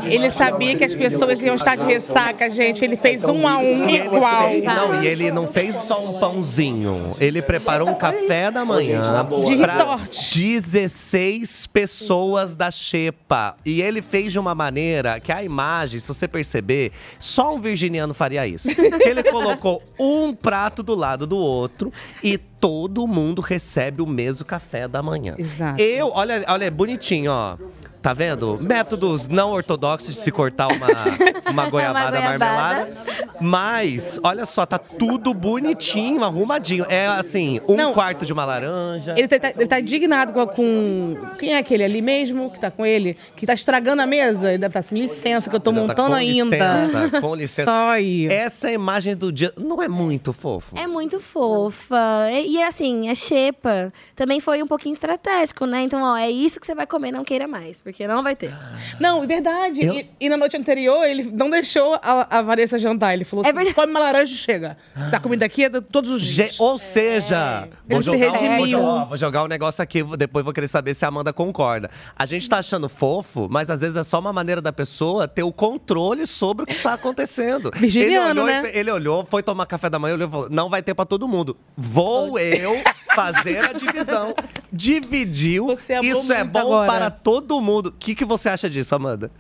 [0.06, 2.84] Ele sabia que as pessoas iam estar de ressaca, gente.
[2.84, 4.50] Ele fez um a um igual.
[4.64, 7.16] Não, e ele não fez só um pãozinho.
[7.20, 10.40] Ele preparou um café da manhã De para retorte.
[10.40, 13.58] 16 pessoas da Xepa.
[13.66, 18.05] E ele fez de uma maneira que a imagem, se você perceber, só um virginiano
[18.14, 18.68] faria isso.
[19.02, 21.91] Ele colocou um prato do lado do outro
[22.23, 25.36] e todo mundo recebe o mesmo café da manhã.
[25.38, 25.80] Exato.
[25.80, 27.58] Eu, olha, olha, é bonitinho, ó.
[28.02, 28.60] Tá vendo?
[28.62, 30.88] Métodos não ortodoxos de se cortar uma,
[31.50, 32.20] uma goiabada goiabada.
[32.22, 33.06] marmelada.
[33.42, 36.86] Mas, olha só, tá tudo bonitinho, arrumadinho.
[36.88, 37.94] É assim, um Não.
[37.94, 39.16] quarto de uma laranja.
[39.18, 42.86] Ele tá, ele tá indignado com, com- Quem é aquele ali mesmo que tá com
[42.86, 43.18] ele?
[43.36, 44.50] Que tá estragando a mesa?
[44.50, 46.56] Ele deve estar assim, licença, que eu tô Tá, montando com ainda.
[46.56, 47.72] licença, com licença.
[47.72, 48.28] Só aí.
[48.28, 49.52] Essa é imagem do dia.
[49.58, 50.78] Não é muito fofo?
[50.78, 52.30] É muito fofa.
[52.32, 55.82] E, e, assim, a xepa também foi um pouquinho estratégico, né?
[55.82, 58.52] Então, ó, é isso que você vai comer, não queira mais, porque não vai ter.
[58.99, 59.84] Não, é verdade.
[59.86, 63.14] Eu- E, e na noite anterior, ele não deixou a, a Vanessa jantar.
[63.14, 63.76] Ele falou É assim: verdade.
[63.76, 64.77] come uma laranja e chega.
[64.95, 66.60] Essa comida aqui é de todos os dias.
[66.60, 68.68] Ou seja, vou Ele se jogar, um- vou, redimiu.
[68.68, 71.90] jogar, vou jogar um negócio aqui, depois vou querer saber se a Amanda concorda.
[72.18, 75.44] A gente tá achando fofo, mas às vezes é só uma maneira da pessoa ter
[75.44, 77.72] o controle sobre o que está acontecendo.
[77.76, 78.72] Virginiano, ele, olhou, né?
[78.73, 81.27] ele olhou, foi tomar café da manhã, olhou e falou: não vai ter pra todo
[81.27, 81.56] mundo.
[81.77, 82.84] Vou eu
[83.16, 84.34] fazer a divisão.
[84.72, 85.68] Dividiu.
[85.68, 86.91] Você amou Isso é bom agora.
[86.91, 87.88] para todo mundo.
[87.88, 89.32] O que, que você acha disso, Amanda?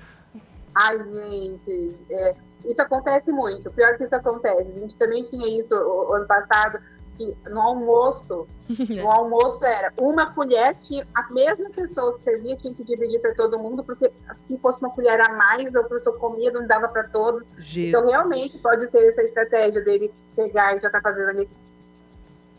[0.73, 2.35] Ai, gente, é,
[2.65, 3.71] isso acontece muito.
[3.71, 4.71] Pior que isso acontece.
[4.75, 6.79] A gente também tinha isso ano passado,
[7.17, 8.47] que no almoço,
[8.89, 13.33] no almoço era uma colher, tinha a mesma pessoa que servia tinha que dividir para
[13.35, 14.11] todo mundo, porque
[14.47, 17.43] se fosse uma colher a mais, a pessoa comia, não dava para todos.
[17.57, 17.89] Jesus.
[17.89, 21.49] Então, realmente, pode ser essa estratégia dele pegar e já tá fazendo ali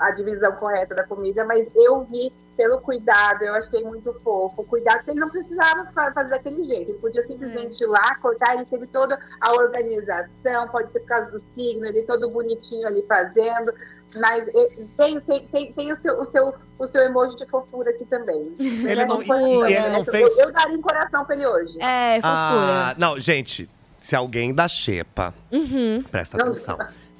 [0.00, 4.60] a divisão correta da comida, mas eu vi pelo cuidado, eu achei muito fofo.
[4.60, 8.14] O cuidado que ele não precisava fa- fazer daquele jeito, ele podia simplesmente ir lá,
[8.16, 12.86] cortar, ele teve toda a organização, pode ser por causa do signo, ele todo bonitinho
[12.86, 13.72] ali fazendo,
[14.16, 14.44] mas
[14.96, 18.52] tem, tem, tem, tem o, seu, o, seu, o seu emoji de fofura aqui também.
[18.58, 20.04] Ele É não- fofura, e ele não né?
[20.04, 21.72] fez- Eu, eu daria um coração pra ele hoje.
[21.80, 22.22] É, fofura.
[22.22, 23.68] Ah, não, gente,
[23.98, 26.02] se alguém da Xepa, Uhum.
[26.10, 26.54] presta Não.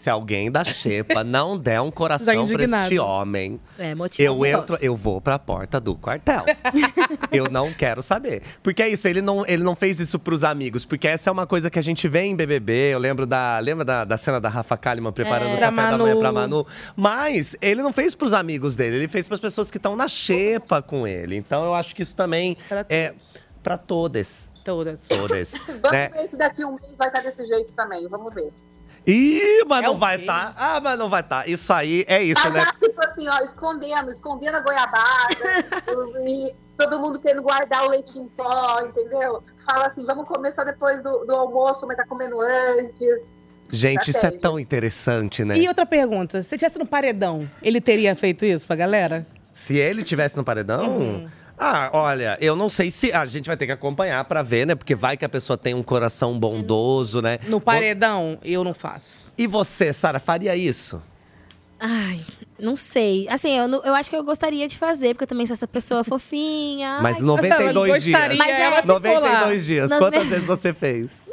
[0.07, 4.95] Se alguém da Xepa não der um coração pra este homem, É, eu entro, eu
[4.95, 6.45] vou pra porta do quartel.
[7.33, 8.41] eu não quero saber.
[8.63, 10.85] Porque é isso, ele não, ele não fez isso pros amigos.
[10.85, 12.95] Porque essa é uma coisa que a gente vê em BBB.
[12.95, 13.59] Eu lembro da.
[13.59, 15.57] Lembra da, da cena da Rafa Kalimann preparando É.
[15.57, 16.21] o café Pra da manhã Manu.
[16.21, 16.67] pra Manu?
[16.95, 20.81] Mas ele não fez pros amigos dele, ele fez pras pessoas que estão na Xepa
[20.83, 21.35] com ele.
[21.35, 23.13] Então eu acho que isso também Pra é
[23.61, 24.53] pra todas.
[24.65, 25.09] Todas.
[25.09, 25.51] Todas.
[25.67, 26.09] Vamos né?
[26.11, 28.53] ver se daqui um mês vai estar desse jeito também, vamos ver.
[29.07, 30.53] Ih, mas É não vai estar.
[30.57, 31.49] Ah, mas não vai estar.
[31.49, 32.65] Isso aí é isso, Mas né?
[32.65, 35.35] tá, tipo assim, ó, escondendo, escondendo a goiabada,
[36.27, 39.43] e todo mundo querendo guardar o leite em pó, entendeu?
[39.65, 43.23] Fala assim, vamos comer só depois do, do almoço, mas tá comendo antes.
[43.71, 44.41] Gente, isso é Estratégia.
[44.41, 45.57] tão interessante, né?
[45.59, 49.27] E outra pergunta: se você tivesse no paredão, ele teria feito isso pra galera?
[49.53, 50.87] Se ele tivesse no paredão.
[50.99, 51.29] Uhum.
[51.59, 53.13] Ah, olha, eu não sei se.
[53.13, 54.75] A gente vai ter que acompanhar pra ver, né?
[54.75, 57.39] Porque vai que a pessoa tem um coração bondoso, né?
[57.49, 59.33] No paredão, eu não faço.
[59.39, 61.03] E você, Sara, faria isso?
[61.79, 62.21] Ai,
[62.59, 63.29] não sei.
[63.29, 65.69] Assim, eu, não- eu acho que eu gostaria de fazer, porque eu também sou essa
[65.69, 67.01] pessoa fofinha.
[67.03, 68.19] Mas Ai, 92 dias.
[68.19, 69.01] gostaria, Mas ela ficou lá.
[69.21, 69.91] 92 dias.
[69.91, 71.29] Nove- Quantas vezes você fez?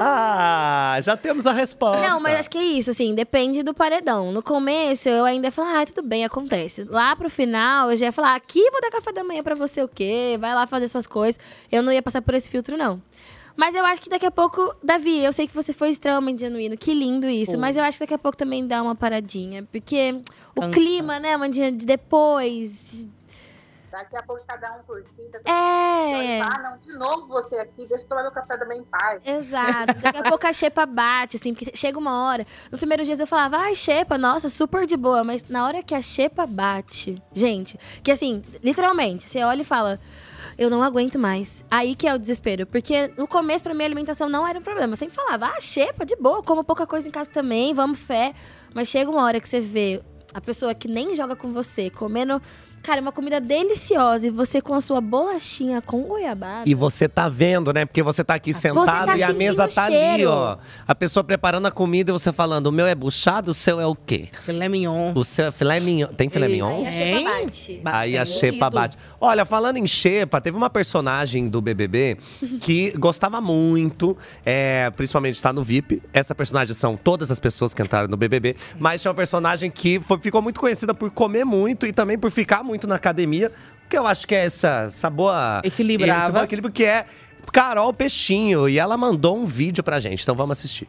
[0.00, 2.08] Ah, já temos a resposta.
[2.08, 4.32] Não, mas acho que é isso, assim, depende do paredão.
[4.32, 6.84] No começo, eu ainda ia falar, ah, tudo bem, acontece.
[6.84, 9.82] Lá pro final, eu já ia falar, aqui vou dar café da manhã pra você
[9.82, 10.36] o quê?
[10.40, 11.40] Vai lá fazer suas coisas.
[11.70, 13.00] Eu não ia passar por esse filtro, não.
[13.56, 16.76] Mas eu acho que daqui a pouco, Davi, eu sei que você foi extremamente genuíno,
[16.76, 17.56] que lindo isso.
[17.56, 19.62] Mas eu acho que daqui a pouco também dá uma paradinha.
[19.70, 20.16] Porque
[20.56, 20.72] o Cansa.
[20.72, 23.06] clima, né, Mandinha, de depois.
[23.94, 25.30] Daqui a pouco cada um por si.
[25.44, 26.40] É.
[26.40, 29.22] Ah, não, de novo você aqui, deixa eu tomar meu café da manhã em paz.
[29.24, 29.94] Exato.
[30.00, 32.44] Daqui a pouco a xepa bate, assim, porque chega uma hora.
[32.72, 35.22] Nos primeiros dias eu falava, ai, xepa, nossa, super de boa.
[35.22, 40.00] Mas na hora que a xepa bate, gente, que assim, literalmente, você olha e fala.
[40.56, 41.64] Eu não aguento mais.
[41.68, 42.64] Aí que é o desespero.
[42.64, 44.92] Porque no começo, pra mim, a alimentação não era um problema.
[44.92, 48.34] Eu sempre falava, ah, xepa, de boa, como pouca coisa em casa também, vamos fé.
[48.72, 50.00] Mas chega uma hora que você vê
[50.32, 52.42] a pessoa que nem joga com você, comendo,
[52.84, 56.68] cara, uma comida deliciosa, e você com a sua bolachinha com goiabada.
[56.68, 57.84] E você tá vendo, né?
[57.84, 60.30] Porque você tá aqui sentado tá e a mesa tá ali, cheiro.
[60.30, 60.58] ó.
[60.86, 63.86] A pessoa preparando a comida e você falando: o meu é buchado, o seu é
[63.86, 64.28] o quê?
[64.44, 65.12] Filé mignon.
[65.14, 66.08] O seu é filé mignon.
[66.08, 66.84] Tem filé mignon?
[66.86, 67.80] Aí a bate.
[67.82, 68.98] Ba- Aí é a Xepa bate.
[69.20, 72.18] Olha, falando em Xepa, teve uma personagem do BBB
[72.60, 76.02] que gostava muito, é, principalmente está no VIP.
[76.12, 79.98] Essa personagem são todas as pessoas que entraram no BBB, mas tinha uma personagem que
[80.00, 83.52] foi- ficou muito conhecida por comer muito e também por ficar muito na academia,
[83.88, 85.60] que eu acho que é essa, essa boa…
[85.64, 86.22] Equilibrava.
[86.22, 87.06] Esse bom equilíbrio que é
[87.52, 88.68] Carol Peixinho.
[88.68, 90.88] E ela mandou um vídeo pra gente, então vamos assistir.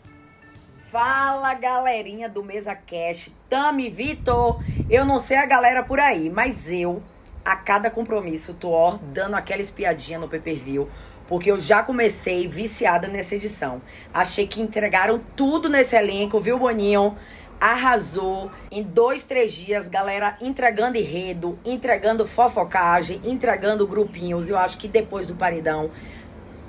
[0.91, 4.63] Fala galerinha do Mesa Cash, Tami Vitor.
[4.89, 7.03] Eu não sei a galera por aí, mas eu,
[7.43, 10.89] a cada compromisso, tô ó, dando aquela espiadinha no pay per view,
[11.27, 13.81] porque eu já comecei viciada nessa edição.
[14.13, 17.17] Achei que entregaram tudo nesse elenco, viu, Boninho?
[17.65, 18.51] Arrasou.
[18.69, 24.47] Em dois, três dias, galera entregando enredo, entregando fofocagem, entregando grupinhos.
[24.47, 25.89] Eu acho que depois do paredão,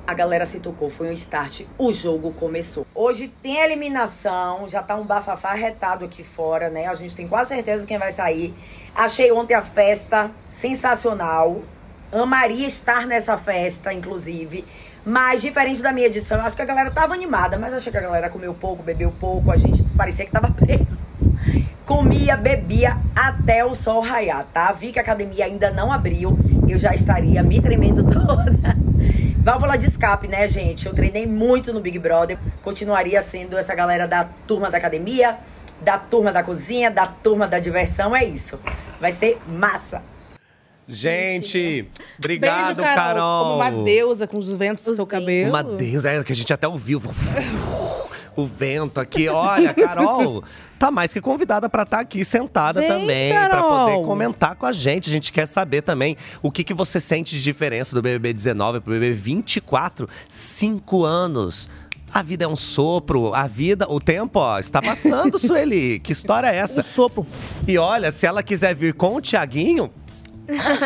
[0.06, 2.86] a galera se tocou, foi um start, o jogo começou.
[2.94, 6.86] Hoje tem eliminação, já tá um bafafá retado aqui fora, né?
[6.86, 8.54] A gente tem quase certeza quem vai sair.
[8.94, 11.60] Achei ontem a festa sensacional.
[12.10, 14.64] Amaria estar nessa festa, inclusive.
[15.06, 18.00] Mas diferente da minha edição, acho que a galera tava animada, mas achei que a
[18.00, 21.04] galera comeu pouco, bebeu pouco, a gente parecia que tava preso.
[21.84, 24.72] Comia, bebia até o sol raiar, tá?
[24.72, 26.36] Vi que a academia ainda não abriu,
[26.68, 28.76] eu já estaria me tremendo toda.
[29.38, 30.86] Válvula de escape, né, gente?
[30.86, 32.36] Eu treinei muito no Big Brother.
[32.60, 35.38] Continuaria sendo essa galera da turma da academia,
[35.80, 38.16] da turma da cozinha, da turma da diversão.
[38.16, 38.58] É isso.
[38.98, 40.02] Vai ser massa.
[40.88, 41.88] Gente,
[42.18, 43.44] obrigado, Beijo, Carol.
[43.44, 45.50] Como uma deusa com os ventos do seu cabelo.
[45.50, 47.02] Uma deusa, é que a gente até ouviu.
[48.36, 50.44] O vento aqui, olha, Carol
[50.78, 53.86] tá mais que convidada pra estar aqui sentada Vem, também, pra Carol.
[53.86, 55.08] poder comentar com a gente.
[55.08, 58.80] A gente quer saber também o que, que você sente de diferença do BBB 19
[58.80, 61.70] pro BBB 24, cinco anos.
[62.12, 65.98] A vida é um sopro, a vida, o tempo, ó, está passando, Sueli.
[65.98, 66.82] Que história é essa?
[66.82, 67.26] Um sopro.
[67.66, 69.90] E olha, se ela quiser vir com o Tiaguinho,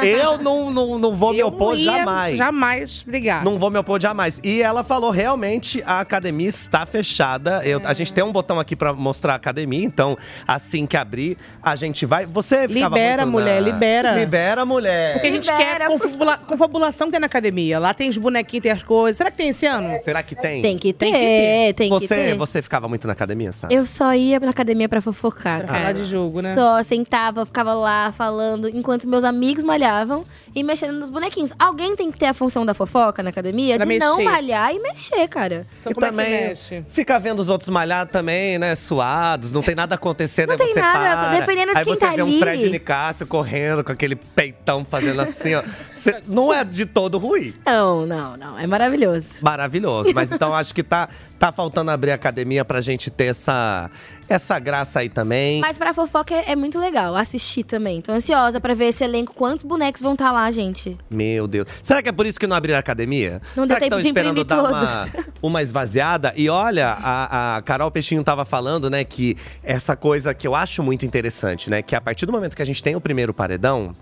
[0.04, 2.36] eu não, não, não vou me opor não ia jamais.
[2.36, 3.44] Jamais brigar.
[3.44, 4.40] Não vou me opor jamais.
[4.42, 7.62] E ela falou, realmente, a academia está fechada.
[7.64, 10.16] Eu- A gente tem um botão aqui pra mostrar a academia, então,
[10.46, 12.26] assim que abrir, a gente vai.
[12.26, 14.12] Você ficava Libera, muito mulher, na- libera.
[14.18, 15.12] Libera, mulher.
[15.14, 17.78] Porque a gente quer confabula- confabulação que tem na academia.
[17.78, 19.16] Lá tem os bonequinhos, tem as coisas.
[19.16, 19.98] Será que tem esse ano?
[20.02, 20.62] Será que tem?
[20.62, 21.74] Tem que ter, Tem que ter.
[21.74, 22.34] tem que Você, ter.
[22.36, 23.74] você ficava muito na academia, sabe?
[23.74, 25.80] Eu só ia pra academia pra fofocar, Pra cara.
[25.80, 26.54] falar de jogo, né?
[26.54, 30.24] Só sentava, ficava lá falando, enquanto meus amigos malhavam
[30.54, 31.52] e mexendo nos bonequinhos.
[31.58, 34.30] Alguém tem que ter a função da fofoca na academia Pra de não mexer.
[34.30, 35.66] malhar e mexer, cara.
[35.78, 36.84] Só E como é que também mexe?
[36.90, 38.74] fica vendo os outros malhar também, né?
[38.74, 40.98] Suados, não tem nada acontecendo, Não aí tem você nada,
[41.28, 41.38] para.
[41.40, 42.38] dependendo de aí quem você tá vê um ali.
[42.38, 45.62] Fred Nicásio correndo com aquele peitão fazendo assim, ó.
[45.90, 47.54] Cê- não é de todo ruim.
[47.66, 48.58] Não, não, não.
[48.58, 49.28] É maravilhoso.
[49.42, 50.10] Maravilhoso.
[50.14, 51.08] Mas então acho que tá,
[51.38, 53.90] tá faltando abrir a academia pra gente ter essa,
[54.32, 55.60] essa graça aí também.
[55.60, 58.00] Mas pra fofoca é, é muito legal assistir também.
[58.00, 59.34] Tô ansiosa pra ver esse elenco.
[59.34, 60.96] Quantos bonecos vão estar lá, gente?
[61.10, 61.66] Meu Deus.
[61.82, 63.42] Será que é por isso que não abriram a academia?
[63.56, 65.08] Não Será deu que tempo de esperando imprimir dar uma,
[65.42, 66.32] uma esvaziada?
[66.36, 70.82] E olha, a, a Carol Peixinho tava falando, né, que essa coisa que eu acho
[70.82, 71.82] muito interessante, né?
[71.82, 73.94] Que a partir do momento que a gente tem o primeiro paredão,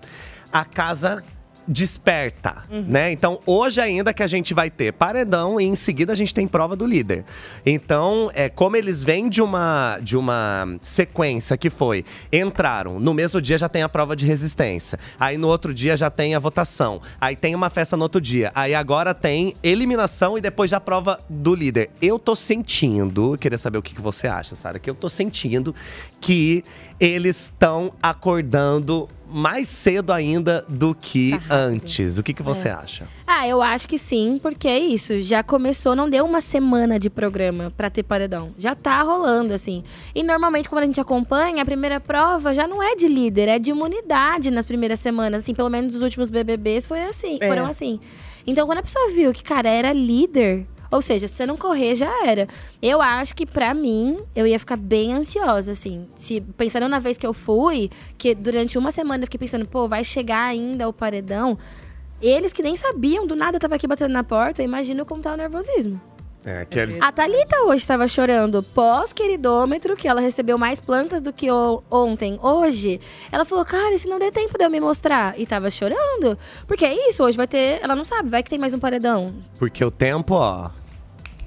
[0.52, 1.22] a casa
[1.68, 3.12] desperta, né?
[3.12, 6.48] Então, hoje ainda que a gente vai ter paredão e em seguida a gente tem
[6.48, 7.24] prova do líder.
[7.66, 13.40] Então, é como eles vêm de uma de uma sequência que foi entraram, no mesmo
[13.40, 14.98] dia já tem a prova de resistência.
[15.20, 17.02] Aí no outro dia já tem a votação.
[17.20, 18.50] Aí tem uma festa no outro dia.
[18.54, 21.90] Aí agora tem eliminação e depois já a prova do líder.
[22.00, 25.74] Eu tô sentindo, queria saber o que, que você acha, Sara, que eu tô sentindo
[26.20, 26.64] que
[26.98, 32.18] eles estão acordando mais cedo ainda do que antes.
[32.18, 33.06] O que, que você acha?
[33.26, 35.20] Ah, eu acho que sim, porque é isso.
[35.22, 38.52] Já começou, não deu uma semana de programa pra ter paredão.
[38.58, 39.84] Já tá rolando, assim.
[40.14, 43.58] E normalmente, quando a gente acompanha, a primeira prova já não é de líder, é
[43.58, 45.42] de imunidade nas primeiras semanas.
[45.42, 47.48] Assim, pelo menos os últimos BBBs foi assim, É.
[47.48, 48.00] foram assim.
[48.46, 50.66] Então, quando a pessoa viu que, cara, era líder.
[50.90, 52.48] Ou seja, se você não correr, já era.
[52.80, 56.06] Eu acho que, pra mim, eu ia ficar bem ansiosa, assim.
[56.16, 59.86] Se, pensando na vez que eu fui, que durante uma semana eu fiquei pensando, pô,
[59.86, 61.58] vai chegar ainda o paredão.
[62.20, 65.36] Eles que nem sabiam, do nada tava aqui batendo na porta, imagina como tá o
[65.36, 66.00] nervosismo.
[66.44, 67.00] É, que eles...
[67.02, 72.38] A Thalita hoje tava chorando pós-queridômetro, que ela recebeu mais plantas do que o- ontem.
[72.42, 73.00] Hoje,
[73.30, 75.38] ela falou, cara, e se não der tempo de eu me mostrar?
[75.38, 76.38] E tava chorando.
[76.66, 77.80] Porque é isso, hoje vai ter.
[77.82, 79.34] Ela não sabe, vai que tem mais um paredão.
[79.58, 80.70] Porque o tempo, ó,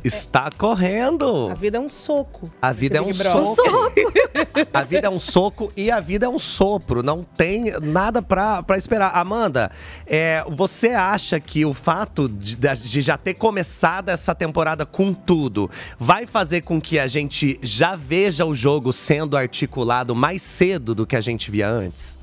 [0.03, 1.49] está correndo.
[1.49, 2.51] A vida é um soco.
[2.61, 3.31] A vida é um Brother.
[3.31, 3.61] soco.
[4.73, 7.03] A vida é um soco e a vida é um sopro.
[7.03, 9.11] Não tem nada pra, pra esperar.
[9.15, 9.71] Amanda,
[10.05, 15.69] é, você acha que o fato de, de já ter começado essa temporada com tudo
[15.99, 21.05] vai fazer com que a gente já veja o jogo sendo articulado mais cedo do
[21.05, 22.17] que a gente via antes?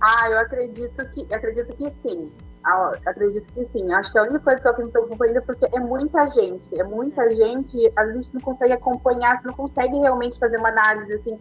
[0.00, 2.30] Ah, eu acredito que acredito que sim.
[2.64, 3.92] Ah, acredito que sim.
[3.92, 6.80] Acho que a única coisa que eu me preocupo ainda é porque é muita gente.
[6.80, 11.12] É muita gente, vezes a gente não consegue acompanhar, não consegue realmente fazer uma análise
[11.14, 11.38] assim.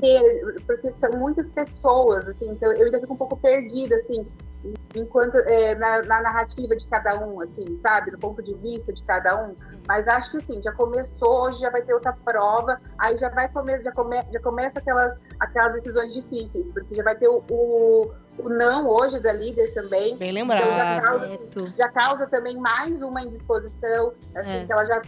[0.00, 4.28] ter- Porque são muitas pessoas, assim, então eu ainda fico um pouco perdida, assim,
[4.94, 8.10] enquanto é, na, na narrativa de cada um, assim, sabe?
[8.10, 9.54] Do ponto de vista de cada um.
[9.88, 13.48] Mas acho que sim, já começou, hoje já vai ter outra prova, aí já vai
[13.48, 17.42] começar, já, come, já começa aquelas, aquelas decisões difíceis, porque já vai ter o,
[18.38, 20.16] o não hoje da líder também.
[20.16, 21.02] Bem Então já lembrado.
[21.02, 21.72] causa, Certo.
[21.76, 24.66] já causa também mais uma indisposição, assim, É.
[24.66, 25.02] que ela já,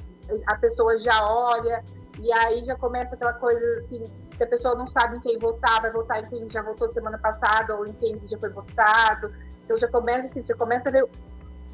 [0.47, 1.83] a pessoa já olha,
[2.19, 4.05] e aí já começa aquela coisa assim,
[4.37, 7.19] se a pessoa não sabe em quem votar, vai votar em quem já votou semana
[7.19, 9.33] passada ou em quem já foi votado.
[9.65, 11.07] Então já começa assim, já começa a ver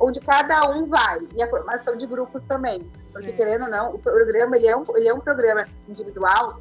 [0.01, 1.20] onde cada um vai.
[1.35, 2.90] E a formação de grupos também.
[3.12, 6.60] Porque, querendo ou não, o programa ele é um, ele é um programa individual,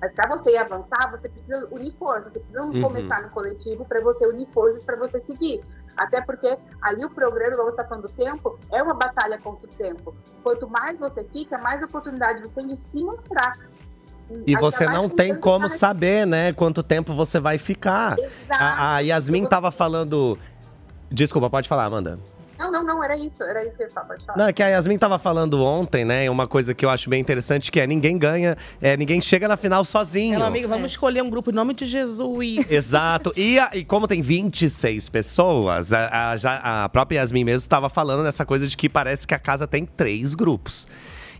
[0.00, 2.32] mas para você avançar, você precisa unir forças.
[2.32, 2.80] Você precisa Uhum.
[2.82, 5.60] começar no coletivo para você unir forças para você seguir.
[5.96, 9.66] Até porque ali o programa, como você está falando do tempo, é uma batalha contra
[9.66, 10.14] o tempo.
[10.42, 13.52] Quanto mais você fica, mais oportunidade você tem de se mostrar.
[14.30, 18.16] E Ainda você mais não tem como cara- saber, né, quanto tempo você vai ficar.
[18.18, 18.62] Exato.
[18.62, 20.38] A, a Yasmin tava falando.
[21.10, 22.18] Desculpa, pode falar, Amanda.
[22.60, 23.42] Não, não, não, era isso.
[23.42, 24.16] Era isso que eu falar.
[24.36, 26.28] Não, é que a Yasmin tava falando ontem, né?
[26.30, 29.56] Uma coisa que eu acho bem interessante que é ninguém ganha, é, ninguém chega na
[29.56, 30.34] final sozinho.
[30.34, 32.66] Ela, amiga, vamos escolher um grupo em nome de Jesus.
[32.70, 33.32] Exato.
[33.34, 37.88] E, a- e como tem 26 pessoas, a, a, já, a própria Yasmin mesmo estava
[37.88, 40.86] falando nessa coisa de que parece que a casa tem três grupos.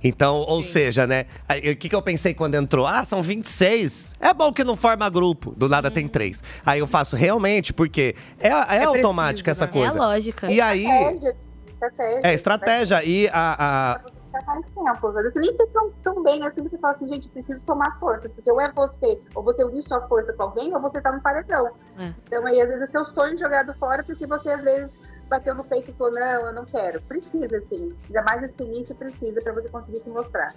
[0.03, 1.27] Então, ou seja, né?
[1.73, 2.87] O que, que eu pensei quando entrou?
[2.87, 4.15] Ah, são 26.
[4.21, 5.55] É bom que não forma grupo.
[5.57, 6.43] Do nada tem três.
[6.65, 9.73] Aí eu faço realmente, porque é, é, automática essa né?
[9.73, 9.97] coisa.
[9.97, 10.51] É a lógica.
[10.51, 10.85] E aí.
[10.85, 11.37] Estratégia.
[11.67, 12.21] Estratégia.
[12.25, 13.05] É estratégia.
[13.05, 14.39] E a- a, você
[14.75, 15.13] tempo.
[15.13, 18.29] Vezes Você nem fica tão, tão bem assim, você fala assim, gente, preciso tomar força.
[18.29, 21.21] Porque ou é você, ou você unir sua força com alguém, ou você tá no
[21.21, 21.67] paredão.
[21.99, 22.13] É.
[22.27, 24.91] Então aí, às vezes, é seu sonho jogado fora, porque você, às vezes,
[25.31, 27.01] bateu no peito e falou, não, eu não quero.
[27.03, 27.93] Precisa, sim.
[28.09, 30.53] Ainda mais esse início precisa pra você conseguir se mostrar.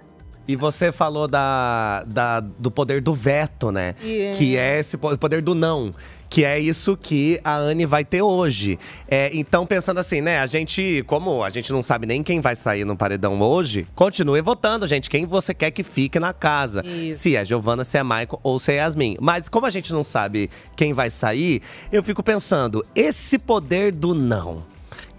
[0.45, 3.95] E você falou da, da- do poder do veto, né?
[4.04, 5.94] E- Que é esse po- poder do não.
[6.34, 8.80] Que é isso que a Anne vai ter hoje.
[9.07, 10.39] É, então, pensando assim, né?
[10.39, 14.41] A gente, como a gente não sabe nem quem vai sair no paredão hoje, continue
[14.41, 15.11] votando, gente.
[15.11, 16.84] Quem você quer que fique na casa.
[16.84, 17.19] Isso.
[17.19, 19.15] Se é Giovana, se é Michael ou se é Yasmin.
[19.22, 21.61] Mas como a gente não sabe quem vai sair,
[21.91, 24.73] eu fico pensando, esse poder do não.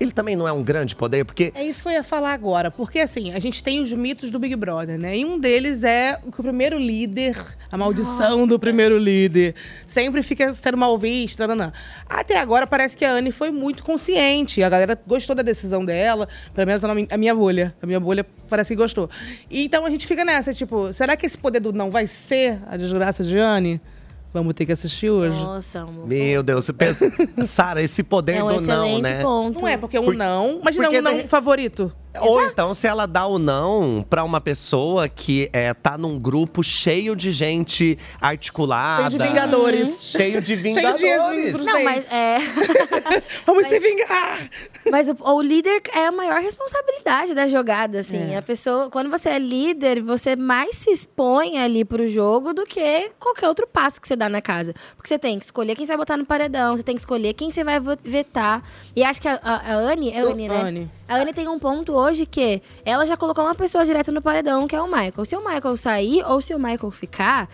[0.05, 2.71] Ele também não é um grande poder, porque É isso que eu ia falar agora,
[2.71, 5.17] porque assim, a gente tem os mitos do Big Brother, né?
[5.17, 7.37] E um deles é que o primeiro líder,
[7.73, 9.55] a maldição do primeiro líder,
[9.87, 11.73] sempre fica sendo mal visto, nananã.
[12.09, 16.29] Até agora parece que a Anne foi muito consciente, a galera gostou da decisão dela,
[16.55, 19.09] pelo menos a minha bolha, a minha bolha parece que gostou.
[19.51, 22.59] E então a gente fica nessa, tipo, será que esse poder do não vai ser
[22.67, 23.81] a desgraça de Anne?
[24.35, 25.39] Vamos ter que assistir hoje.
[25.39, 26.09] Nossa, amor.
[26.09, 27.11] Meu Deus, você pensa.
[27.47, 29.23] Sara, esse poder É um do não, né?
[29.23, 29.61] ponto.
[29.63, 30.59] Não é, porque um Por- não.
[30.61, 31.93] Imagina porque um não de- favorito.
[32.21, 36.63] Ou então, se ela dá o não pra uma pessoa que é, tá num grupo
[36.63, 39.11] cheio de gente articulada.
[39.11, 40.05] Cheio de vingadores.
[40.05, 40.63] Cheio de Cheio de
[41.03, 41.51] vingadores.
[41.53, 42.39] Bruce Não, mas é.
[43.45, 44.49] Vamos se vingar!
[44.93, 48.33] Mas o, o líder é a maior responsabilidade da jogada, assim.
[48.33, 48.37] É.
[48.37, 53.11] A pessoa, quando você é líder, você mais se expõe ali pro jogo do que
[53.19, 54.75] qualquer outro passo que você dá na casa.
[54.97, 57.33] Porque você tem que escolher quem você vai botar no paredão, você tem que escolher
[57.35, 58.63] quem você vai vetar.
[58.95, 60.61] E acho que a, a, a Anne, é a Anne, né?
[60.61, 60.91] Anne.
[61.09, 64.67] A Anne tem um ponto hoje que ela já colocou uma pessoa direto no paredão,
[64.67, 65.25] que é o Michael.
[65.25, 67.49] Se o Michael sair ou se o Michael ficar,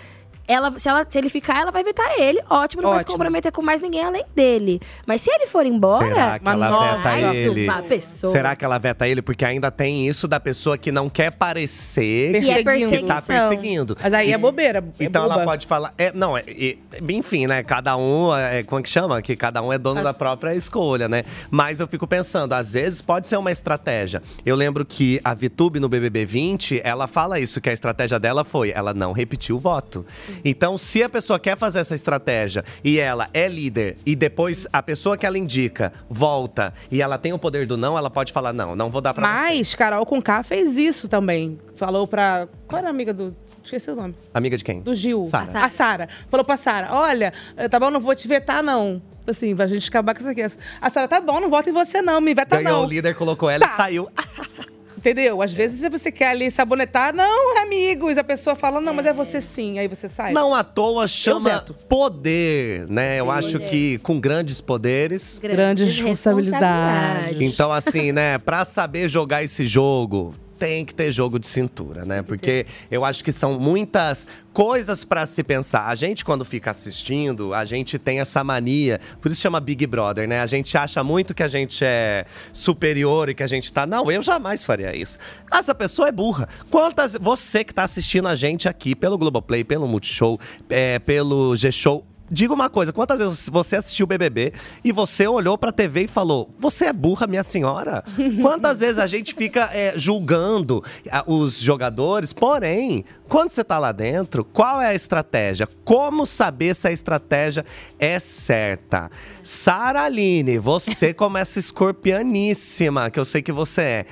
[0.53, 2.41] ela, se, ela, se ele ficar, ela vai vetar ele.
[2.49, 3.17] Ótimo, não vai se Ótimo.
[3.19, 4.81] comprometer com mais ninguém além dele.
[5.07, 6.07] Mas se ele for embora.
[6.07, 7.65] Será que ela nova- veta Ai, ele?
[7.69, 8.33] uma pessoa.
[8.33, 9.23] Será que ela veta ele?
[9.23, 12.91] Porque ainda tem isso da pessoa que não quer parecer E é Perseguindo.
[12.99, 13.97] que tá perseguindo.
[14.03, 14.79] Mas aí E- é bobeira.
[14.99, 15.93] é Então ela pode falar.
[15.99, 16.77] É, não, é, é-
[17.11, 17.63] enfim, né?
[17.63, 18.35] Cada um.
[18.37, 19.21] É, como é que chama?
[19.23, 21.23] Que cada um é dono As- da própria escolha, né?
[21.51, 24.23] Mas eu fico pensando, às vezes pode ser uma estratégia.
[24.45, 28.45] Eu lembro que a Vitube no BBB 20, ela fala isso, que a estratégia dela
[28.45, 30.05] foi, ela não repetiu o voto.
[30.45, 34.83] Então, se a pessoa quer fazer essa estratégia e ela é líder e depois a
[34.83, 38.53] pessoa que ela indica volta e ela tem o poder do não, ela pode falar
[38.53, 39.33] não, não vou dar pra você.
[39.33, 41.59] Mas Carol Conká fez isso também.
[41.77, 42.47] Falou pra.
[42.67, 43.35] Qual era a amiga do.
[43.63, 44.15] Esqueci o nome.
[44.33, 44.81] Amiga de quem?
[44.81, 45.29] Do Gil.
[45.31, 45.65] Sara.
[45.65, 46.09] A Sara.
[46.31, 49.01] Falou pra Sara: olha, eh, tá bom, não vou te vetar, não.
[49.27, 50.43] Assim, pra gente acabar com isso aqui.
[50.81, 52.21] A Sara, tá bom, não voto em você, não.
[52.21, 52.87] Me veta, Ganhou não.
[52.87, 53.75] o líder, colocou ela Tá.
[53.75, 54.09] e saiu.
[55.01, 55.41] Entendeu?
[55.41, 58.19] Às vezes você quer ali sabonetar, não, amigos.
[58.19, 59.79] A pessoa fala, não, mas é você sim.
[59.79, 60.35] Aí você sai.
[60.35, 63.19] Não à toa chama poder, né?
[63.19, 65.41] Eu acho que com grandes poderes.
[65.43, 67.41] Grandes responsabilidades.
[67.41, 70.35] Então, assim, né, pra saber jogar esse jogo.
[70.59, 72.21] Tem que ter jogo de cintura, né?
[72.21, 75.87] Porque eu acho que são muitas coisas pra se pensar.
[75.87, 79.01] A gente, quando fica assistindo, a gente tem essa mania.
[79.21, 80.41] Por isso chama Big Brother, né?
[80.41, 83.87] A gente acha muito que a gente é superior e que a gente tá.
[83.87, 85.19] Não, eu jamais faria isso.
[85.51, 86.49] Essa pessoa é burra.
[86.71, 87.17] Quantas.
[87.21, 92.07] Você que tá assistindo a gente aqui pelo Globoplay, pelo Multishow, é, pelo G-Show.
[92.33, 94.53] Diga uma coisa, quantas vezes você assistiu o BBB
[94.85, 98.05] e você olhou pra TV e falou: Você é burra, minha senhora?
[98.41, 100.81] Quantas vezes a gente fica é, julgando
[101.27, 102.33] os jogadores?
[102.33, 105.69] Porém, quando você tá lá dentro, qual é a estratégia?
[105.85, 107.65] Como saber se a estratégia
[107.99, 109.11] é certa?
[109.43, 114.07] Sara Aline, você como essa escorpianíssima, que eu sei que você é.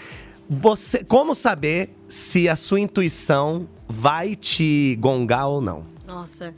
[0.50, 5.86] Você, como saber se a sua intuição vai te gongar ou não?
[6.06, 6.54] Nossa.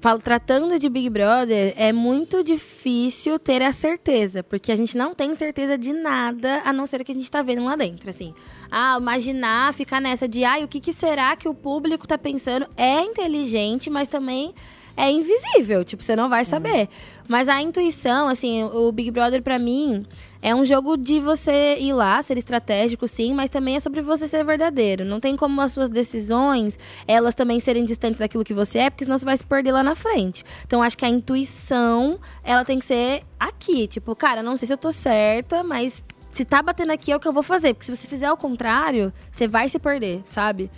[0.00, 5.12] Falo, tratando de Big Brother, é muito difícil ter a certeza, porque a gente não
[5.12, 8.08] tem certeza de nada, a não ser o que a gente tá vendo lá dentro,
[8.08, 8.32] assim.
[8.70, 12.68] Ah, imaginar, ficar nessa de, ai, o que, que será que o público tá pensando?
[12.76, 14.54] É inteligente, mas também
[14.98, 16.88] é invisível, tipo, você não vai saber.
[17.28, 20.04] Mas a intuição, assim, o Big Brother pra mim
[20.42, 24.26] é um jogo de você ir lá, ser estratégico, sim, mas também é sobre você
[24.26, 25.04] ser verdadeiro.
[25.04, 26.76] Não tem como as suas decisões,
[27.06, 29.84] elas também serem distantes daquilo que você é, porque senão você vai se perder lá
[29.84, 30.44] na frente.
[30.66, 34.72] Então acho que a intuição, ela tem que ser aqui, tipo, cara, não sei se
[34.72, 36.02] eu tô certa, mas
[36.32, 38.36] se tá batendo aqui é o que eu vou fazer, porque se você fizer o
[38.36, 40.68] contrário, você vai se perder, sabe?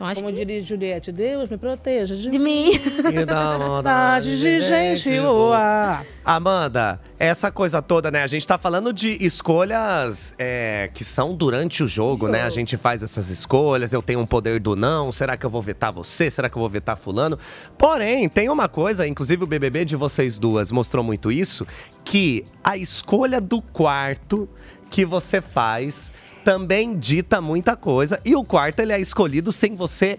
[0.00, 2.70] Então acho Como que diria Juliette, Deus me proteja de, de mim.
[3.12, 6.00] E dá uma vontade de gente boa.
[6.24, 8.22] Amanda, essa coisa toda, né?
[8.22, 12.44] A gente tá falando de escolhas é, que são durante o jogo, né?
[12.44, 15.60] A gente faz essas escolhas, eu tenho um poder do não, será que eu vou
[15.60, 16.30] vetar você?
[16.30, 17.38] Será que eu vou vetar fulano?
[17.76, 21.66] Porém, tem uma coisa, inclusive o BBB de vocês duas mostrou muito isso,
[22.02, 24.48] que a escolha do quarto
[24.88, 26.10] que você faz
[26.50, 28.20] também dita muita coisa.
[28.24, 30.18] E o quarto, ele é escolhido sem você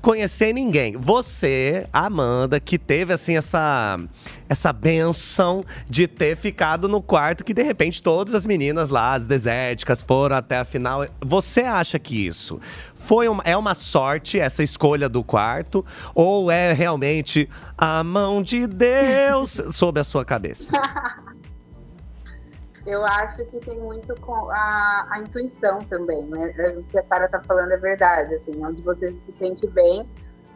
[0.00, 0.96] conhecer ninguém.
[0.96, 3.98] Você, Amanda, que teve assim essa
[4.48, 9.26] essa benção de ter ficado no quarto que de repente todas as meninas lá, as
[9.26, 11.04] desérticas, foram até a final.
[11.20, 12.58] Você acha que isso
[12.94, 15.84] foi uma, é uma sorte essa escolha do quarto
[16.14, 20.72] ou é realmente a mão de Deus sobre a sua cabeça?
[22.86, 26.54] Eu acho que tem muito com a, a intuição também, né?
[26.78, 30.08] O que a Sara tá falando é verdade, assim, onde você se sente bem.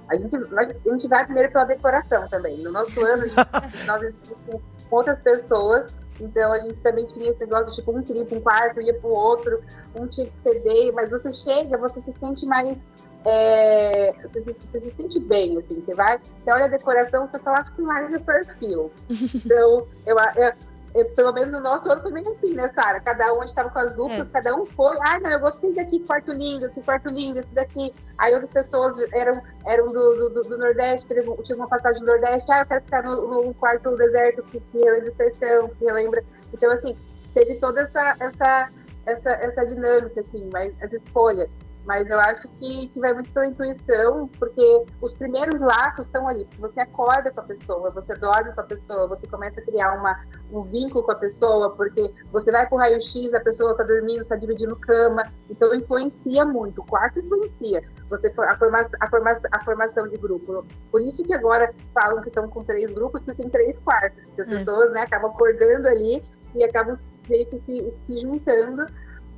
[0.09, 2.57] A gente, a gente vai primeiro pela decoração também.
[2.59, 7.41] No nosso ano, gente, nós estamos com outras pessoas, então a gente também tinha esse
[7.41, 9.61] negócio, tipo, um pra um quarto, ia pro outro,
[9.97, 12.79] um tinha que ceder, mas você chega, você se sente mais.
[13.25, 17.41] é, você, se, você se sente bem, assim, você vai, você olha a decoração, você
[17.41, 18.93] fala, acho que mais é perfil.
[19.35, 20.53] Então, eu, eu,
[20.95, 23.01] eu- pelo menos no nosso ano também assim, né, Sara?
[23.01, 24.97] Cada um, a gente tava com as duplas, cada um foi.
[25.01, 27.95] Ah, não, eu gostei daqui, quarto lindo, esse quarto lindo, esse daqui.
[28.19, 32.51] Aí outras pessoas eram, eram do, do, do Nordeste, teve- tinha uma passagem do Nordeste.
[32.53, 36.25] Ah, eu quero ficar no, no quarto deserto que, que relembra estação, que relembra.
[36.53, 36.99] Então, assim,
[37.35, 38.71] teve toda essa, essa,
[39.07, 41.49] essa, essa dinâmica, assim, mais, essa escolha.
[41.91, 46.47] Mas eu acho que, que vai muito pela intuição, porque os primeiros laços estão ali.
[46.61, 50.17] Você acorda com a pessoa, você dorme com a pessoa, você começa a criar uma,
[50.53, 54.37] um vínculo com a pessoa, porque você vai pro raio-x, a pessoa está dormindo, está
[54.37, 55.25] dividindo cama.
[55.49, 56.81] Então influencia muito.
[56.81, 57.83] O quarto influencia.
[58.09, 60.65] Você, a, forma, a, forma, a formação de grupo.
[60.93, 64.23] Por isso que agora falam que estão com três grupos, que tem três quartos.
[64.37, 64.59] Que as É.
[64.59, 66.23] pessoas né, acabam acordando ali
[66.55, 66.97] e acabam
[67.29, 68.87] meio que se, se juntando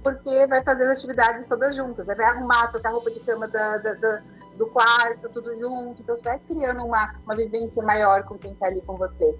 [0.03, 2.05] porque vai fazendo atividades todas juntas.
[2.07, 4.23] Vai arrumar, trocar roupa de cama da, da- da-
[4.57, 6.03] do quarto, tudo junto.
[6.03, 9.35] Então você vai criando uma, uma vivência maior com quem está ali com você.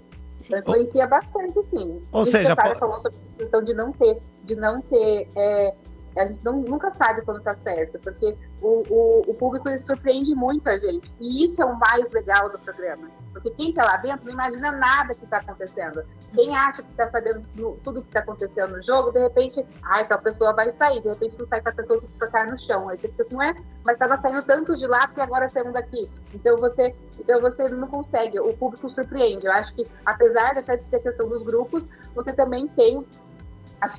[0.45, 2.03] Então influencia bastante, sim.
[2.11, 4.81] Ou Isso seja, que a po- falou sobre a questão de não ter, de não
[4.81, 5.29] ter.
[5.37, 5.75] é,
[6.17, 10.33] a gente não- nunca sabe quando tá certo, porque o, o, o público ele surpreende
[10.35, 11.09] muito a gente.
[11.19, 13.07] E isso é o mais legal do programa.
[13.33, 16.03] Porque quem tá lá dentro não imagina nada que tá acontecendo.
[16.33, 20.07] Quem acha que tá sabendo do- tudo que tá acontecendo no jogo, de repente, ai,
[20.07, 22.87] tal pessoa vai sair, de repente não sai com a pessoa que trocar no chão.
[22.89, 26.09] Aí você fica assim, ué, mas tava saindo tanto de lá que agora saímos daqui.
[26.33, 29.45] Então você, então você não consegue, o público surpreende.
[29.47, 31.83] Eu acho que, apesar dessa questão dos grupos,
[32.15, 33.05] você também tem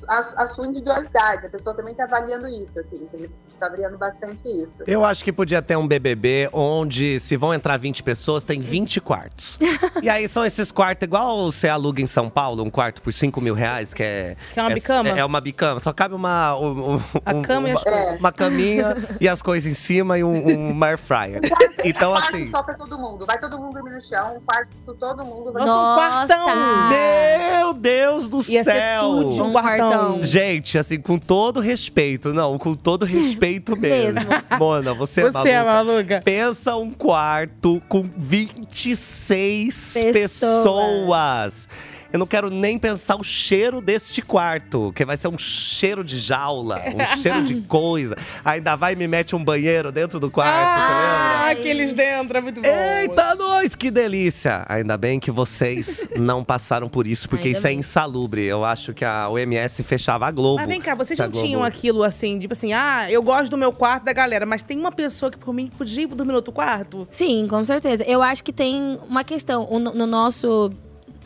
[0.09, 1.47] a, a- a sua individualidade.
[1.47, 3.09] A pessoa também está avaliando isso, assim,
[3.49, 4.71] está avaliando bastante isso.
[4.87, 9.01] Eu acho que podia ter um BBB onde, se vão entrar 20 pessoas, tem 20
[9.01, 9.59] quartos.
[10.03, 13.41] e aí são esses quartos, igual você aluga em São Paulo, um quarto por 5
[13.41, 14.37] mil reais, que é.
[14.53, 15.09] Que é uma bicama?
[15.11, 15.81] É, uma bicama.
[15.81, 16.57] Só cabe uma.
[16.59, 18.21] um- um- A um- cama e uma, as coisas.
[18.21, 20.33] uma caminha e as coisas em cima e um,
[20.77, 21.41] um air fryer.
[21.85, 22.51] Então, quarto assim.
[22.51, 23.25] só para todo mundo.
[23.27, 25.53] Vai todo mundo dormir no chão, um quarto para todo mundo.
[25.53, 26.89] Nossa, um quartão!
[26.89, 29.03] Meu Deus do Ia ser céu!
[29.03, 29.74] tudo de um quartão.
[30.23, 34.21] Gente, assim, com todo respeito, não, com todo respeito mesmo.
[34.59, 36.21] Mona, você, é Você é maluca.
[36.25, 40.13] Pensa um quarto com 26 Pessoas.
[40.13, 41.69] pessoas.
[42.15, 46.21] Eu não quero nem pensar o cheiro deste quarto, que vai ser um cheiro de
[46.21, 48.15] jaula, um cheiro de coisa.
[48.45, 50.53] Ainda vai e me mete um banheiro dentro do quarto?
[50.55, 52.69] Ah, aqueles dentro, é muito bom.
[52.69, 54.65] Eita, nós, que delícia!
[54.69, 57.81] Ainda bem que vocês não passaram por isso, porque Ainda isso é bem.
[57.81, 58.45] insalubre.
[58.45, 60.59] Eu acho que a OMS fechava a Globo.
[60.61, 63.59] Mas vem cá, vocês não Globo- tinham aquilo assim, tipo assim, ah, eu gosto do
[63.59, 66.37] meu quarto da galera, mas tem uma pessoa que por mim podia ir dormir no
[66.37, 67.09] outro quarto?
[67.11, 68.05] Sim, com certeza.
[68.05, 70.71] Eu acho que tem uma questão no nosso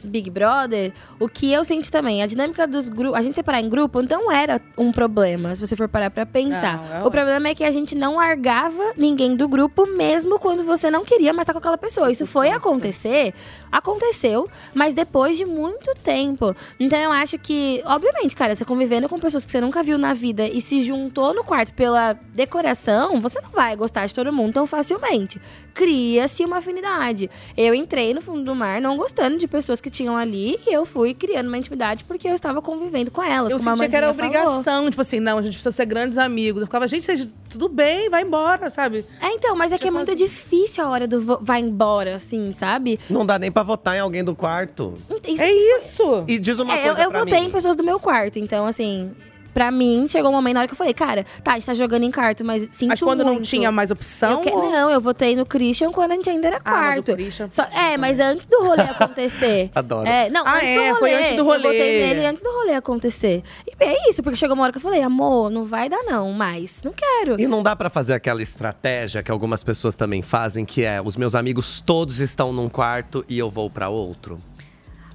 [0.05, 3.69] Big Brother, o que eu senti também, a dinâmica dos grupos, a gente separar em
[3.69, 6.77] grupo não era um problema, se você for parar pra pensar.
[6.79, 10.65] Não, é o problema é que a gente não largava ninguém do grupo, mesmo quando
[10.65, 12.11] você não queria mais estar com aquela pessoa.
[12.11, 13.35] Isso foi acontecer,
[13.71, 16.55] aconteceu, mas depois de muito tempo.
[16.79, 20.13] Então eu acho que, obviamente, cara, você convivendo com pessoas que você nunca viu na
[20.13, 24.55] vida e se juntou no quarto pela decoração, você não vai gostar de todo mundo
[24.55, 25.41] tão facilmente.
[25.75, 27.31] Cria-se uma afinidade.
[27.57, 30.85] Eu entrei no fundo do mar não gostando de pessoas que tinham ali e eu
[30.87, 33.53] fui criando uma intimidade porque eu estava convivendo com elas.
[33.53, 34.49] Eu sentia que era Amandinha falou.
[34.55, 36.61] obrigação, tipo assim, não, a gente precisa ser grandes amigos.
[36.63, 39.05] Eu ficava, gente, seja tudo bem, vai embora, sabe?
[39.21, 42.99] É, então, mas é que é muito difícil a hora do vai embora, assim, sabe?
[43.09, 44.95] Não dá nem pra votar em alguém do quarto.
[45.27, 46.25] Isso é isso!
[46.29, 47.47] E diz uma É, eu, coisa eu pra votei mim.
[47.47, 49.11] em pessoas do meu quarto, então, assim.
[49.59, 51.75] Pra mim, chegou um momento na hora que eu falei, cara, tá, a gente tá
[51.75, 54.89] jogando em quarto, mas sinto Mas quando não tinha mais opção, Eu que- ou- Não,
[54.89, 57.15] eu votei no Christian quando a gente ainda era Ah, mas o quarto.
[57.17, 59.69] Christian- Só- é, mas antes do rolê acontecer.
[59.75, 60.07] Adoro.
[60.09, 60.99] É, não, Ah, antes é, do rolê.
[61.01, 61.59] foi antes do Eu rolê.
[61.63, 63.43] votei nele antes do rolê acontecer.
[63.67, 66.33] E é isso, porque chegou uma hora que eu falei, amor, não vai dar não,
[66.33, 67.41] mas não quero.
[67.41, 71.17] E não dá pra fazer aquela estratégia que algumas pessoas também fazem, que é os
[71.17, 74.39] meus amigos todos estão num quarto e eu vou pra outro.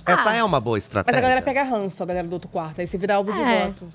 [0.05, 0.35] Essa Ah.
[0.35, 1.17] é uma boa Mas estratégia.
[1.17, 2.81] a galera pega ranço, a galera do outro quarto.
[2.81, 3.67] Aí você vira alvo de É.
[3.67, 3.87] voto.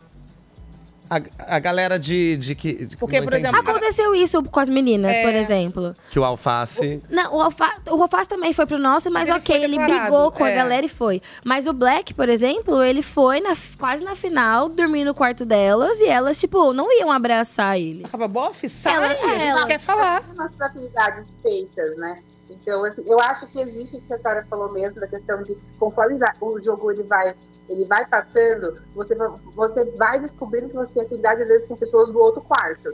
[1.10, 2.86] A, a galera de, de que.
[2.86, 3.46] de- Porque, por entendi.
[3.48, 5.22] exemplo, Aconteceu isso com as meninas, É.
[5.22, 5.92] por exemplo.
[6.10, 7.02] Que o alface.
[7.10, 10.44] Não, o, Alfa, o Alface também foi pro nosso, mas, ele ok, ele brigou com
[10.44, 10.54] a é.
[10.54, 11.22] galera e foi.
[11.44, 15.98] Mas o Black, por exemplo, ele foi na- quase na final, dormir no quarto delas,
[16.00, 18.04] e elas, tipo, não iam abraçar ele.
[18.04, 20.22] Acaba bofe, sai, Ela- a gente ela- quer falar.
[20.22, 22.14] Tem umas afinidades feitas, né?
[22.50, 25.56] Então, assim, eu acho que existe o que a Sara falou mesmo, da questão de
[25.78, 27.34] conforme o jogo ele vai,
[27.68, 29.14] ele vai passando, você,
[29.54, 32.92] você vai descobrindo que você tem afinidade, às vezes, com pessoas do outro quarto.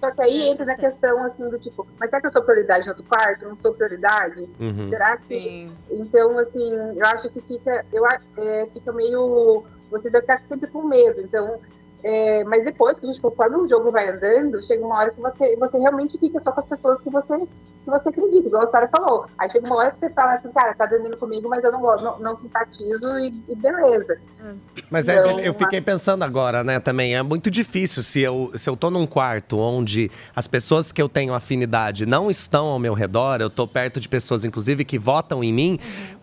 [0.00, 2.86] Só que aí entra na questão, assim, do tipo, mas será que eu sou prioridade
[2.86, 3.46] no outro quarto?
[3.46, 4.48] Não sou prioridade?
[4.58, 4.88] Uhum.
[4.88, 5.24] Será que.
[5.24, 5.76] Sim.
[5.90, 7.84] Então, assim, eu acho que fica.
[7.92, 9.62] Eu, é, fica meio.
[9.90, 11.20] Você vai ficar sempre com medo.
[11.20, 11.54] Então.
[12.02, 16.18] É, mas depois, conforme o jogo vai andando, chega uma hora que você, você realmente
[16.18, 19.26] fica só com as pessoas que você, que você acredita, igual a Sara falou.
[19.38, 21.80] Aí chega uma hora que você fala assim, cara, tá dormindo comigo, mas eu não,
[21.80, 24.18] gosto, não, não simpatizo e, e beleza.
[24.90, 27.14] Mas é, Não, de- eu fiquei pensando agora, né, também.
[27.14, 31.08] É muito difícil se eu, se eu tô num quarto onde as pessoas que eu
[31.08, 35.44] tenho afinidade não estão ao meu redor, eu tô perto de pessoas, inclusive, que votam
[35.44, 35.78] em mim.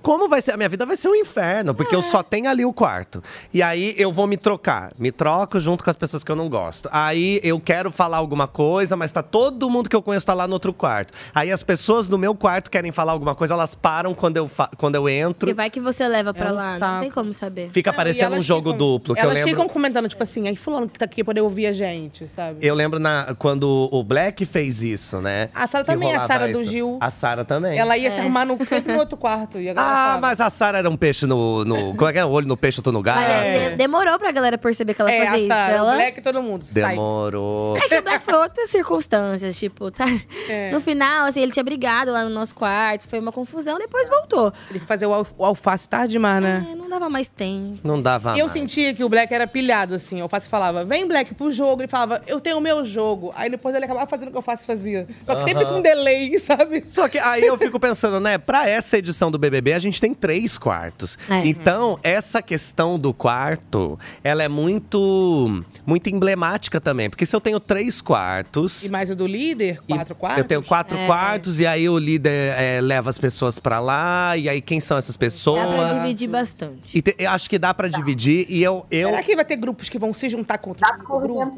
[0.08, 0.54] Como vai ser?
[0.54, 3.22] A minha vida vai ser um inferno, porque eu só tenho ali o quarto.
[3.54, 4.94] E aí eu vou me trocar.
[4.98, 6.88] Me troco junto com as pessoas que eu não gosto.
[6.94, 10.48] Aí eu quero falar alguma coisa, mas tá todo mundo que eu conheço tá lá
[10.48, 11.12] no outro quarto.
[11.36, 14.96] Aí as pessoas do meu quarto querem falar alguma coisa, elas param quando eu, quando
[14.96, 15.50] eu entro.
[15.50, 17.02] E vai que você leva pra É um lá, não saco.
[17.02, 17.70] tem como saber.
[17.74, 19.50] Fica Não, parecendo um jogo ficam- duplo, que eu Elas lembro.
[19.50, 22.66] ficam comentando, tipo assim, aí fulano que tá aqui poder ouvir a gente, sabe?
[22.66, 25.50] Eu lembro na, quando o Black fez isso, né?
[25.54, 26.64] A Sara também, a Sara do.
[26.64, 26.98] Gil.
[27.02, 27.78] A Sara também.
[27.78, 28.22] Ela ia se É.
[28.22, 29.60] arrumar no, sempre no outro quarto.
[29.60, 31.64] E a galera Ah, mas a Sara era um peixe no.
[31.66, 32.26] no como é que é?
[32.26, 33.20] Olho no peixe, outro no gato.
[33.20, 33.70] É.
[33.72, 35.48] de- demorou pra galera perceber que ela É, fazia a isso.
[35.48, 35.92] Sara, Ela...
[35.94, 36.64] o Black e todo mundo.
[36.64, 36.90] Sai.
[36.92, 37.78] Demorou.
[37.78, 40.06] É que o Black foi outras circunstâncias, tipo, tá?
[40.50, 40.72] É.
[40.72, 44.52] No final, assim, ele tinha brigado lá no nosso quarto, foi uma confusão, depois voltou.
[44.70, 46.66] Ele foi fazer o, al- o alface tarde demais, né?
[46.72, 47.80] É, não dava mais tempo.
[47.84, 48.52] Não dava E eu mais.
[48.52, 50.20] sentia que o Black era pilhado, assim.
[50.20, 51.82] O Alface falava, vem, Black, pro jogo.
[51.82, 53.34] Ele falava, eu tenho o meu jogo.
[53.36, 55.06] Aí depois ele acabava fazendo o que o Alface fazia.
[55.26, 55.76] Só que sempre Aham.
[55.76, 56.84] com delay, sabe?
[56.90, 58.38] Só que aí eu fico pensando, né?
[58.38, 61.18] Pra essa edição do BBB, a gente tem três quartos.
[61.30, 61.46] É.
[61.48, 67.10] Então, essa questão do quarto, ela é muito, muito emblemática também.
[67.10, 68.84] Porque se eu tenho três quartos…
[68.84, 70.38] E mais o do líder, quatro quartos.
[70.40, 71.06] Eu tenho quatro É.
[71.08, 74.36] quartos, e aí o líder é, leva as pessoas pra lá.
[74.38, 75.60] E aí, quem são essas pessoas?
[75.68, 76.98] Dá pra dividir bastante.
[76.98, 78.46] E te- eu acho que dá pra dividir.
[78.50, 78.86] E eu…
[78.92, 81.58] eu Será que vai ter grupos que vão se juntar contra Dá o pra grupo?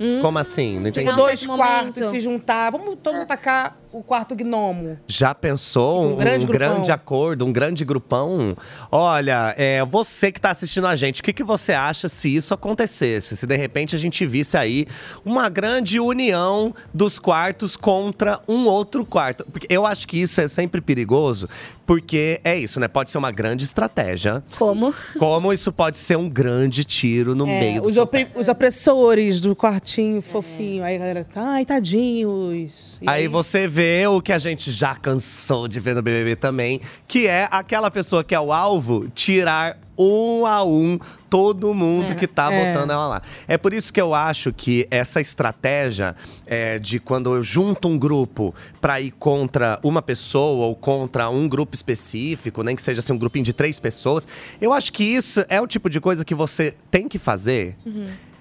[0.00, 0.20] É.
[0.20, 0.78] Como assim?
[0.80, 1.10] Não entendi.
[1.10, 2.10] Um Dois quartos momento.
[2.10, 2.70] se juntar.
[2.70, 4.98] Vamos todo mundo tacar o quarto gnomo.
[5.06, 8.56] Já pensou um, Um grande um grande acordo, um grande grupão?
[8.90, 12.52] Olha, é, você que tá assistindo a gente, o que, que você acha se isso
[12.54, 13.36] acontecesse?
[13.36, 14.86] Se de repente a gente visse aí
[15.24, 19.44] uma grande união dos quartos contra um outro quarto?
[19.50, 21.48] Porque eu acho que isso é sempre perigoso,
[21.86, 22.88] porque é isso, né?
[22.88, 24.42] Pode ser uma grande estratégia.
[24.58, 24.94] Como?
[25.18, 29.40] Como isso pode ser um grande tiro no É, meio do os, opri- os opressores
[29.40, 30.84] do quartinho fofinho.
[30.84, 32.96] Aí a galera tá, ai, tadinhos.
[33.00, 36.80] E Aí você vê o que a gente já cansou de ver no BBB também,
[37.06, 40.98] que é aquela pessoa que é o alvo tirar um a um
[41.30, 42.72] todo mundo que tá É.
[42.74, 43.22] botando ela lá.
[43.48, 46.14] É por isso que eu acho que essa estratégia
[46.46, 51.48] é, de quando eu junto um grupo pra ir contra uma pessoa ou contra um
[51.48, 54.26] grupo específico, nem que seja assim, um grupinho de três pessoas,
[54.60, 57.74] eu acho que isso é o tipo de coisa que você tem que fazer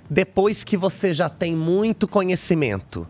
[0.10, 3.08] depois que você já tem muito conhecimento.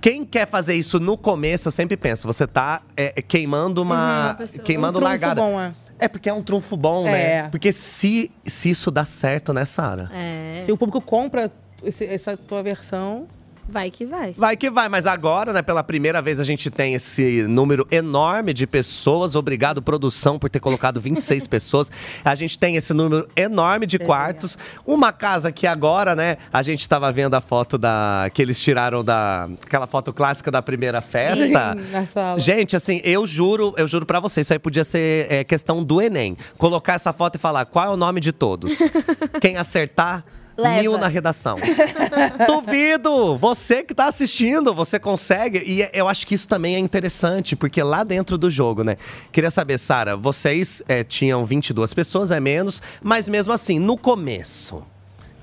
[0.00, 4.34] Quem quer fazer isso no começo, eu sempre penso, você tá é, queimando uma.
[4.38, 5.40] pessoa- queimando um largada.
[5.40, 5.72] bom, é.
[5.98, 7.12] É porque é um trunfo bom, É.
[7.42, 7.48] né?
[7.50, 10.08] Porque se, se isso dá certo, né, Sara?
[10.14, 11.50] É, Se o público compra
[11.84, 13.26] esse- essa tua versão.
[13.70, 14.34] Vai que vai.
[14.36, 18.52] Vai que vai, mas agora, né, pela primeira vez a gente tem esse número enorme
[18.52, 19.34] de pessoas.
[19.34, 21.90] Obrigado, produção, por ter colocado 26 pessoas.
[22.24, 24.58] A gente tem esse número enorme de quartos.
[24.86, 28.30] Uma casa que agora, né, a gente tava vendo a foto da.
[28.34, 29.48] que eles tiraram da.
[29.64, 31.74] aquela foto clássica da primeira festa.
[31.90, 32.40] Na sala.
[32.40, 36.00] Gente, assim, eu juro, eu juro pra vocês, isso aí podia ser é, questão do
[36.00, 36.36] Enem.
[36.58, 38.78] Colocar essa foto e falar qual é o nome de todos.
[39.40, 40.24] Quem acertar,
[40.60, 40.80] Leva.
[40.82, 41.56] mil na redação.
[42.46, 43.36] Duvido!
[43.38, 45.62] Você que tá assistindo, você consegue.
[45.66, 48.96] E é- eu acho que isso também é interessante, porque lá dentro do jogo, né?
[49.32, 54.84] Queria saber, Sara, vocês é, tinham 22 pessoas, é menos, mas mesmo assim, no começo,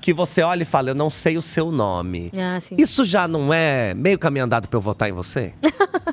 [0.08, 2.32] que você olha e fala, eu não sei o seu nome.
[2.34, 2.74] Ah, sim.
[2.78, 5.52] Isso já não é meio caminho andado pra eu votar em você?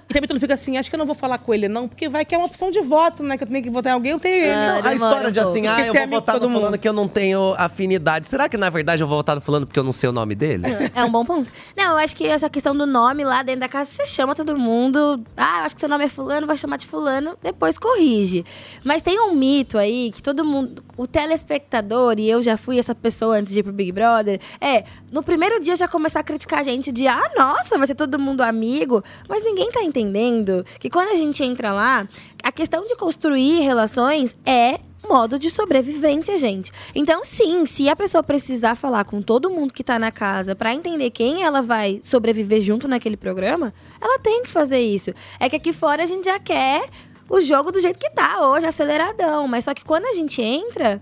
[0.10, 1.88] E também tu não fica assim, acho que eu não vou falar com ele, não,
[1.88, 3.38] porque vai que é uma opção de voto, né?
[3.38, 4.50] Que eu tenho que votar em alguém, eu tenho ele.
[4.54, 6.16] Ah, Não, a demora história um de assim, ah, Porque eu ser vou amigo de
[6.20, 6.60] votar no todo mundo.
[6.60, 8.28] fulano que eu não tenho afinidade.
[8.28, 10.36] Será que, na verdade, eu vou votar no fulano porque eu não sei o nome
[10.36, 10.64] dele?
[10.94, 11.50] É um bom ponto.
[11.76, 14.58] Não, eu acho que essa questão do nome lá dentro da casa, você chama todo
[14.58, 15.22] mundo.
[15.36, 18.46] Ah, eu acho que seu nome é fulano, vai chamar de fulano, depois corrige.
[18.84, 22.96] Mas tem um mito aí que todo mundo, o telespectador, e eu já fui essa
[22.96, 26.60] pessoa antes de ir pro Big Brother, é, no primeiro dia já começar a criticar
[26.60, 29.04] a gente de, ah, nossa, vai ser todo mundo amigo.
[29.28, 32.08] Mas ninguém tá entendendo que quando a gente entra lá,
[32.44, 36.72] a questão de construir relações é modo de sobrevivência, gente.
[36.94, 40.74] Então, sim, se a pessoa precisar falar com todo mundo que tá na casa pra
[40.74, 45.14] entender quem ela vai sobreviver junto naquele programa, ela tem que fazer isso.
[45.40, 46.90] É que aqui fora a gente já quer
[47.30, 49.48] o jogo do jeito que tá hoje, aceleradão.
[49.48, 51.02] Mas só que quando a gente entra.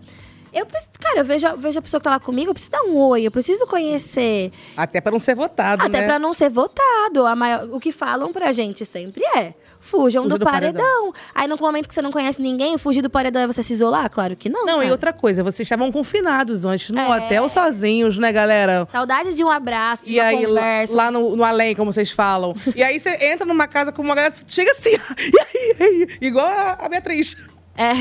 [0.54, 2.84] Eu preciso, cara, eu vejo, vejo a pessoa que tá lá comigo, eu preciso dar
[2.84, 4.52] um oi, eu preciso conhecer.
[4.78, 6.06] Até pra não ser votado, Até né?
[6.06, 7.26] pra não ser votado.
[7.26, 10.84] A maior- o que falam pra gente sempre é: fujam Fuja do, do paredão.
[10.84, 11.14] paredão.
[11.34, 14.10] Aí no momento que você não conhece ninguém, fugir do paredão é você se isolar?
[14.10, 14.66] Claro que não.
[14.66, 14.92] Não, e cara.
[14.92, 17.10] outra coisa, vocês estavam confinados antes no É.
[17.26, 18.86] hotel sozinhos, né, galera?
[18.92, 20.96] Saudade de um abraço, de E uma aí, lá, conversa.
[20.96, 22.56] lá no, no além, como vocês falam.
[22.76, 26.08] E aí você entra numa casa com uma galera, chega assim, e aí, e aí?
[26.22, 27.36] Igual a, a Beatriz.
[27.76, 27.94] É.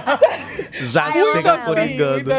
[0.84, 1.58] Já Ai, chega ela.
[1.58, 2.30] coringando.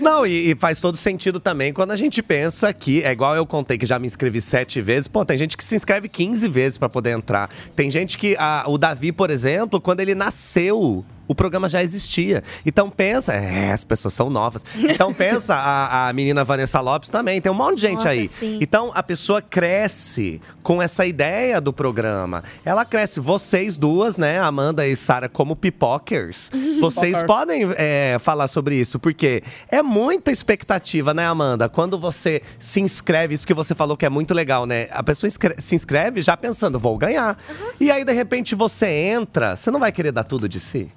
[0.00, 3.46] Não, e, e faz todo sentido também quando a gente pensa que, é igual eu
[3.46, 6.78] contei que já me inscrevi sete vezes, pô, tem gente que se inscreve 15 vezes
[6.78, 7.48] pra poder entrar.
[7.74, 11.04] Tem gente que, a- o Davi, por exemplo, quando ele nasceu.
[11.30, 12.42] O programa já existia.
[12.66, 14.64] Então pensa, é, as pessoas são novas.
[14.76, 17.40] Então pensa a, a menina Vanessa Lopes também.
[17.40, 18.26] Tem um monte de gente Nossa, aí.
[18.26, 18.58] sim.
[18.60, 22.42] Então a pessoa cresce com essa ideia do programa.
[22.64, 23.20] Ela cresce.
[23.20, 26.50] Vocês duas, né, Amanda e Sara, como pipokers,
[26.80, 29.40] vocês podem é, falar sobre isso, porque
[29.70, 31.68] é muita expectativa, né, Amanda?
[31.68, 34.88] Quando você se inscreve, isso que você falou que é muito legal, né?
[34.90, 37.38] A pessoa inscre- se inscreve já pensando, vou ganhar.
[37.78, 40.90] E aí, de repente, você entra, você não vai querer dar tudo de si?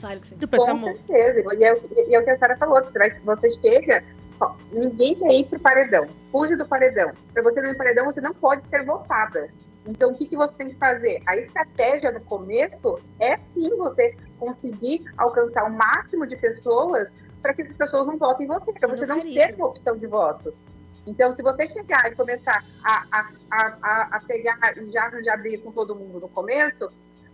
[0.00, 0.36] Claro que sim.
[0.36, 0.94] Depois Com amor.
[0.94, 1.54] certeza.
[1.56, 2.92] E é, o- e é o que a Sara falou, que
[3.24, 4.02] você, chega,
[4.40, 6.06] ó, ninguém quer ir pro paredão.
[6.30, 7.12] Fuja do paredão.
[7.32, 9.48] Para você não ir pro paredão, você não pode ser votada.
[9.86, 11.22] Então, o que, que você tem que fazer?
[11.26, 17.08] A estratégia no começo é sim você conseguir alcançar o máximo de pessoas
[17.40, 20.06] para que essas pessoas não votem em você, para você não ter uma opção de
[20.06, 20.52] voto.
[21.06, 25.38] Então, se você chegar e começar a, a, a, a, a pegar e já arranjar
[25.38, 26.86] briga com todo mundo no começo,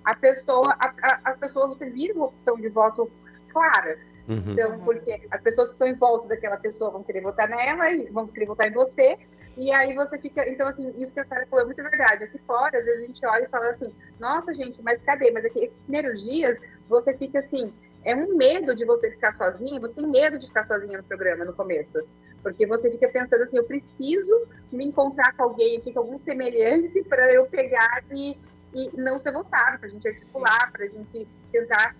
[0.05, 3.11] a pessoa, a, a, as pessoas vira uma opção de voto
[3.51, 3.99] clara.
[4.29, 4.53] Uhum.
[4.53, 8.11] Então, porque as pessoas que estão em volta daquela pessoa vão querer votar nela e
[8.11, 9.17] vão querer votar em você.
[9.57, 10.49] E aí você fica.
[10.49, 12.25] Então, assim, isso que a Sara falou é muito verdade.
[12.25, 15.31] Aqui fora, às vezes a gente olha e fala assim, nossa, gente, mas cadê?
[15.31, 16.59] Mas aqui, esses primeiros dias,
[16.89, 17.73] você fica assim,
[18.05, 21.45] é um medo de você ficar sozinha, você tem medo de ficar sozinha no programa
[21.45, 22.03] no começo.
[22.43, 27.03] Porque você fica pensando assim, eu preciso me encontrar com alguém aqui, com algum semelhante,
[27.05, 28.37] para eu pegar e,
[28.75, 31.95] e não ser votado, para a gente articular, para a gente tentar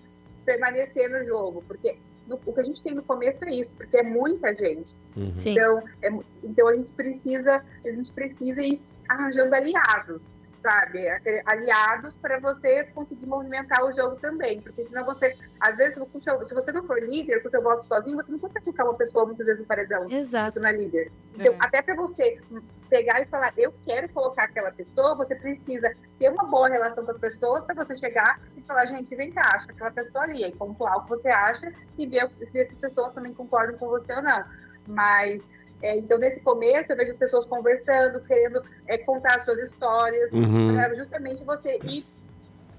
[0.45, 1.63] permanecer no jogo.
[1.67, 1.97] Porque
[2.27, 4.93] no- o que a gente tem no começo é isso, porque é muita gente.
[5.37, 5.51] Sim.
[5.51, 10.21] Então, é mu- então a gente precisa, a gente precisa ir arranjando aliados,
[10.65, 11.07] sabe?
[11.45, 14.59] Aliados para você conseguir movimentar o jogo também.
[14.61, 15.93] Porque senão você, às vezes,
[16.23, 18.83] seu- se você não for líder, com o seu voto sozinho, você não consegue colocar
[18.85, 20.09] uma pessoa muitas vezes no paredão.
[20.09, 20.53] Exato.
[20.55, 21.11] Você não é líder.
[21.35, 21.57] Então, É.
[21.59, 22.41] até para você
[22.89, 27.11] pegar e falar, eu quero colocar aquela pessoa, você precisa ter uma boa relação com
[27.11, 30.55] as pessoas para você chegar e falar, gente, vem cá, acha aquela pessoa ali, aí
[30.55, 34.13] pontuar o que você acha e ver, ver se as pessoas também concordam com você
[34.13, 34.43] ou não.
[34.87, 35.43] Mas,
[35.81, 40.31] é, então, nesse começo, eu vejo as pessoas conversando, querendo é, contar as suas histórias,
[40.31, 40.73] Uhum.
[40.73, 42.05] para justamente você ir,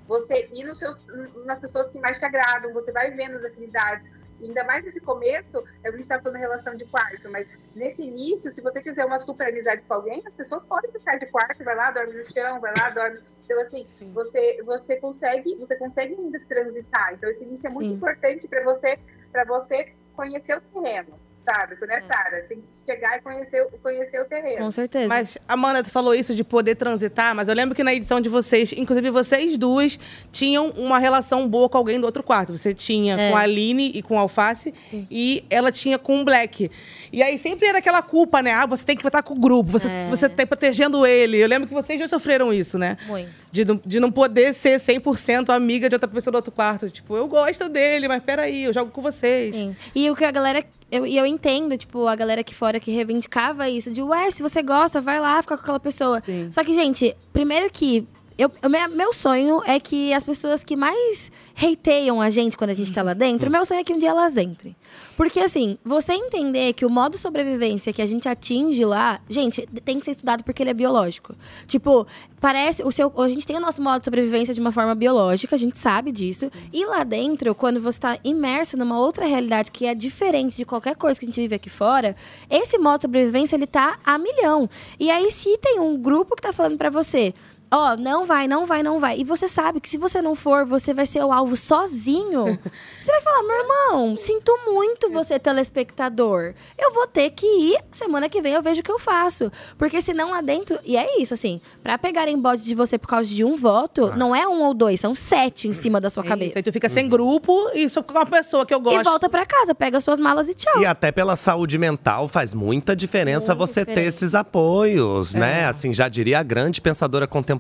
[0.09, 0.97] você ir nos seus,
[1.45, 4.15] nas pessoas que mais te agradam, você vai vendo as afinidades.
[4.41, 8.03] E ainda mais nesse começo, a gente está falando em relação de quarto, mas nesse
[8.03, 11.65] início, se você fizer uma super amizade com alguém, as pessoas podem ficar de quarto,
[11.65, 13.19] vai lá, dorme no chão, vai lá, dorme.
[13.45, 17.15] Então, assim, você, você consegue, você consegue ainda transitar.
[17.15, 17.95] Então, esse início é muito Sim.
[17.95, 18.99] importante para você,
[19.33, 21.77] para você conhecer o terreno, sabe?
[21.77, 24.65] Quando é Sara, tem que chegar e conhecer, conhecer o terreno.
[24.65, 25.09] Com certeza.
[25.09, 28.29] Mas, Amanda, tu falou isso de poder transitar, mas eu lembro que na edição de
[28.29, 29.99] vocês, inclusive vocês duas,
[30.33, 32.57] tinham uma relação boa com alguém do outro quarto.
[32.57, 33.31] Você tinha É.
[33.31, 34.75] com a Aline e com a Alface,
[35.11, 36.71] e ela tinha com o Black.
[37.13, 38.53] E aí sempre era aquela culpa, né?
[38.53, 40.05] Ah, você tem que votar com o grupo, você, É.
[40.07, 41.39] você tá protegendo ele.
[41.39, 42.99] Eu lembro que vocês já sofreram isso, né?
[43.07, 43.31] Muito.
[43.53, 46.91] De não, de não poder ser 100% amiga de outra pessoa do outro quarto.
[46.91, 49.55] Tipo, eu gosto dele, mas peraí, eu jogo com vocês.
[49.55, 49.77] Sim.
[49.95, 50.65] E o que a galera.
[50.91, 54.43] Eu, e eu entendo, tipo, a galera aqui fora que reivindicava isso, de ué, se
[54.43, 56.23] você gosta, vai lá ficar com aquela pessoa.
[56.25, 56.51] Sim.
[56.51, 58.07] Só que, gente, primeiro que.
[58.39, 58.53] Eu,
[58.95, 63.03] meu, sonho é que as pessoas que mais hateiam a gente quando a gente tá
[63.03, 64.77] lá dentro, meu sonho é que um dia elas entrem.
[65.17, 69.99] Porque, assim, você entender que o modo sobrevivência que a gente atinge lá, gente, tem
[69.99, 71.35] que ser estudado porque ele é biológico.
[71.67, 72.07] Tipo,
[72.39, 72.85] parece.
[72.85, 75.59] O seu, a gente tem o nosso modo de sobrevivência de uma forma biológica, a
[75.59, 76.51] gente sabe disso.
[76.71, 80.95] E lá dentro, quando você tá imerso numa outra realidade que é diferente de qualquer
[80.95, 82.15] coisa que a gente vive aqui fora,
[82.51, 84.69] esse modo de sobrevivência, ele tá a milhão.
[85.01, 87.33] E aí, se tem um grupo que tá falando pra você.
[87.71, 89.19] Ó, não vai, não vai, não vai.
[89.19, 92.59] E você sabe que se você não for, você vai ser o alvo sozinho.
[93.01, 96.55] você vai falar, meu irmão, sinto muito você, telespectador.
[96.79, 99.51] Eu vou ter que ir, semana que vem eu vejo o que eu faço.
[99.77, 100.79] Porque senão lá dentro.
[100.85, 104.35] E é isso, assim, pra pegarem bode de você por causa de um voto, não
[104.35, 106.49] é um ou dois, são sete em cima da sua É cabeça.
[106.51, 109.01] isso, Aí tu fica sem grupo e só com uma pessoa que eu gosto.
[109.01, 110.81] E volta pra casa, pega suas malas e tchau.
[110.81, 114.09] E até pela saúde mental faz muita diferença Muito você ter diferente.
[114.09, 115.39] esses apoios, É.
[115.39, 115.67] né?
[115.67, 117.56] Assim, já diria a grande pensadora contemporânea,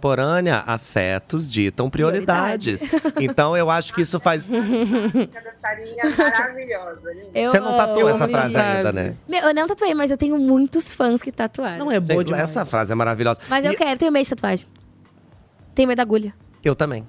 [0.67, 2.83] afetos ditam prioridades.
[3.21, 4.47] então eu acho que isso faz.
[4.49, 5.29] Maravilhosa.
[7.35, 9.15] Eu Você não tatuou essa frase ainda, né?
[9.29, 11.79] Meu, eu não tatuei, mas eu tenho muitos fãs que tatuaram.
[11.79, 12.45] Não é boa demais.
[12.45, 13.41] Essa frase é maravilhosa.
[13.49, 14.67] Mas eu E quero, tenho medo de tatuagem.
[15.75, 16.35] Tenho medo da agulha.
[16.65, 17.07] eu também.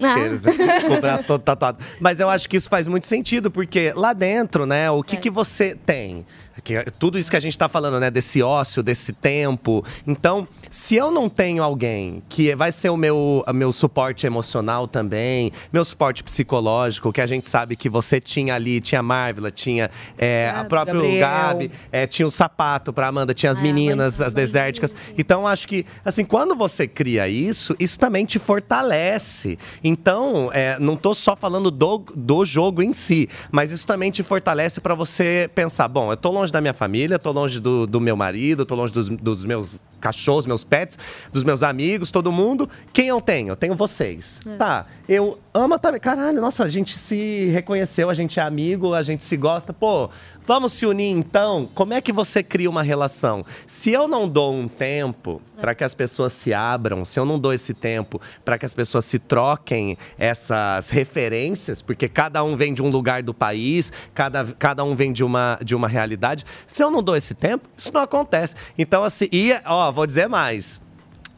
[0.00, 0.16] Ah.
[0.20, 0.52] Eles, né?
[0.96, 1.78] o braço todo tatuado.
[1.98, 5.18] Mas eu acho que isso faz muito sentido, porque lá dentro, né, o que, É.
[5.18, 6.24] que você tem?
[6.62, 8.10] Que é tudo isso que a gente tá falando, né?
[8.10, 9.84] Desse ócio, desse tempo.
[10.06, 14.86] Então, se eu não tenho alguém que vai ser o meu, o meu suporte emocional
[14.88, 19.50] também, meu suporte psicológico, que a gente sabe que você tinha ali, tinha a Marvila,
[19.50, 21.20] tinha é, a Gabi, própria Gabriel.
[21.20, 24.94] Gabi, é, tinha o sapato pra Amanda, tinha as Ah, meninas, mãe- as mãe- desérticas.
[25.16, 29.58] Então, acho que, assim, quando você cria isso, isso também te fortalece.
[29.82, 34.22] Então, é, não tô só falando do, do jogo em si, mas isso também te
[34.22, 38.00] fortalece pra você pensar: bom, eu tô longe da minha família, tô longe do, do
[38.00, 40.98] meu marido, tô longe dos, dos meus cachorros, meus pets,
[41.32, 42.68] dos meus amigos, todo mundo.
[42.92, 43.50] Quem eu tenho?
[43.50, 44.40] Eu tenho vocês.
[44.56, 46.00] Tá, eu amo também.
[46.00, 49.72] Caralho, nossa, a gente se reconheceu, a gente é amigo, a gente se gosta.
[49.72, 50.10] Pô,
[50.48, 51.68] vamos se unir então?
[51.74, 53.44] Como é que você cria uma relação?
[53.66, 57.38] Se eu não dou um tempo para que as pessoas se abram, se eu não
[57.38, 62.72] dou esse tempo para que as pessoas se troquem essas referências, porque cada um vem
[62.72, 66.46] de um lugar do país, cada, cada um vem de uma, de uma realidade.
[66.66, 68.54] Se eu não dou esse tempo, isso não acontece.
[68.78, 70.80] Então, assim, e, ó, vou dizer mais.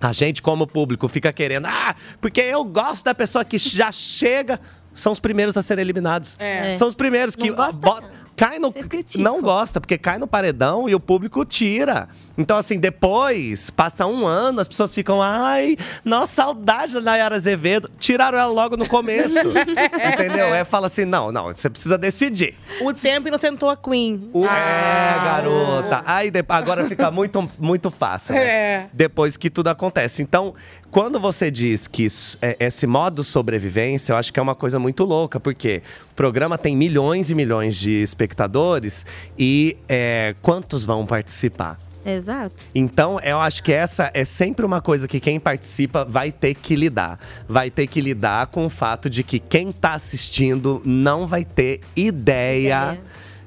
[0.01, 4.59] A gente, como público, fica querendo, ah, porque eu gosto da pessoa que já chega.
[4.95, 6.37] São os primeiros a serem eliminados.
[6.39, 6.77] É.
[6.77, 8.11] São os primeiros que Não gosta, bota-
[8.41, 8.73] cai no.
[9.19, 12.09] Não gosta, porque cai no paredão e o público tira.
[12.39, 17.91] Então, assim, depois, passa um ano, as pessoas ficam, ai, nossa, saudade da Nayara Azevedo.
[17.99, 19.35] Tiraram ela logo no começo.
[20.15, 20.55] entendeu?
[20.55, 22.55] É, fala assim: não, não, você precisa decidir.
[22.81, 24.31] O tempo inocentou a Queen.
[24.33, 26.03] O- É, garota.
[26.07, 28.41] Aí de- agora fica muito, muito fácil, né?
[28.41, 28.87] É.
[28.93, 30.23] Depois que tudo acontece.
[30.23, 30.55] Então,
[30.91, 32.09] quando você diz que
[32.43, 36.59] é- esse modo sobrevivência, eu acho que é uma coisa muito louca, porque o programa
[36.59, 39.07] tem milhões e milhões de espectadores
[39.39, 41.79] e é, quantos vão participar?
[42.05, 42.55] Exato.
[42.75, 46.75] Então, eu acho que essa é sempre uma coisa que quem participa vai ter que
[46.75, 47.19] lidar.
[47.47, 51.81] Vai ter que lidar com o fato de que quem tá assistindo não vai ter
[51.95, 52.95] ideia.
[52.95, 53.01] Ideia.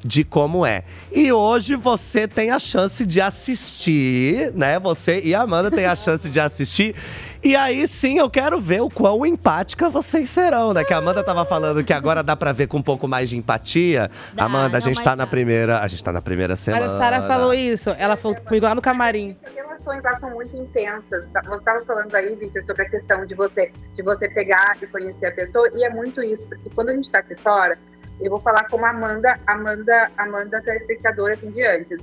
[0.06, 0.84] De como é.
[1.14, 4.78] E hoje você tem a chance de assistir, né?
[4.78, 6.94] Você e a Amanda têm a chance de assistir.
[7.44, 10.84] E aí sim eu quero ver o quão empática vocês serão, né?
[10.84, 13.36] Que a Amanda tava falando que agora dá pra ver com um pouco mais de
[13.36, 14.10] empatia.
[14.34, 15.28] Dá, Amanda, a gente tá na dá.
[15.30, 15.80] primeira.
[15.82, 16.84] A gente tá na primeira semana.
[16.86, 17.90] Mas a Sara falou isso.
[17.99, 19.38] Ela falou comigo lá no camarim.
[19.45, 21.26] As relações lá são muito intensas.
[21.34, 24.88] Tá- Você estava falando aí, Victor, sobre a questão de você, de você pegar e
[24.88, 27.78] conhecer a pessoa, e é muito isso, porque quando a gente está aqui fora,
[28.22, 31.99] eu vou falar como Amanda, Amanda, Amanda telespectadora assim de antes.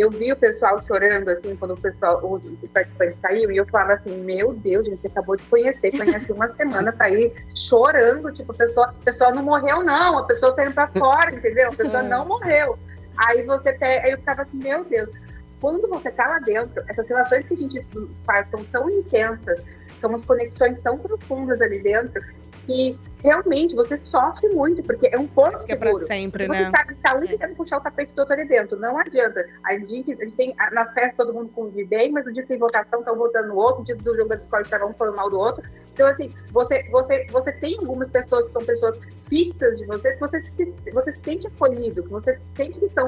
[0.00, 3.66] Eu vi o pessoal chorando, assim, quando o pessoal, os, os participantes saíram, e eu
[3.66, 8.32] falava assim, meu Deus, gente, você acabou de conhecer, conhece uma semana, tá aí chorando,
[8.32, 11.68] tipo, a pessoa, a pessoa não morreu, não, a pessoa tá indo pra fora, entendeu?
[11.68, 12.78] A pessoa não morreu.
[13.14, 15.10] Aí você pega, aí eu ficava assim, meu Deus,
[15.60, 17.86] quando você tá lá dentro, essas relações que a gente
[18.24, 19.62] faz são tão intensas,
[20.00, 22.22] são umas conexões tão profundas ali dentro,
[22.70, 26.06] que realmente você sofre muito, porque é um porto Acho que é pra seguro.
[26.06, 26.70] sempre, você né?
[26.70, 28.78] sabe tá um tentando puxar o tapete do outro ali dentro.
[28.78, 29.44] Não adianta.
[29.64, 32.42] A gente, a gente tem, a- nas festas todo mundo convive bem, mas o dia
[32.42, 34.94] que tem votação, estão votando no outro, o dia do jogo da Discord tá um
[34.94, 35.68] falando mal do outro.
[35.92, 38.98] Então, assim, você, você, você tem algumas pessoas que são pessoas
[39.28, 43.06] fixas de você, que você se, você se sente acolhido, que você sente que são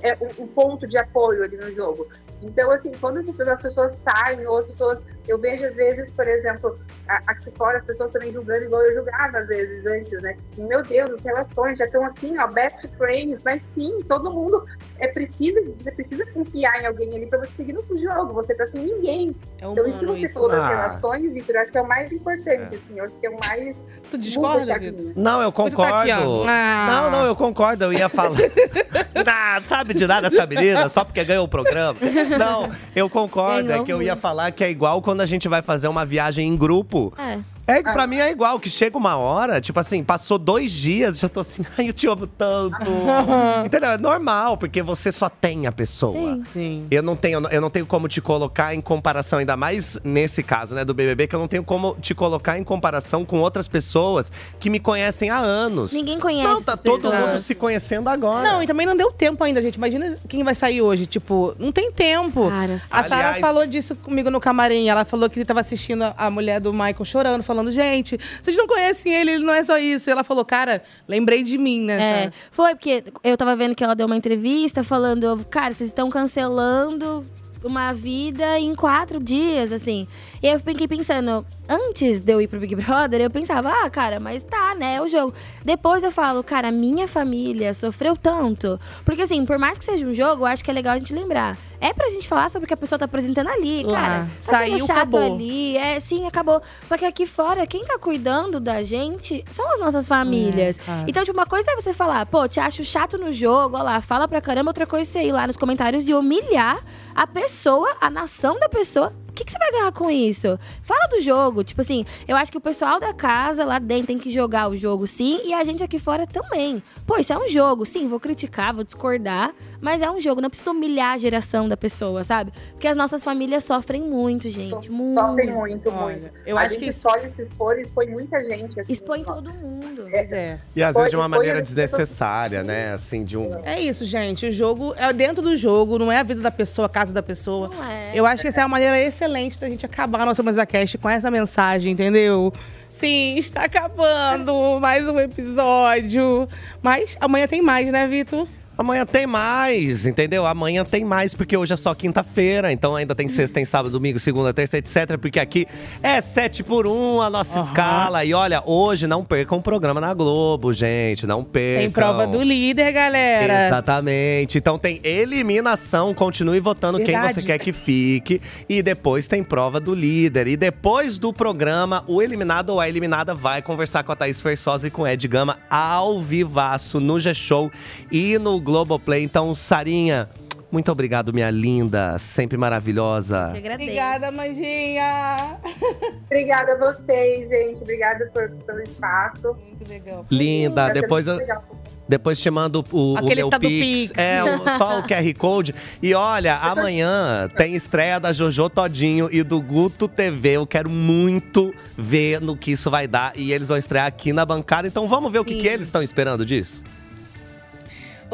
[0.00, 2.08] é, um, um ponto de apoio ali no jogo.
[2.42, 4.98] Então, assim, quando as pessoas, as pessoas saem, ou as pessoas.
[5.28, 6.76] Eu vejo, às vezes, por exemplo,
[7.08, 10.36] a- aqui fora, as pessoas também julgando igual eu julgava, às vezes, antes, né?
[10.58, 13.40] Meu Deus, as relações já estão assim, ó, best friends.
[13.44, 14.64] Mas sim, todo mundo
[14.98, 18.32] é preciso, você precisa confiar em alguém ali pra você seguir no jogo.
[18.34, 19.36] Você tá sem ninguém.
[19.60, 20.34] É Então, isso que você isso.
[20.34, 20.68] falou das Ah.
[20.68, 22.98] relações, Vitor, eu acho que é o mais importante, assim.
[22.98, 23.76] Eu acho que é o mais.
[24.10, 24.76] Tu discorda.
[24.78, 25.12] Vitor?
[25.14, 26.00] Não, eu Você tá concordo.
[26.12, 26.48] aqui.
[26.48, 26.86] Ah.
[26.90, 27.84] Não, não, eu concordo.
[27.84, 28.36] Eu ia falar.
[29.24, 31.96] ah, sabe de nada essa menina, só porque ganhou o programa.
[32.38, 33.68] Não, eu concordo.
[33.68, 36.04] Ganhou é que eu ia falar que é igual quando a gente vai fazer uma
[36.04, 37.12] viagem em grupo.
[37.18, 37.38] É.
[37.66, 41.28] É, pra mim é igual, que chega uma hora, tipo assim, passou dois dias, já
[41.28, 42.76] tô assim, ai, eu te amo tanto.
[43.64, 43.90] Entendeu?
[43.90, 46.12] É normal, porque você só tem a pessoa.
[46.36, 46.44] Sim.
[46.52, 46.86] Sim.
[46.90, 50.74] Eu não tenho, eu não tenho como te colocar em comparação, ainda mais nesse caso,
[50.74, 54.30] né, do BBB, que eu não tenho como te colocar em comparação com outras pessoas
[54.58, 55.92] que me conhecem há anos.
[55.92, 57.20] Ninguém conhece Não, tá essas todo pessoas.
[57.20, 58.48] mundo se conhecendo agora.
[58.50, 59.76] Não, e também não deu tempo ainda, gente.
[59.76, 61.06] Imagina quem vai sair hoje.
[61.06, 62.48] Tipo, não tem tempo.
[62.48, 64.88] Cara, a Sara falou disso comigo no camarim.
[64.88, 68.66] Ela falou que tava assistindo a- a mulher do Michael chorando, falando: gente, vocês não
[68.66, 70.08] conhecem ele, ele não é só isso.
[70.08, 72.24] E ela falou: cara, lembrei de mim, né?
[72.24, 76.10] É, foi porque eu tava vendo que ela deu uma entrevista falando, cara, vocês estão
[76.10, 77.24] cancelando
[77.64, 80.06] uma vida em quatro dias, assim.
[80.42, 84.18] E eu fiquei pensando, antes de eu ir pro Big Brother, eu pensava, ah, cara,
[84.20, 85.32] mas tá, né, é o jogo.
[85.64, 88.78] Depois eu falo, cara, minha família sofreu tanto.
[89.04, 91.14] Porque, assim, por mais que seja um jogo, eu acho que é legal a gente
[91.14, 91.56] lembrar.
[91.80, 94.00] É pra gente falar sobre o que a pessoa tá apresentando ali, Lá.
[94.00, 94.18] cara.
[94.24, 95.34] Tá Saiu, chato acabou.
[95.34, 95.76] ali.
[95.76, 96.62] É, sim, acabou.
[96.84, 100.78] Só que aqui fora, quem tá cuidando da gente são as nossas famílias.
[100.78, 103.82] É, então, tipo, uma coisa é você falar, pô, te acho chato no jogo, ó
[103.82, 104.70] lá, fala pra caramba.
[104.70, 106.78] Outra coisa é você ir lá nos comentários e humilhar
[107.16, 109.12] a pessoa, a nação da pessoa.
[109.42, 110.58] Que, que você vai ganhar com isso?
[110.82, 111.64] Fala do jogo.
[111.64, 114.76] Tipo assim, eu acho que o pessoal da casa lá dentro tem que jogar o
[114.76, 116.82] jogo sim, e a gente aqui fora também.
[117.06, 117.84] Pô, isso é um jogo.
[117.84, 119.52] Sim, vou criticar, vou discordar,
[119.82, 120.40] mas é um jogo.
[120.40, 122.52] Não precisa humilhar a geração da pessoa, sabe?
[122.70, 124.90] Porque as nossas famílias sofrem muito, gente.
[124.90, 125.20] Muito.
[125.20, 126.30] Sofrem muito, Olha, muito.
[126.46, 128.80] eu a acho gente que- escolhe se for e foi muita gente.
[128.80, 130.06] Assim, Expõe todo mundo.
[130.10, 130.58] Pois é.
[130.74, 132.92] E às Foi- vezes de uma maneira desnecessária, né?
[132.92, 133.60] Assim, de um.
[133.64, 134.46] É isso, gente.
[134.46, 137.22] O jogo é dentro do jogo, não é a vida da pessoa, a casa da
[137.22, 137.68] pessoa.
[137.68, 138.12] Não é.
[138.14, 140.96] Eu acho que essa é uma maneira excelente da gente acabar a nossa mesa cast
[140.98, 142.52] com essa mensagem, entendeu?
[142.88, 146.48] Sim, está acabando mais um episódio.
[146.82, 148.46] Mas amanhã tem mais, né, Vitor?
[148.76, 150.46] Amanhã tem mais, entendeu?
[150.46, 152.72] Amanhã tem mais, porque hoje é só quinta-feira.
[152.72, 155.18] Então ainda tem sexta, tem sábado, domingo, segunda, terça, etc.
[155.20, 155.66] Porque aqui
[156.02, 158.24] é 7 por 1 a nossa escala.
[158.24, 161.26] E olha, hoje não percam o programa na Globo, gente.
[161.26, 161.82] Não percam.
[161.82, 163.66] Tem prova do líder, galera.
[163.66, 164.56] Exatamente.
[164.56, 167.34] Então tem eliminação, continue votando quem Verdade.
[167.34, 168.40] você quer que fique.
[168.68, 170.48] E depois tem prova do líder.
[170.48, 174.86] E depois do programa, o eliminado ou a eliminada vai conversar com a Thaís Versosa
[174.86, 177.70] e com o Ed Gama ao vivaço no G-Show
[178.10, 179.22] e no Globoplay.
[179.22, 180.30] Então, Sarinha,
[180.70, 183.48] muito obrigado, minha linda, sempre maravilhosa.
[183.50, 185.58] Obrigada, Manjinha.
[186.24, 187.82] Obrigada a vocês, gente.
[187.82, 189.54] Obrigada por, pelo espaço.
[189.62, 190.24] Muito legal.
[190.30, 191.62] Linda, ser depois eu, legal.
[192.08, 194.10] Depois te mando o, o meu tá Pix.
[194.10, 194.18] Pix.
[194.18, 195.74] É, o- só o QR Code.
[196.02, 200.52] E olha, amanhã tem estreia da Jojo Todinho e do Guto TV.
[200.56, 203.32] Eu quero muito ver no que isso vai dar.
[203.36, 204.88] E eles vão estrear aqui na bancada.
[204.88, 205.60] Então vamos ver o que, Sim.
[205.60, 206.82] que eles estão esperando disso?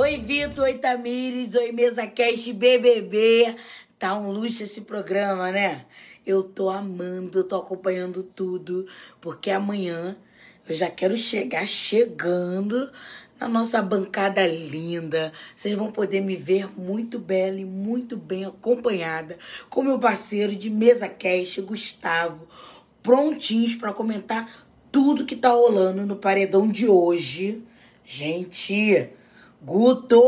[0.01, 3.57] Oi, Vitor, oi, Tamires, oi, Mesa Cast BBB.
[3.99, 5.87] Tá um luxo esse programa, né?
[6.25, 8.87] Eu tô amando, tô acompanhando tudo,
[9.21, 10.17] porque amanhã
[10.69, 12.93] eu já quero chegar chegando
[13.41, 15.33] na nossa bancada linda.
[15.57, 19.37] Vocês vão poder me ver muito bela e muito bem acompanhada
[19.69, 22.47] com meu parceiro de Mesa Cast, Gustavo,
[23.03, 27.65] prontinhos pra comentar tudo que tá rolando no paredão de hoje.
[28.05, 29.18] Gente,
[29.61, 30.23] Guto,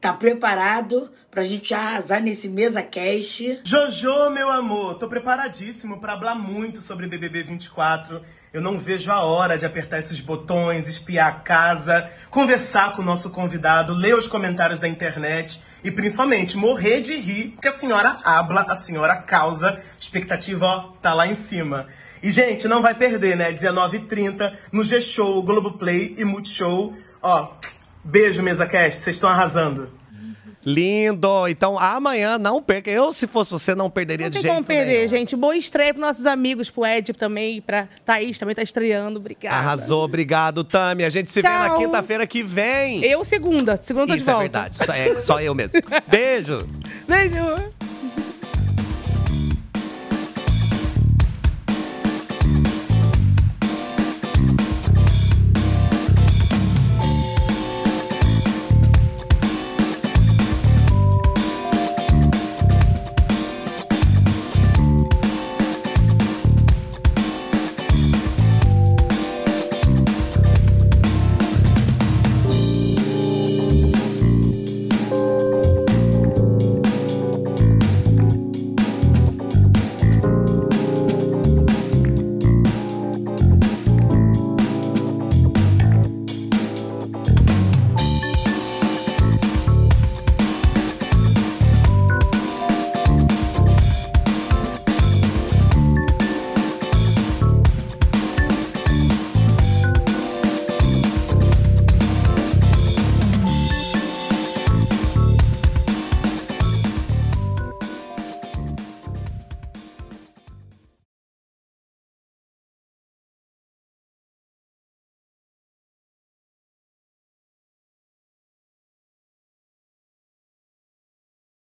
[0.00, 3.60] tá preparado pra gente arrasar nesse mesa cast?
[3.62, 8.20] Jojo, meu amor, tô preparadíssimo pra falar muito sobre BBB 24.
[8.52, 13.04] Eu não vejo a hora de apertar esses botões, espiar a casa, conversar com o
[13.04, 18.18] nosso convidado, ler os comentários da internet e principalmente morrer de rir, porque a senhora
[18.24, 21.86] habla, a senhora causa, expectativa, ó, tá lá em cima.
[22.20, 23.52] E, gente, não vai perder, né?
[23.52, 26.94] 19h30 no G-Show, Globoplay e Multishow.
[27.22, 27.52] Ó,
[28.06, 29.88] beijo, MesaCast, vocês estão arrasando.
[30.68, 31.46] Lindo!
[31.46, 32.90] Então amanhã não perca.
[32.90, 35.08] Eu, se fosse você, não perderia Não de tem jeito como perder, nenhum.
[35.08, 35.36] gente.
[35.36, 39.20] Boa estreia pros nossos amigos, pro Ed também, pra Thaís também tá estreando.
[39.20, 39.54] Obrigada.
[39.56, 41.04] Arrasou, obrigado, Tami.
[41.04, 41.78] A gente se vê na Tchau.
[41.78, 43.04] quinta-feira que vem.
[43.04, 43.78] Eu segunda.
[43.80, 44.42] Segunda tô de Isso é volta.
[44.42, 45.80] verdade, só, é, só eu mesmo.
[46.10, 46.68] Beijo!
[47.06, 47.85] Beijo.